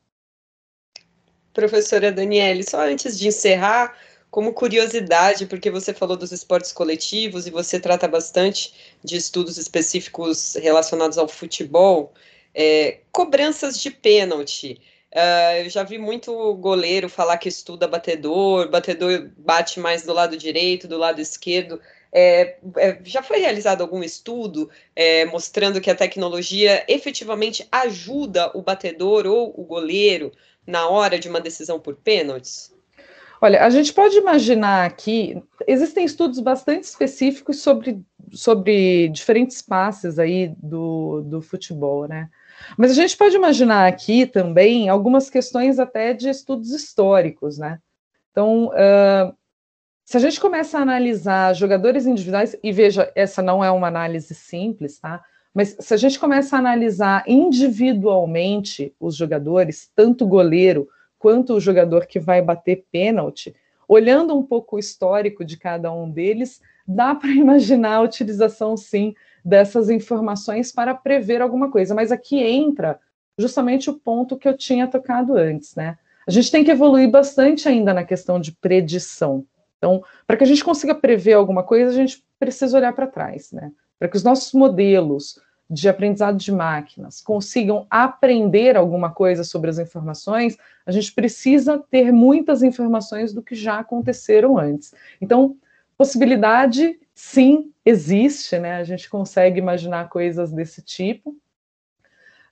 Professora 1.52 2.12
Daniele, 2.12 2.62
só 2.62 2.86
antes 2.86 3.18
de 3.18 3.28
encerrar, 3.28 3.96
como 4.30 4.52
curiosidade, 4.52 5.46
porque 5.46 5.70
você 5.70 5.94
falou 5.94 6.16
dos 6.16 6.32
esportes 6.32 6.72
coletivos 6.72 7.46
e 7.46 7.50
você 7.50 7.80
trata 7.80 8.06
bastante 8.06 8.74
de 9.02 9.16
estudos 9.16 9.56
específicos 9.56 10.54
relacionados 10.56 11.16
ao 11.16 11.28
futebol, 11.28 12.12
é, 12.54 13.00
cobranças 13.12 13.80
de 13.80 13.90
pênalti. 13.90 14.80
Uh, 15.14 15.64
eu 15.64 15.70
já 15.70 15.82
vi 15.82 15.96
muito 15.96 16.54
goleiro 16.56 17.08
falar 17.08 17.38
que 17.38 17.48
estuda 17.48 17.88
batedor, 17.88 18.68
batedor 18.68 19.30
bate 19.38 19.80
mais 19.80 20.02
do 20.02 20.12
lado 20.12 20.36
direito, 20.36 20.86
do 20.86 20.98
lado 20.98 21.20
esquerdo. 21.20 21.80
É, 22.12 22.58
é, 22.76 22.98
já 23.04 23.22
foi 23.22 23.38
realizado 23.38 23.80
algum 23.80 24.02
estudo 24.02 24.70
é, 24.94 25.24
mostrando 25.26 25.80
que 25.80 25.90
a 25.90 25.94
tecnologia 25.94 26.84
efetivamente 26.88 27.66
ajuda 27.70 28.50
o 28.54 28.62
batedor 28.62 29.26
ou 29.26 29.58
o 29.58 29.64
goleiro 29.64 30.32
na 30.66 30.88
hora 30.88 31.18
de 31.18 31.28
uma 31.28 31.40
decisão 31.40 31.80
por 31.80 31.96
pênaltis? 31.96 32.75
Olha, 33.40 33.64
a 33.64 33.70
gente 33.70 33.92
pode 33.92 34.16
imaginar 34.16 34.86
aqui, 34.86 35.42
existem 35.66 36.04
estudos 36.04 36.40
bastante 36.40 36.84
específicos 36.84 37.60
sobre, 37.60 38.02
sobre 38.32 39.08
diferentes 39.08 39.60
passes 39.60 40.18
aí 40.18 40.54
do, 40.58 41.20
do 41.22 41.42
futebol, 41.42 42.08
né? 42.08 42.30
Mas 42.78 42.90
a 42.90 42.94
gente 42.94 43.16
pode 43.16 43.36
imaginar 43.36 43.86
aqui 43.86 44.26
também 44.26 44.88
algumas 44.88 45.28
questões 45.28 45.78
até 45.78 46.14
de 46.14 46.28
estudos 46.28 46.70
históricos, 46.70 47.58
né? 47.58 47.78
Então, 48.30 48.68
uh, 48.68 49.34
se 50.04 50.16
a 50.16 50.20
gente 50.20 50.40
começa 50.40 50.78
a 50.78 50.82
analisar 50.82 51.54
jogadores 51.54 52.06
individuais, 52.06 52.56
e 52.62 52.72
veja, 52.72 53.10
essa 53.14 53.42
não 53.42 53.62
é 53.62 53.70
uma 53.70 53.88
análise 53.88 54.34
simples, 54.34 54.98
tá? 54.98 55.22
Mas 55.52 55.76
se 55.80 55.92
a 55.92 55.96
gente 55.96 56.18
começa 56.18 56.56
a 56.56 56.58
analisar 56.58 57.24
individualmente 57.26 58.94
os 59.00 59.16
jogadores, 59.16 59.90
tanto 59.94 60.26
goleiro 60.26 60.88
quanto 61.18 61.54
o 61.54 61.60
jogador 61.60 62.06
que 62.06 62.18
vai 62.18 62.42
bater 62.42 62.84
pênalti, 62.90 63.54
olhando 63.88 64.36
um 64.36 64.42
pouco 64.42 64.76
o 64.76 64.78
histórico 64.78 65.44
de 65.44 65.56
cada 65.56 65.92
um 65.92 66.10
deles, 66.10 66.60
dá 66.86 67.14
para 67.14 67.30
imaginar 67.32 67.96
a 67.96 68.02
utilização, 68.02 68.76
sim, 68.76 69.14
dessas 69.44 69.90
informações 69.90 70.72
para 70.72 70.94
prever 70.94 71.40
alguma 71.40 71.70
coisa. 71.70 71.94
Mas 71.94 72.10
aqui 72.10 72.38
entra 72.38 72.98
justamente 73.38 73.90
o 73.90 73.94
ponto 73.94 74.36
que 74.36 74.48
eu 74.48 74.56
tinha 74.56 74.86
tocado 74.86 75.36
antes, 75.36 75.74
né? 75.74 75.98
A 76.26 76.30
gente 76.30 76.50
tem 76.50 76.64
que 76.64 76.70
evoluir 76.70 77.08
bastante 77.08 77.68
ainda 77.68 77.94
na 77.94 78.02
questão 78.02 78.40
de 78.40 78.50
predição. 78.50 79.44
Então, 79.78 80.02
para 80.26 80.36
que 80.36 80.42
a 80.42 80.46
gente 80.46 80.64
consiga 80.64 80.94
prever 80.94 81.34
alguma 81.34 81.62
coisa, 81.62 81.90
a 81.90 81.94
gente 81.94 82.24
precisa 82.38 82.76
olhar 82.76 82.92
para 82.92 83.06
trás, 83.06 83.52
né? 83.52 83.70
Para 83.98 84.08
que 84.08 84.16
os 84.16 84.24
nossos 84.24 84.52
modelos 84.52 85.38
de 85.68 85.88
aprendizado 85.88 86.36
de 86.36 86.52
máquinas 86.52 87.20
consigam 87.20 87.86
aprender 87.90 88.76
alguma 88.76 89.10
coisa 89.10 89.42
sobre 89.42 89.68
as 89.68 89.78
informações, 89.78 90.56
a 90.84 90.92
gente 90.92 91.12
precisa 91.12 91.82
ter 91.90 92.12
muitas 92.12 92.62
informações 92.62 93.32
do 93.32 93.42
que 93.42 93.54
já 93.54 93.80
aconteceram 93.80 94.56
antes. 94.56 94.94
Então, 95.20 95.56
possibilidade, 95.98 96.98
sim, 97.14 97.72
existe, 97.84 98.58
né? 98.58 98.76
A 98.76 98.84
gente 98.84 99.10
consegue 99.10 99.58
imaginar 99.58 100.08
coisas 100.08 100.52
desse 100.52 100.82
tipo. 100.82 101.30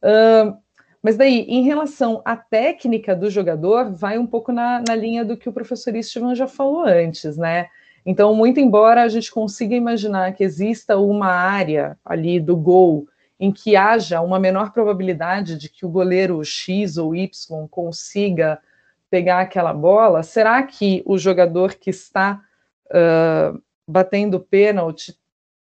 Uh, 0.02 0.56
mas 1.00 1.16
daí, 1.16 1.40
em 1.42 1.62
relação 1.62 2.22
à 2.24 2.36
técnica 2.36 3.14
do 3.14 3.30
jogador, 3.30 3.92
vai 3.92 4.18
um 4.18 4.26
pouco 4.26 4.50
na, 4.50 4.82
na 4.86 4.94
linha 4.94 5.24
do 5.24 5.36
que 5.36 5.48
o 5.48 5.52
professor 5.52 5.94
Estevam 5.94 6.34
já 6.34 6.48
falou 6.48 6.84
antes, 6.84 7.36
né? 7.36 7.68
Então, 8.05 8.34
muito 8.34 8.61
embora 8.61 9.02
a 9.02 9.09
gente 9.09 9.32
consiga 9.32 9.74
imaginar 9.74 10.34
que 10.34 10.44
exista 10.44 10.98
uma 10.98 11.28
área 11.28 11.98
ali 12.05 12.38
do 12.38 12.57
gol 12.57 13.09
em 13.40 13.50
que 13.50 13.76
haja 13.76 14.20
uma 14.20 14.38
menor 14.38 14.72
probabilidade 14.72 15.57
de 15.57 15.68
que 15.68 15.84
o 15.84 15.88
goleiro 15.88 16.44
X 16.44 16.96
ou 16.96 17.14
Y 17.14 17.66
consiga 17.68 18.61
pegar 19.11 19.40
aquela 19.40 19.72
bola, 19.72 20.22
será 20.22 20.62
que 20.62 21.02
o 21.07 21.16
jogador 21.16 21.74
que 21.74 21.90
está 21.90 22.42
uh, 22.86 23.62
batendo 23.86 24.40
pênalti 24.40 25.16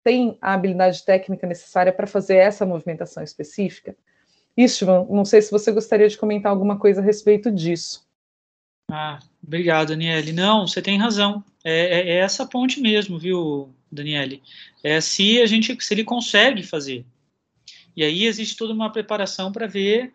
tem 0.03 0.37
a 0.41 0.53
habilidade 0.53 1.03
técnica 1.03 1.45
necessária 1.45 1.91
para 1.91 2.07
fazer 2.07 2.37
essa 2.37 2.65
movimentação 2.65 3.23
específica? 3.23 3.95
Istvan, 4.55 5.05
não 5.09 5.23
sei 5.23 5.41
se 5.41 5.51
você 5.51 5.71
gostaria 5.71 6.07
de 6.07 6.17
comentar 6.17 6.51
alguma 6.51 6.79
coisa 6.79 6.99
a 6.99 7.03
respeito 7.03 7.51
disso. 7.51 8.07
Ah, 8.89 9.19
obrigado, 9.43 9.89
Daniele. 9.89 10.31
Não, 10.31 10.65
você 10.65 10.81
tem 10.81 10.97
razão. 10.97 11.43
É, 11.69 11.99
é, 11.99 12.09
é 12.11 12.15
essa 12.19 12.45
ponte 12.45 12.79
mesmo, 12.79 13.19
viu, 13.19 13.75
Daniele? 13.91 14.41
É 14.81 15.01
se 15.01 15.41
a 15.41 15.45
gente, 15.45 15.75
se 15.83 15.93
ele 15.93 16.05
consegue 16.05 16.63
fazer. 16.63 17.05
E 17.93 18.05
aí 18.05 18.23
existe 18.23 18.55
toda 18.55 18.71
uma 18.71 18.89
preparação 18.89 19.51
para 19.51 19.67
ver 19.67 20.13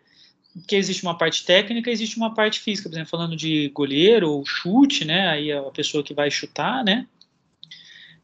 que 0.67 0.75
existe 0.75 1.03
uma 1.03 1.15
parte 1.15 1.45
técnica, 1.45 1.91
existe 1.91 2.17
uma 2.17 2.33
parte 2.33 2.59
física, 2.59 2.89
por 2.89 2.95
exemplo, 2.95 3.11
falando 3.11 3.35
de 3.35 3.69
goleiro 3.69 4.31
ou 4.31 4.43
chute, 4.43 5.05
né? 5.05 5.27
Aí 5.27 5.51
a 5.51 5.61
pessoa 5.65 6.03
que 6.03 6.11
vai 6.11 6.31
chutar, 6.31 6.83
né? 6.83 7.07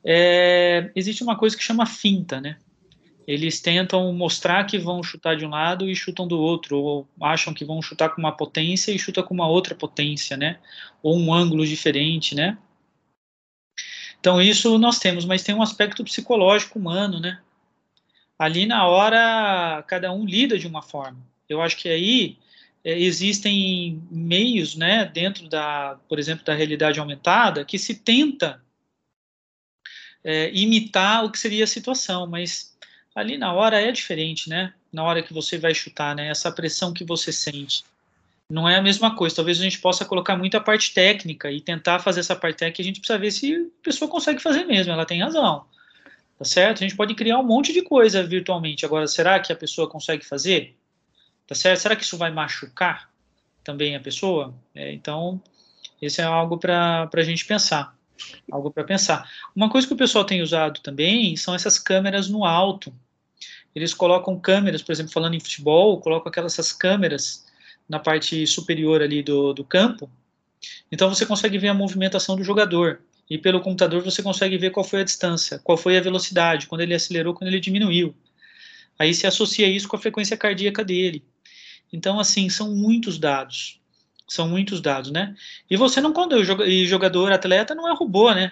É, 0.04 0.90
existe 0.96 1.22
uma 1.22 1.38
coisa 1.38 1.56
que 1.56 1.64
chama 1.64 1.86
finta, 1.86 2.42
né? 2.42 2.58
Eles 3.28 3.62
tentam 3.62 4.12
mostrar 4.12 4.64
que 4.64 4.80
vão 4.80 5.04
chutar 5.04 5.38
de 5.38 5.46
um 5.46 5.50
lado 5.50 5.88
e 5.88 5.96
chutam 5.96 6.28
do 6.28 6.40
outro, 6.40 6.80
ou 6.80 7.08
acham 7.22 7.54
que 7.54 7.64
vão 7.64 7.80
chutar 7.80 8.10
com 8.10 8.20
uma 8.20 8.32
potência 8.32 8.92
e 8.92 8.98
chutam 8.98 9.24
com 9.24 9.36
uma 9.36 9.48
outra 9.48 9.76
potência, 9.76 10.36
né? 10.36 10.58
Ou 11.04 11.16
um 11.16 11.32
ângulo 11.32 11.64
diferente, 11.64 12.34
né? 12.34 12.58
Então 14.20 14.42
isso 14.42 14.78
nós 14.78 15.00
temos, 15.00 15.26
mas 15.26 15.44
tem 15.44 15.56
um 15.56 15.62
aspecto 15.62 16.04
psicológico 16.04 16.78
humano, 16.78 17.20
né? 17.20 17.40
Ali 18.38 18.66
na 18.66 18.88
hora 18.88 19.84
cada 19.88 20.12
um 20.12 20.26
lida 20.26 20.58
de 20.58 20.68
uma 20.68 20.82
forma. 20.82 21.20
Eu 21.48 21.62
acho 21.62 21.78
que 21.78 21.90
aí 21.90 22.38
é, 22.84 22.98
existem 22.98 24.02
meios, 24.10 24.76
né, 24.76 25.06
dentro 25.06 25.50
da, 25.50 25.98
por 26.08 26.20
exemplo, 26.20 26.46
da 26.46 26.54
realidade 26.54 27.00
aumentada, 27.00 27.66
que 27.66 27.78
se 27.78 27.96
tenta 27.96 28.62
é, 30.24 30.52
imitar 30.54 31.26
o 31.26 31.32
que 31.32 31.40
seria 31.40 31.64
a 31.64 31.68
situação, 31.68 32.28
mas 32.28 32.78
ali 33.16 33.38
na 33.38 33.54
hora 33.54 33.82
é 33.82 33.92
diferente, 33.92 34.50
né? 34.50 34.74
Na 34.92 35.04
hora 35.04 35.22
que 35.24 35.34
você 35.34 35.58
vai 35.58 35.74
chutar, 35.74 36.16
né? 36.16 36.30
Essa 36.30 36.52
pressão 36.52 36.94
que 36.94 37.04
você 37.04 37.32
sente 37.32 37.84
não 38.50 38.68
é 38.68 38.78
a 38.78 38.82
mesma 38.82 39.16
coisa. 39.16 39.36
Talvez 39.36 39.60
a 39.60 39.64
gente 39.64 39.80
possa 39.80 40.04
colocar 40.04 40.36
muita 40.36 40.60
parte 40.60 40.94
técnica 40.94 41.52
e 41.52 41.62
tentar 41.62 42.00
fazer 42.00 42.22
essa 42.22 42.36
parte 42.36 42.58
técnica. 42.58 42.82
A 42.82 42.86
gente 42.86 43.00
precisa 43.00 43.20
ver 43.20 43.32
se 43.32 43.56
a 43.56 43.84
pessoa 43.84 44.10
consegue 44.10 44.42
fazer 44.42 44.66
mesmo. 44.66 44.92
Ela 44.92 45.06
tem 45.06 45.22
razão, 45.22 45.66
tá 46.38 46.44
certo? 46.44 46.80
A 46.80 46.88
gente 46.88 46.96
pode 46.96 47.14
criar 47.14 47.38
um 47.38 47.44
monte 47.44 47.72
de 47.72 47.84
coisa 47.84 48.24
virtualmente. 48.24 48.86
Agora, 48.86 49.08
será 49.08 49.40
que 49.40 49.54
a 49.54 49.56
pessoa 49.56 49.88
consegue 49.88 50.26
fazer? 50.26 50.76
Tá 51.46 51.54
certo? 51.54 51.80
Será 51.80 51.96
que 51.96 52.04
isso 52.04 52.18
vai 52.18 52.32
machucar 52.32 53.12
também 53.64 53.96
a 53.96 54.00
pessoa? 54.00 54.54
É, 54.74 54.92
então, 54.92 55.42
esse 56.02 56.20
é 56.20 56.24
algo 56.24 56.58
para 56.58 57.08
a 57.14 57.24
gente 57.24 57.46
pensar. 57.46 57.96
Algo 58.52 58.72
para 58.72 58.84
pensar. 58.84 59.30
Uma 59.56 59.70
coisa 59.70 59.88
que 59.88 59.94
o 59.94 59.98
pessoal 59.98 60.26
tem 60.26 60.42
usado 60.42 60.80
também 60.82 61.36
são 61.36 61.54
essas 61.54 61.78
câmeras 61.78 62.28
no 62.28 62.44
alto. 62.44 62.94
Eles 63.76 63.94
colocam 63.94 64.40
câmeras, 64.40 64.82
por 64.82 64.92
exemplo, 64.92 65.14
falando 65.14 65.36
em 65.36 65.40
futebol, 65.40 66.02
colocam 66.02 66.30
aquelas 66.30 66.72
câmeras 66.74 67.48
na 67.90 68.00
parte 68.00 68.46
superior 68.46 69.02
ali 69.02 69.24
do, 69.24 69.52
do 69.54 69.64
campo. 69.64 70.10
Então 70.92 71.10
você 71.10 71.26
consegue 71.26 71.58
ver 71.58 71.70
a 71.70 71.74
movimentação 71.74 72.36
do 72.36 72.44
jogador. 72.44 73.02
E 73.30 73.38
pelo 73.38 73.60
computador 73.60 74.02
você 74.02 74.24
consegue 74.24 74.58
ver 74.58 74.70
qual 74.70 74.84
foi 74.84 75.02
a 75.02 75.04
distância, 75.04 75.60
qual 75.60 75.78
foi 75.78 75.98
a 75.98 76.02
velocidade, 76.02 76.68
quando 76.68 76.82
ele 76.82 76.94
acelerou, 76.94 77.34
quando 77.34 77.50
ele 77.50 77.60
diminuiu. 77.60 78.16
Aí 78.98 79.14
se 79.14 79.28
associa 79.28 79.68
isso 79.68 79.88
com 79.88 79.96
a 79.96 80.00
frequência 80.00 80.38
cardíaca 80.38 80.84
dele. 80.84 81.24
Então, 81.92 82.20
assim, 82.20 82.50
são 82.50 82.76
muitos 82.76 83.18
dados 83.18 83.80
são 84.30 84.48
muitos 84.48 84.80
dados, 84.80 85.12
né? 85.12 85.36
E 85.70 85.76
você 85.76 86.00
não 86.00 86.14
quando 86.14 86.36
e 86.66 86.86
jogador, 86.86 87.32
atleta 87.32 87.76
não 87.76 87.88
é 87.88 87.96
robô, 87.96 88.32
né? 88.32 88.52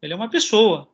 Ele 0.00 0.12
é 0.12 0.16
uma 0.16 0.30
pessoa. 0.30 0.88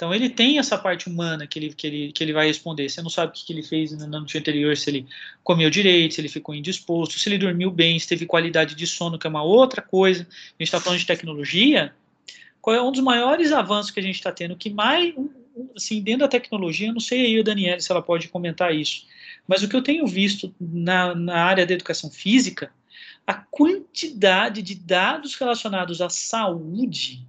Então 0.00 0.14
ele 0.14 0.30
tem 0.30 0.58
essa 0.58 0.78
parte 0.78 1.10
humana 1.10 1.46
que 1.46 1.58
ele, 1.58 1.74
que 1.74 1.86
ele, 1.86 2.10
que 2.10 2.24
ele 2.24 2.32
vai 2.32 2.46
responder. 2.46 2.88
Você 2.88 3.02
não 3.02 3.10
sabe 3.10 3.32
o 3.32 3.34
que, 3.34 3.52
ele 3.52 3.62
fez 3.62 3.92
no 3.92 4.06
noite 4.06 4.38
anterior, 4.38 4.74
se 4.74 4.88
ele 4.88 5.06
comeu 5.44 5.68
direito, 5.68 6.14
se 6.14 6.22
ele 6.22 6.28
ficou 6.30 6.54
indisposto, 6.54 7.18
se 7.18 7.28
ele 7.28 7.36
dormiu 7.36 7.70
bem, 7.70 7.98
se 7.98 8.08
teve 8.08 8.24
qualidade 8.24 8.74
de 8.74 8.86
sono, 8.86 9.18
que 9.18 9.26
é 9.26 9.30
uma 9.30 9.42
outra 9.42 9.82
coisa. 9.82 10.22
A 10.22 10.52
gente 10.52 10.62
está 10.62 10.80
falando 10.80 11.00
de 11.00 11.04
tecnologia. 11.04 11.94
Qual 12.62 12.74
é 12.74 12.82
um 12.82 12.90
dos 12.90 13.02
maiores 13.02 13.52
avanços 13.52 13.90
que 13.90 14.00
a 14.00 14.02
gente 14.02 14.14
está 14.14 14.32
tendo? 14.32 14.56
Que 14.56 14.70
mais, 14.70 15.12
assim, 15.76 16.00
dentro 16.00 16.20
da 16.20 16.28
tecnologia, 16.28 16.90
não 16.90 17.00
sei 17.00 17.26
aí, 17.26 17.38
a 17.38 17.42
Daniela, 17.42 17.78
se 17.78 17.92
ela 17.92 18.00
pode 18.00 18.28
comentar 18.28 18.74
isso, 18.74 19.04
mas 19.46 19.62
o 19.62 19.68
que 19.68 19.76
eu 19.76 19.82
tenho 19.82 20.06
visto 20.06 20.50
na, 20.58 21.14
na 21.14 21.44
área 21.44 21.66
da 21.66 21.74
educação 21.74 22.10
física 22.10 22.72
a 23.26 23.34
quantidade 23.34 24.62
de 24.62 24.74
dados 24.76 25.34
relacionados 25.34 26.00
à 26.00 26.08
saúde 26.08 27.22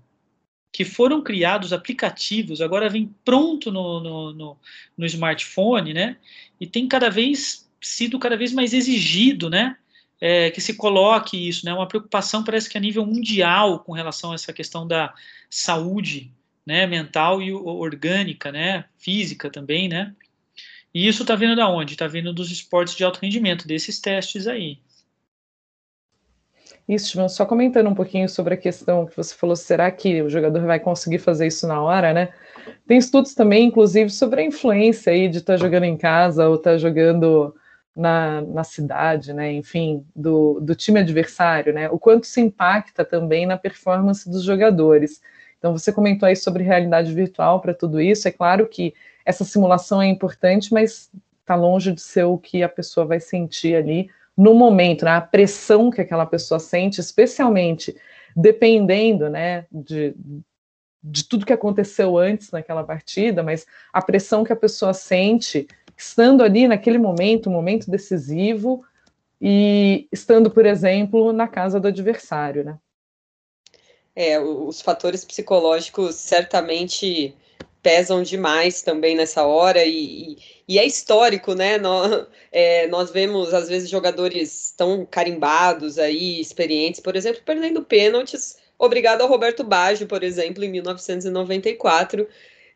que 0.71 0.85
foram 0.85 1.21
criados 1.21 1.73
aplicativos, 1.73 2.61
agora 2.61 2.89
vem 2.89 3.13
pronto 3.25 3.71
no, 3.71 3.99
no, 3.99 4.33
no, 4.33 4.57
no, 4.97 5.05
smartphone, 5.05 5.93
né? 5.93 6.17
E 6.59 6.65
tem 6.65 6.87
cada 6.87 7.09
vez 7.09 7.69
sido 7.81 8.17
cada 8.17 8.37
vez 8.37 8.53
mais 8.53 8.73
exigido, 8.73 9.49
né? 9.49 9.75
É, 10.19 10.51
que 10.51 10.61
se 10.61 10.75
coloque 10.75 11.49
isso, 11.49 11.65
né? 11.65 11.73
Uma 11.73 11.87
preocupação 11.87 12.43
parece 12.43 12.69
que 12.69 12.77
a 12.77 12.81
nível 12.81 13.05
mundial 13.05 13.79
com 13.79 13.91
relação 13.91 14.31
a 14.31 14.35
essa 14.35 14.53
questão 14.53 14.87
da 14.87 15.13
saúde, 15.49 16.31
né? 16.65 16.87
Mental 16.87 17.41
e 17.41 17.51
orgânica, 17.51 18.51
né? 18.51 18.85
Física 18.97 19.49
também, 19.49 19.89
né? 19.89 20.15
E 20.93 21.07
isso 21.07 21.23
está 21.23 21.35
vindo 21.35 21.55
da 21.55 21.69
onde? 21.69 21.93
Está 21.93 22.07
vindo 22.07 22.33
dos 22.33 22.51
esportes 22.51 22.95
de 22.95 23.03
alto 23.03 23.19
rendimento, 23.19 23.67
desses 23.67 23.99
testes 23.99 24.47
aí. 24.47 24.79
Isso, 26.87 27.29
só 27.29 27.45
comentando 27.45 27.89
um 27.89 27.95
pouquinho 27.95 28.27
sobre 28.27 28.53
a 28.53 28.57
questão 28.57 29.05
que 29.05 29.15
você 29.15 29.33
falou, 29.33 29.55
será 29.55 29.89
que 29.91 30.21
o 30.21 30.29
jogador 30.29 30.65
vai 30.65 30.79
conseguir 30.79 31.19
fazer 31.19 31.47
isso 31.47 31.67
na 31.67 31.81
hora, 31.81 32.13
né? 32.13 32.29
Tem 32.87 32.97
estudos 32.97 33.33
também, 33.33 33.65
inclusive, 33.65 34.09
sobre 34.09 34.41
a 34.41 34.45
influência 34.45 35.13
aí 35.13 35.29
de 35.29 35.37
estar 35.37 35.53
tá 35.53 35.57
jogando 35.57 35.83
em 35.83 35.97
casa 35.97 36.47
ou 36.47 36.55
estar 36.55 36.71
tá 36.71 36.77
jogando 36.77 37.55
na, 37.95 38.41
na 38.41 38.63
cidade, 38.63 39.33
né? 39.33 39.51
Enfim, 39.53 40.05
do, 40.15 40.59
do 40.59 40.75
time 40.75 40.99
adversário, 40.99 41.73
né? 41.73 41.89
O 41.89 41.99
quanto 41.99 42.25
se 42.25 42.41
impacta 42.41 43.05
também 43.05 43.45
na 43.45 43.57
performance 43.57 44.29
dos 44.29 44.43
jogadores. 44.43 45.21
Então, 45.57 45.77
você 45.77 45.91
comentou 45.93 46.27
aí 46.27 46.35
sobre 46.35 46.63
realidade 46.63 47.13
virtual 47.13 47.61
para 47.61 47.73
tudo 47.73 48.01
isso. 48.01 48.27
É 48.27 48.31
claro 48.31 48.67
que 48.67 48.93
essa 49.23 49.43
simulação 49.43 50.01
é 50.01 50.07
importante, 50.07 50.73
mas 50.73 51.11
está 51.39 51.55
longe 51.55 51.91
de 51.91 52.01
ser 52.01 52.23
o 52.23 52.37
que 52.37 52.63
a 52.63 52.69
pessoa 52.69 53.05
vai 53.05 53.19
sentir 53.19 53.75
ali 53.75 54.09
no 54.41 54.55
momento, 54.55 55.05
né, 55.05 55.11
a 55.11 55.21
pressão 55.21 55.91
que 55.91 56.01
aquela 56.01 56.25
pessoa 56.25 56.59
sente, 56.59 56.99
especialmente 56.99 57.95
dependendo 58.35 59.29
né, 59.29 59.67
de, 59.71 60.15
de 61.03 61.23
tudo 61.25 61.45
que 61.45 61.53
aconteceu 61.53 62.17
antes 62.17 62.49
naquela 62.49 62.83
partida, 62.83 63.43
mas 63.43 63.67
a 63.93 64.01
pressão 64.01 64.43
que 64.43 64.51
a 64.51 64.55
pessoa 64.55 64.95
sente 64.95 65.67
estando 65.95 66.41
ali 66.41 66.67
naquele 66.67 66.97
momento, 66.97 67.51
um 67.51 67.53
momento 67.53 67.91
decisivo, 67.91 68.83
e 69.39 70.07
estando, 70.11 70.49
por 70.49 70.65
exemplo, 70.65 71.31
na 71.31 71.47
casa 71.47 71.79
do 71.79 71.87
adversário, 71.87 72.63
né? 72.63 72.79
É, 74.15 74.39
os 74.39 74.81
fatores 74.81 75.23
psicológicos 75.23 76.15
certamente 76.15 77.35
pesam 77.81 78.21
demais 78.21 78.81
também 78.81 79.15
nessa 79.15 79.43
hora 79.43 79.83
e, 79.85 80.37
e 80.67 80.77
é 80.77 80.85
histórico, 80.85 81.53
né? 81.53 81.77
Nós, 81.77 82.25
é, 82.51 82.87
nós, 82.87 83.11
vemos 83.11 83.53
às 83.53 83.67
vezes 83.67 83.89
jogadores 83.89 84.73
tão 84.77 85.05
carimbados 85.05 85.97
aí, 85.97 86.39
experientes, 86.39 86.99
por 86.99 87.15
exemplo, 87.15 87.41
perdendo 87.45 87.83
pênaltis. 87.83 88.57
Obrigado 88.77 89.21
ao 89.21 89.27
Roberto 89.27 89.63
Baggio, 89.63 90.07
por 90.07 90.23
exemplo, 90.23 90.63
em 90.63 90.69
1994. 90.69 92.27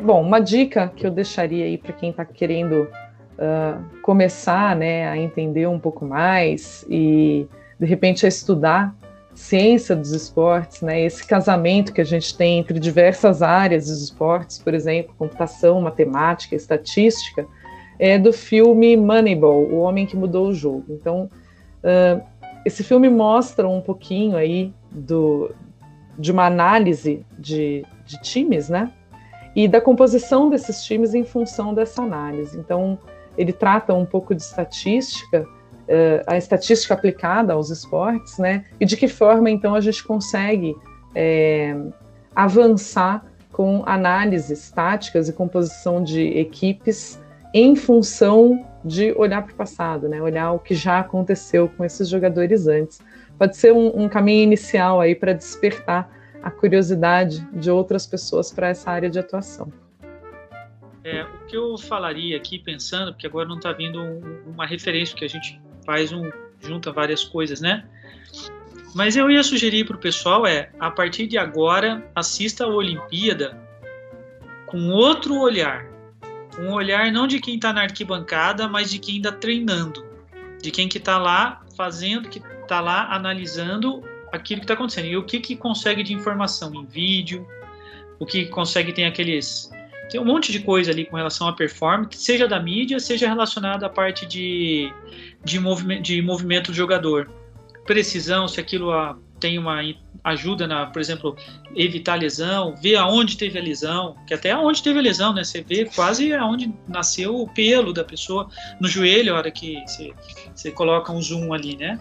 Bom, 0.00 0.22
uma 0.22 0.40
dica 0.40 0.92
que 0.94 1.06
eu 1.06 1.10
deixaria 1.10 1.64
aí 1.64 1.76
para 1.76 1.92
quem 1.92 2.10
está 2.10 2.24
querendo 2.24 2.82
uh, 2.82 4.00
começar 4.02 4.76
né, 4.76 5.08
a 5.08 5.16
entender 5.16 5.66
um 5.66 5.78
pouco 5.78 6.04
mais 6.04 6.84
e 6.88 7.46
de 7.78 7.86
repente 7.86 8.24
a 8.24 8.28
estudar 8.28 8.94
ciência 9.34 9.96
dos 9.96 10.12
esportes, 10.12 10.82
né, 10.82 11.02
esse 11.02 11.26
casamento 11.26 11.92
que 11.92 12.00
a 12.00 12.04
gente 12.04 12.36
tem 12.36 12.58
entre 12.58 12.78
diversas 12.78 13.42
áreas 13.42 13.86
dos 13.86 14.02
esportes, 14.02 14.58
por 14.58 14.74
exemplo, 14.74 15.14
computação, 15.16 15.80
matemática, 15.80 16.54
estatística, 16.54 17.46
é 17.98 18.18
do 18.18 18.32
filme 18.32 18.96
Moneyball, 18.96 19.64
O 19.70 19.80
Homem 19.80 20.06
que 20.06 20.16
Mudou 20.16 20.48
o 20.48 20.54
Jogo. 20.54 20.84
Então, 20.88 21.30
uh, 21.84 22.22
esse 22.64 22.82
filme 22.82 23.08
mostra 23.08 23.68
um 23.68 23.80
pouquinho 23.80 24.36
aí 24.36 24.72
do, 24.90 25.54
de 26.20 26.30
uma 26.30 26.44
análise 26.44 27.24
de, 27.38 27.84
de 28.04 28.20
times, 28.20 28.68
né, 28.68 28.92
e 29.56 29.66
da 29.66 29.80
composição 29.80 30.48
desses 30.48 30.84
times 30.84 31.14
em 31.14 31.24
função 31.24 31.74
dessa 31.74 32.02
análise. 32.02 32.58
Então, 32.58 32.98
ele 33.36 33.52
trata 33.52 33.94
um 33.94 34.04
pouco 34.04 34.34
de 34.34 34.42
estatística, 34.42 35.42
uh, 35.42 36.22
a 36.26 36.36
estatística 36.36 36.94
aplicada 36.94 37.54
aos 37.54 37.70
esportes, 37.70 38.38
né? 38.38 38.64
E 38.78 38.84
de 38.84 38.96
que 38.96 39.08
forma 39.08 39.50
então 39.50 39.74
a 39.74 39.80
gente 39.80 40.04
consegue 40.04 40.76
é, 41.14 41.76
avançar 42.34 43.24
com 43.52 43.82
análises 43.86 44.70
táticas 44.70 45.28
e 45.28 45.32
composição 45.32 46.02
de 46.02 46.38
equipes 46.38 47.20
em 47.52 47.74
função 47.74 48.64
de 48.84 49.12
olhar 49.12 49.42
para 49.42 49.52
o 49.52 49.56
passado, 49.56 50.08
né? 50.08 50.22
Olhar 50.22 50.52
o 50.52 50.58
que 50.58 50.74
já 50.74 51.00
aconteceu 51.00 51.68
com 51.76 51.84
esses 51.84 52.08
jogadores 52.08 52.66
antes. 52.66 53.00
Pode 53.40 53.56
ser 53.56 53.72
um, 53.72 54.02
um 54.02 54.06
caminho 54.06 54.42
inicial 54.42 55.00
aí 55.00 55.14
para 55.14 55.32
despertar 55.32 56.14
a 56.42 56.50
curiosidade 56.50 57.40
de 57.54 57.70
outras 57.70 58.06
pessoas 58.06 58.52
para 58.52 58.68
essa 58.68 58.90
área 58.90 59.08
de 59.08 59.18
atuação. 59.18 59.72
É, 61.02 61.24
o 61.24 61.46
que 61.46 61.56
eu 61.56 61.78
falaria 61.78 62.36
aqui 62.36 62.58
pensando, 62.58 63.14
porque 63.14 63.26
agora 63.26 63.48
não 63.48 63.56
está 63.56 63.72
vindo 63.72 63.98
um, 63.98 64.42
uma 64.52 64.66
referência, 64.66 65.14
porque 65.14 65.24
a 65.24 65.28
gente 65.28 65.58
faz 65.86 66.12
um 66.12 66.30
junta 66.60 66.92
várias 66.92 67.24
coisas, 67.24 67.62
né? 67.62 67.82
Mas 68.94 69.16
eu 69.16 69.30
ia 69.30 69.42
sugerir 69.42 69.86
para 69.86 69.96
o 69.96 69.98
pessoal 69.98 70.46
é, 70.46 70.68
a 70.78 70.90
partir 70.90 71.26
de 71.26 71.38
agora, 71.38 72.06
assista 72.14 72.64
a 72.64 72.68
Olimpíada 72.68 73.58
com 74.66 74.90
outro 74.90 75.40
olhar, 75.40 75.86
um 76.58 76.74
olhar 76.74 77.10
não 77.10 77.26
de 77.26 77.40
quem 77.40 77.54
está 77.54 77.72
na 77.72 77.84
arquibancada, 77.84 78.68
mas 78.68 78.90
de 78.90 78.98
quem 78.98 79.16
está 79.16 79.32
treinando, 79.32 80.04
de 80.60 80.70
quem 80.70 80.90
que 80.90 80.98
está 80.98 81.16
lá 81.16 81.64
fazendo, 81.80 82.28
que 82.28 82.42
está 82.60 82.78
lá 82.78 83.14
analisando 83.14 84.02
aquilo 84.30 84.60
que 84.60 84.64
está 84.64 84.74
acontecendo. 84.74 85.06
E 85.06 85.16
o 85.16 85.24
que 85.24 85.40
que 85.40 85.56
consegue 85.56 86.02
de 86.02 86.12
informação? 86.12 86.74
Em 86.74 86.84
vídeo, 86.84 87.48
o 88.18 88.26
que 88.26 88.44
consegue 88.46 88.92
tem 88.92 89.06
aqueles 89.06 89.70
tem 90.10 90.20
um 90.20 90.24
monte 90.24 90.52
de 90.52 90.58
coisa 90.58 90.90
ali 90.90 91.06
com 91.06 91.16
relação 91.16 91.46
à 91.48 91.52
performance, 91.52 92.18
seja 92.18 92.46
da 92.46 92.60
mídia, 92.60 92.98
seja 92.98 93.28
relacionada 93.28 93.86
à 93.86 93.88
parte 93.88 94.26
de, 94.26 94.92
de, 95.44 95.58
movimento, 95.60 96.02
de 96.02 96.20
movimento 96.20 96.72
do 96.72 96.76
jogador. 96.76 97.30
Precisão, 97.86 98.48
se 98.48 98.60
aquilo 98.60 98.90
a, 98.90 99.16
tem 99.40 99.58
uma 99.58 99.80
ajuda 100.22 100.66
na, 100.66 100.86
por 100.86 101.00
exemplo, 101.00 101.36
evitar 101.74 102.16
lesão, 102.16 102.74
ver 102.76 102.96
aonde 102.96 103.36
teve 103.36 103.58
a 103.58 103.62
lesão, 103.62 104.16
que 104.26 104.34
até 104.34 104.50
aonde 104.50 104.82
teve 104.82 104.98
a 104.98 105.02
lesão, 105.02 105.32
né? 105.32 105.42
Você 105.42 105.62
vê 105.62 105.86
quase 105.86 106.32
aonde 106.34 106.72
nasceu 106.86 107.36
o 107.36 107.48
pelo 107.48 107.92
da 107.92 108.04
pessoa 108.04 108.48
no 108.78 108.86
joelho, 108.86 109.34
a 109.34 109.38
hora 109.38 109.50
que 109.50 109.80
você, 109.86 110.12
você 110.54 110.70
coloca 110.70 111.12
um 111.12 111.20
zoom 111.20 111.52
ali, 111.52 111.76
né? 111.76 111.98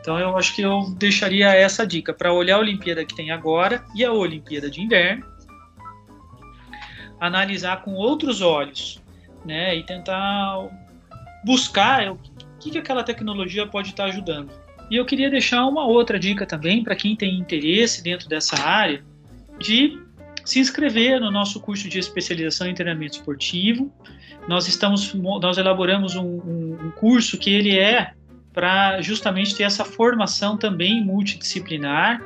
Então 0.00 0.18
eu 0.18 0.36
acho 0.36 0.54
que 0.54 0.62
eu 0.62 0.94
deixaria 0.96 1.54
essa 1.54 1.86
dica 1.86 2.12
para 2.12 2.32
olhar 2.32 2.56
a 2.56 2.60
Olimpíada 2.60 3.04
que 3.04 3.14
tem 3.14 3.30
agora 3.30 3.84
e 3.94 4.04
a 4.04 4.12
Olimpíada 4.12 4.70
de 4.70 4.80
Inverno 4.80 5.32
analisar 7.22 7.82
com 7.82 7.94
outros 7.94 8.40
olhos, 8.40 9.00
né? 9.44 9.76
E 9.76 9.84
tentar 9.84 10.68
buscar 11.44 12.10
o 12.10 12.18
que, 12.58 12.70
que 12.70 12.78
aquela 12.78 13.04
tecnologia 13.04 13.64
pode 13.64 13.90
estar 13.90 14.06
ajudando. 14.06 14.50
E 14.90 14.96
eu 14.96 15.04
queria 15.04 15.30
deixar 15.30 15.66
uma 15.66 15.86
outra 15.86 16.18
dica 16.18 16.44
também 16.46 16.82
para 16.82 16.94
quem 16.94 17.16
tem 17.16 17.38
interesse 17.38 18.02
dentro 18.02 18.28
dessa 18.28 18.56
área 18.60 19.02
de 19.58 19.98
se 20.44 20.58
inscrever 20.58 21.20
no 21.20 21.30
nosso 21.30 21.60
curso 21.60 21.88
de 21.88 21.98
especialização 21.98 22.66
em 22.66 22.74
treinamento 22.74 23.16
esportivo. 23.16 23.92
Nós 24.48 24.66
estamos, 24.66 25.14
nós 25.14 25.56
elaboramos 25.56 26.16
um, 26.16 26.24
um, 26.24 26.92
curso 26.96 27.38
que 27.38 27.50
ele 27.50 27.78
é 27.78 28.12
para 28.52 29.00
justamente 29.00 29.54
ter 29.54 29.62
essa 29.62 29.84
formação 29.84 30.56
também 30.56 31.02
multidisciplinar. 31.02 32.22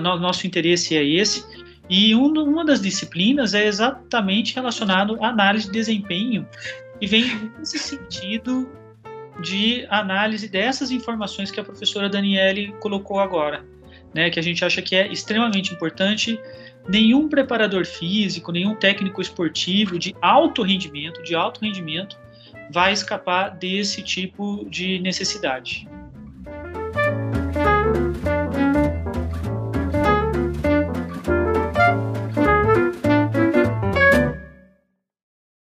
Nosso 0.00 0.46
interesse 0.46 0.96
é 0.96 1.04
esse 1.04 1.44
e 1.88 2.14
um, 2.14 2.32
uma 2.42 2.64
das 2.64 2.80
disciplinas 2.80 3.54
é 3.54 3.66
exatamente 3.66 4.54
relacionado 4.54 5.22
à 5.22 5.28
análise 5.28 5.66
de 5.66 5.72
desempenho 5.72 6.46
e 7.00 7.06
vem 7.06 7.50
nesse 7.58 7.78
sentido 7.78 8.68
de 9.40 9.86
análise 9.88 10.48
dessas 10.48 10.90
informações 10.90 11.50
que 11.50 11.60
a 11.60 11.64
professora 11.64 12.08
Daniele 12.08 12.74
colocou 12.80 13.20
agora, 13.20 13.64
né, 14.14 14.30
que 14.30 14.38
a 14.38 14.42
gente 14.42 14.64
acha 14.64 14.82
que 14.82 14.96
é 14.96 15.10
extremamente 15.12 15.72
importante. 15.72 16.38
Nenhum 16.88 17.28
preparador 17.28 17.84
físico, 17.84 18.50
nenhum 18.50 18.74
técnico 18.74 19.20
esportivo 19.20 19.98
de 19.98 20.14
alto 20.22 20.62
rendimento, 20.62 21.22
de 21.22 21.34
alto 21.34 21.60
rendimento, 21.60 22.18
vai 22.70 22.92
escapar 22.92 23.50
desse 23.50 24.02
tipo 24.02 24.66
de 24.68 24.98
necessidade. 24.98 25.86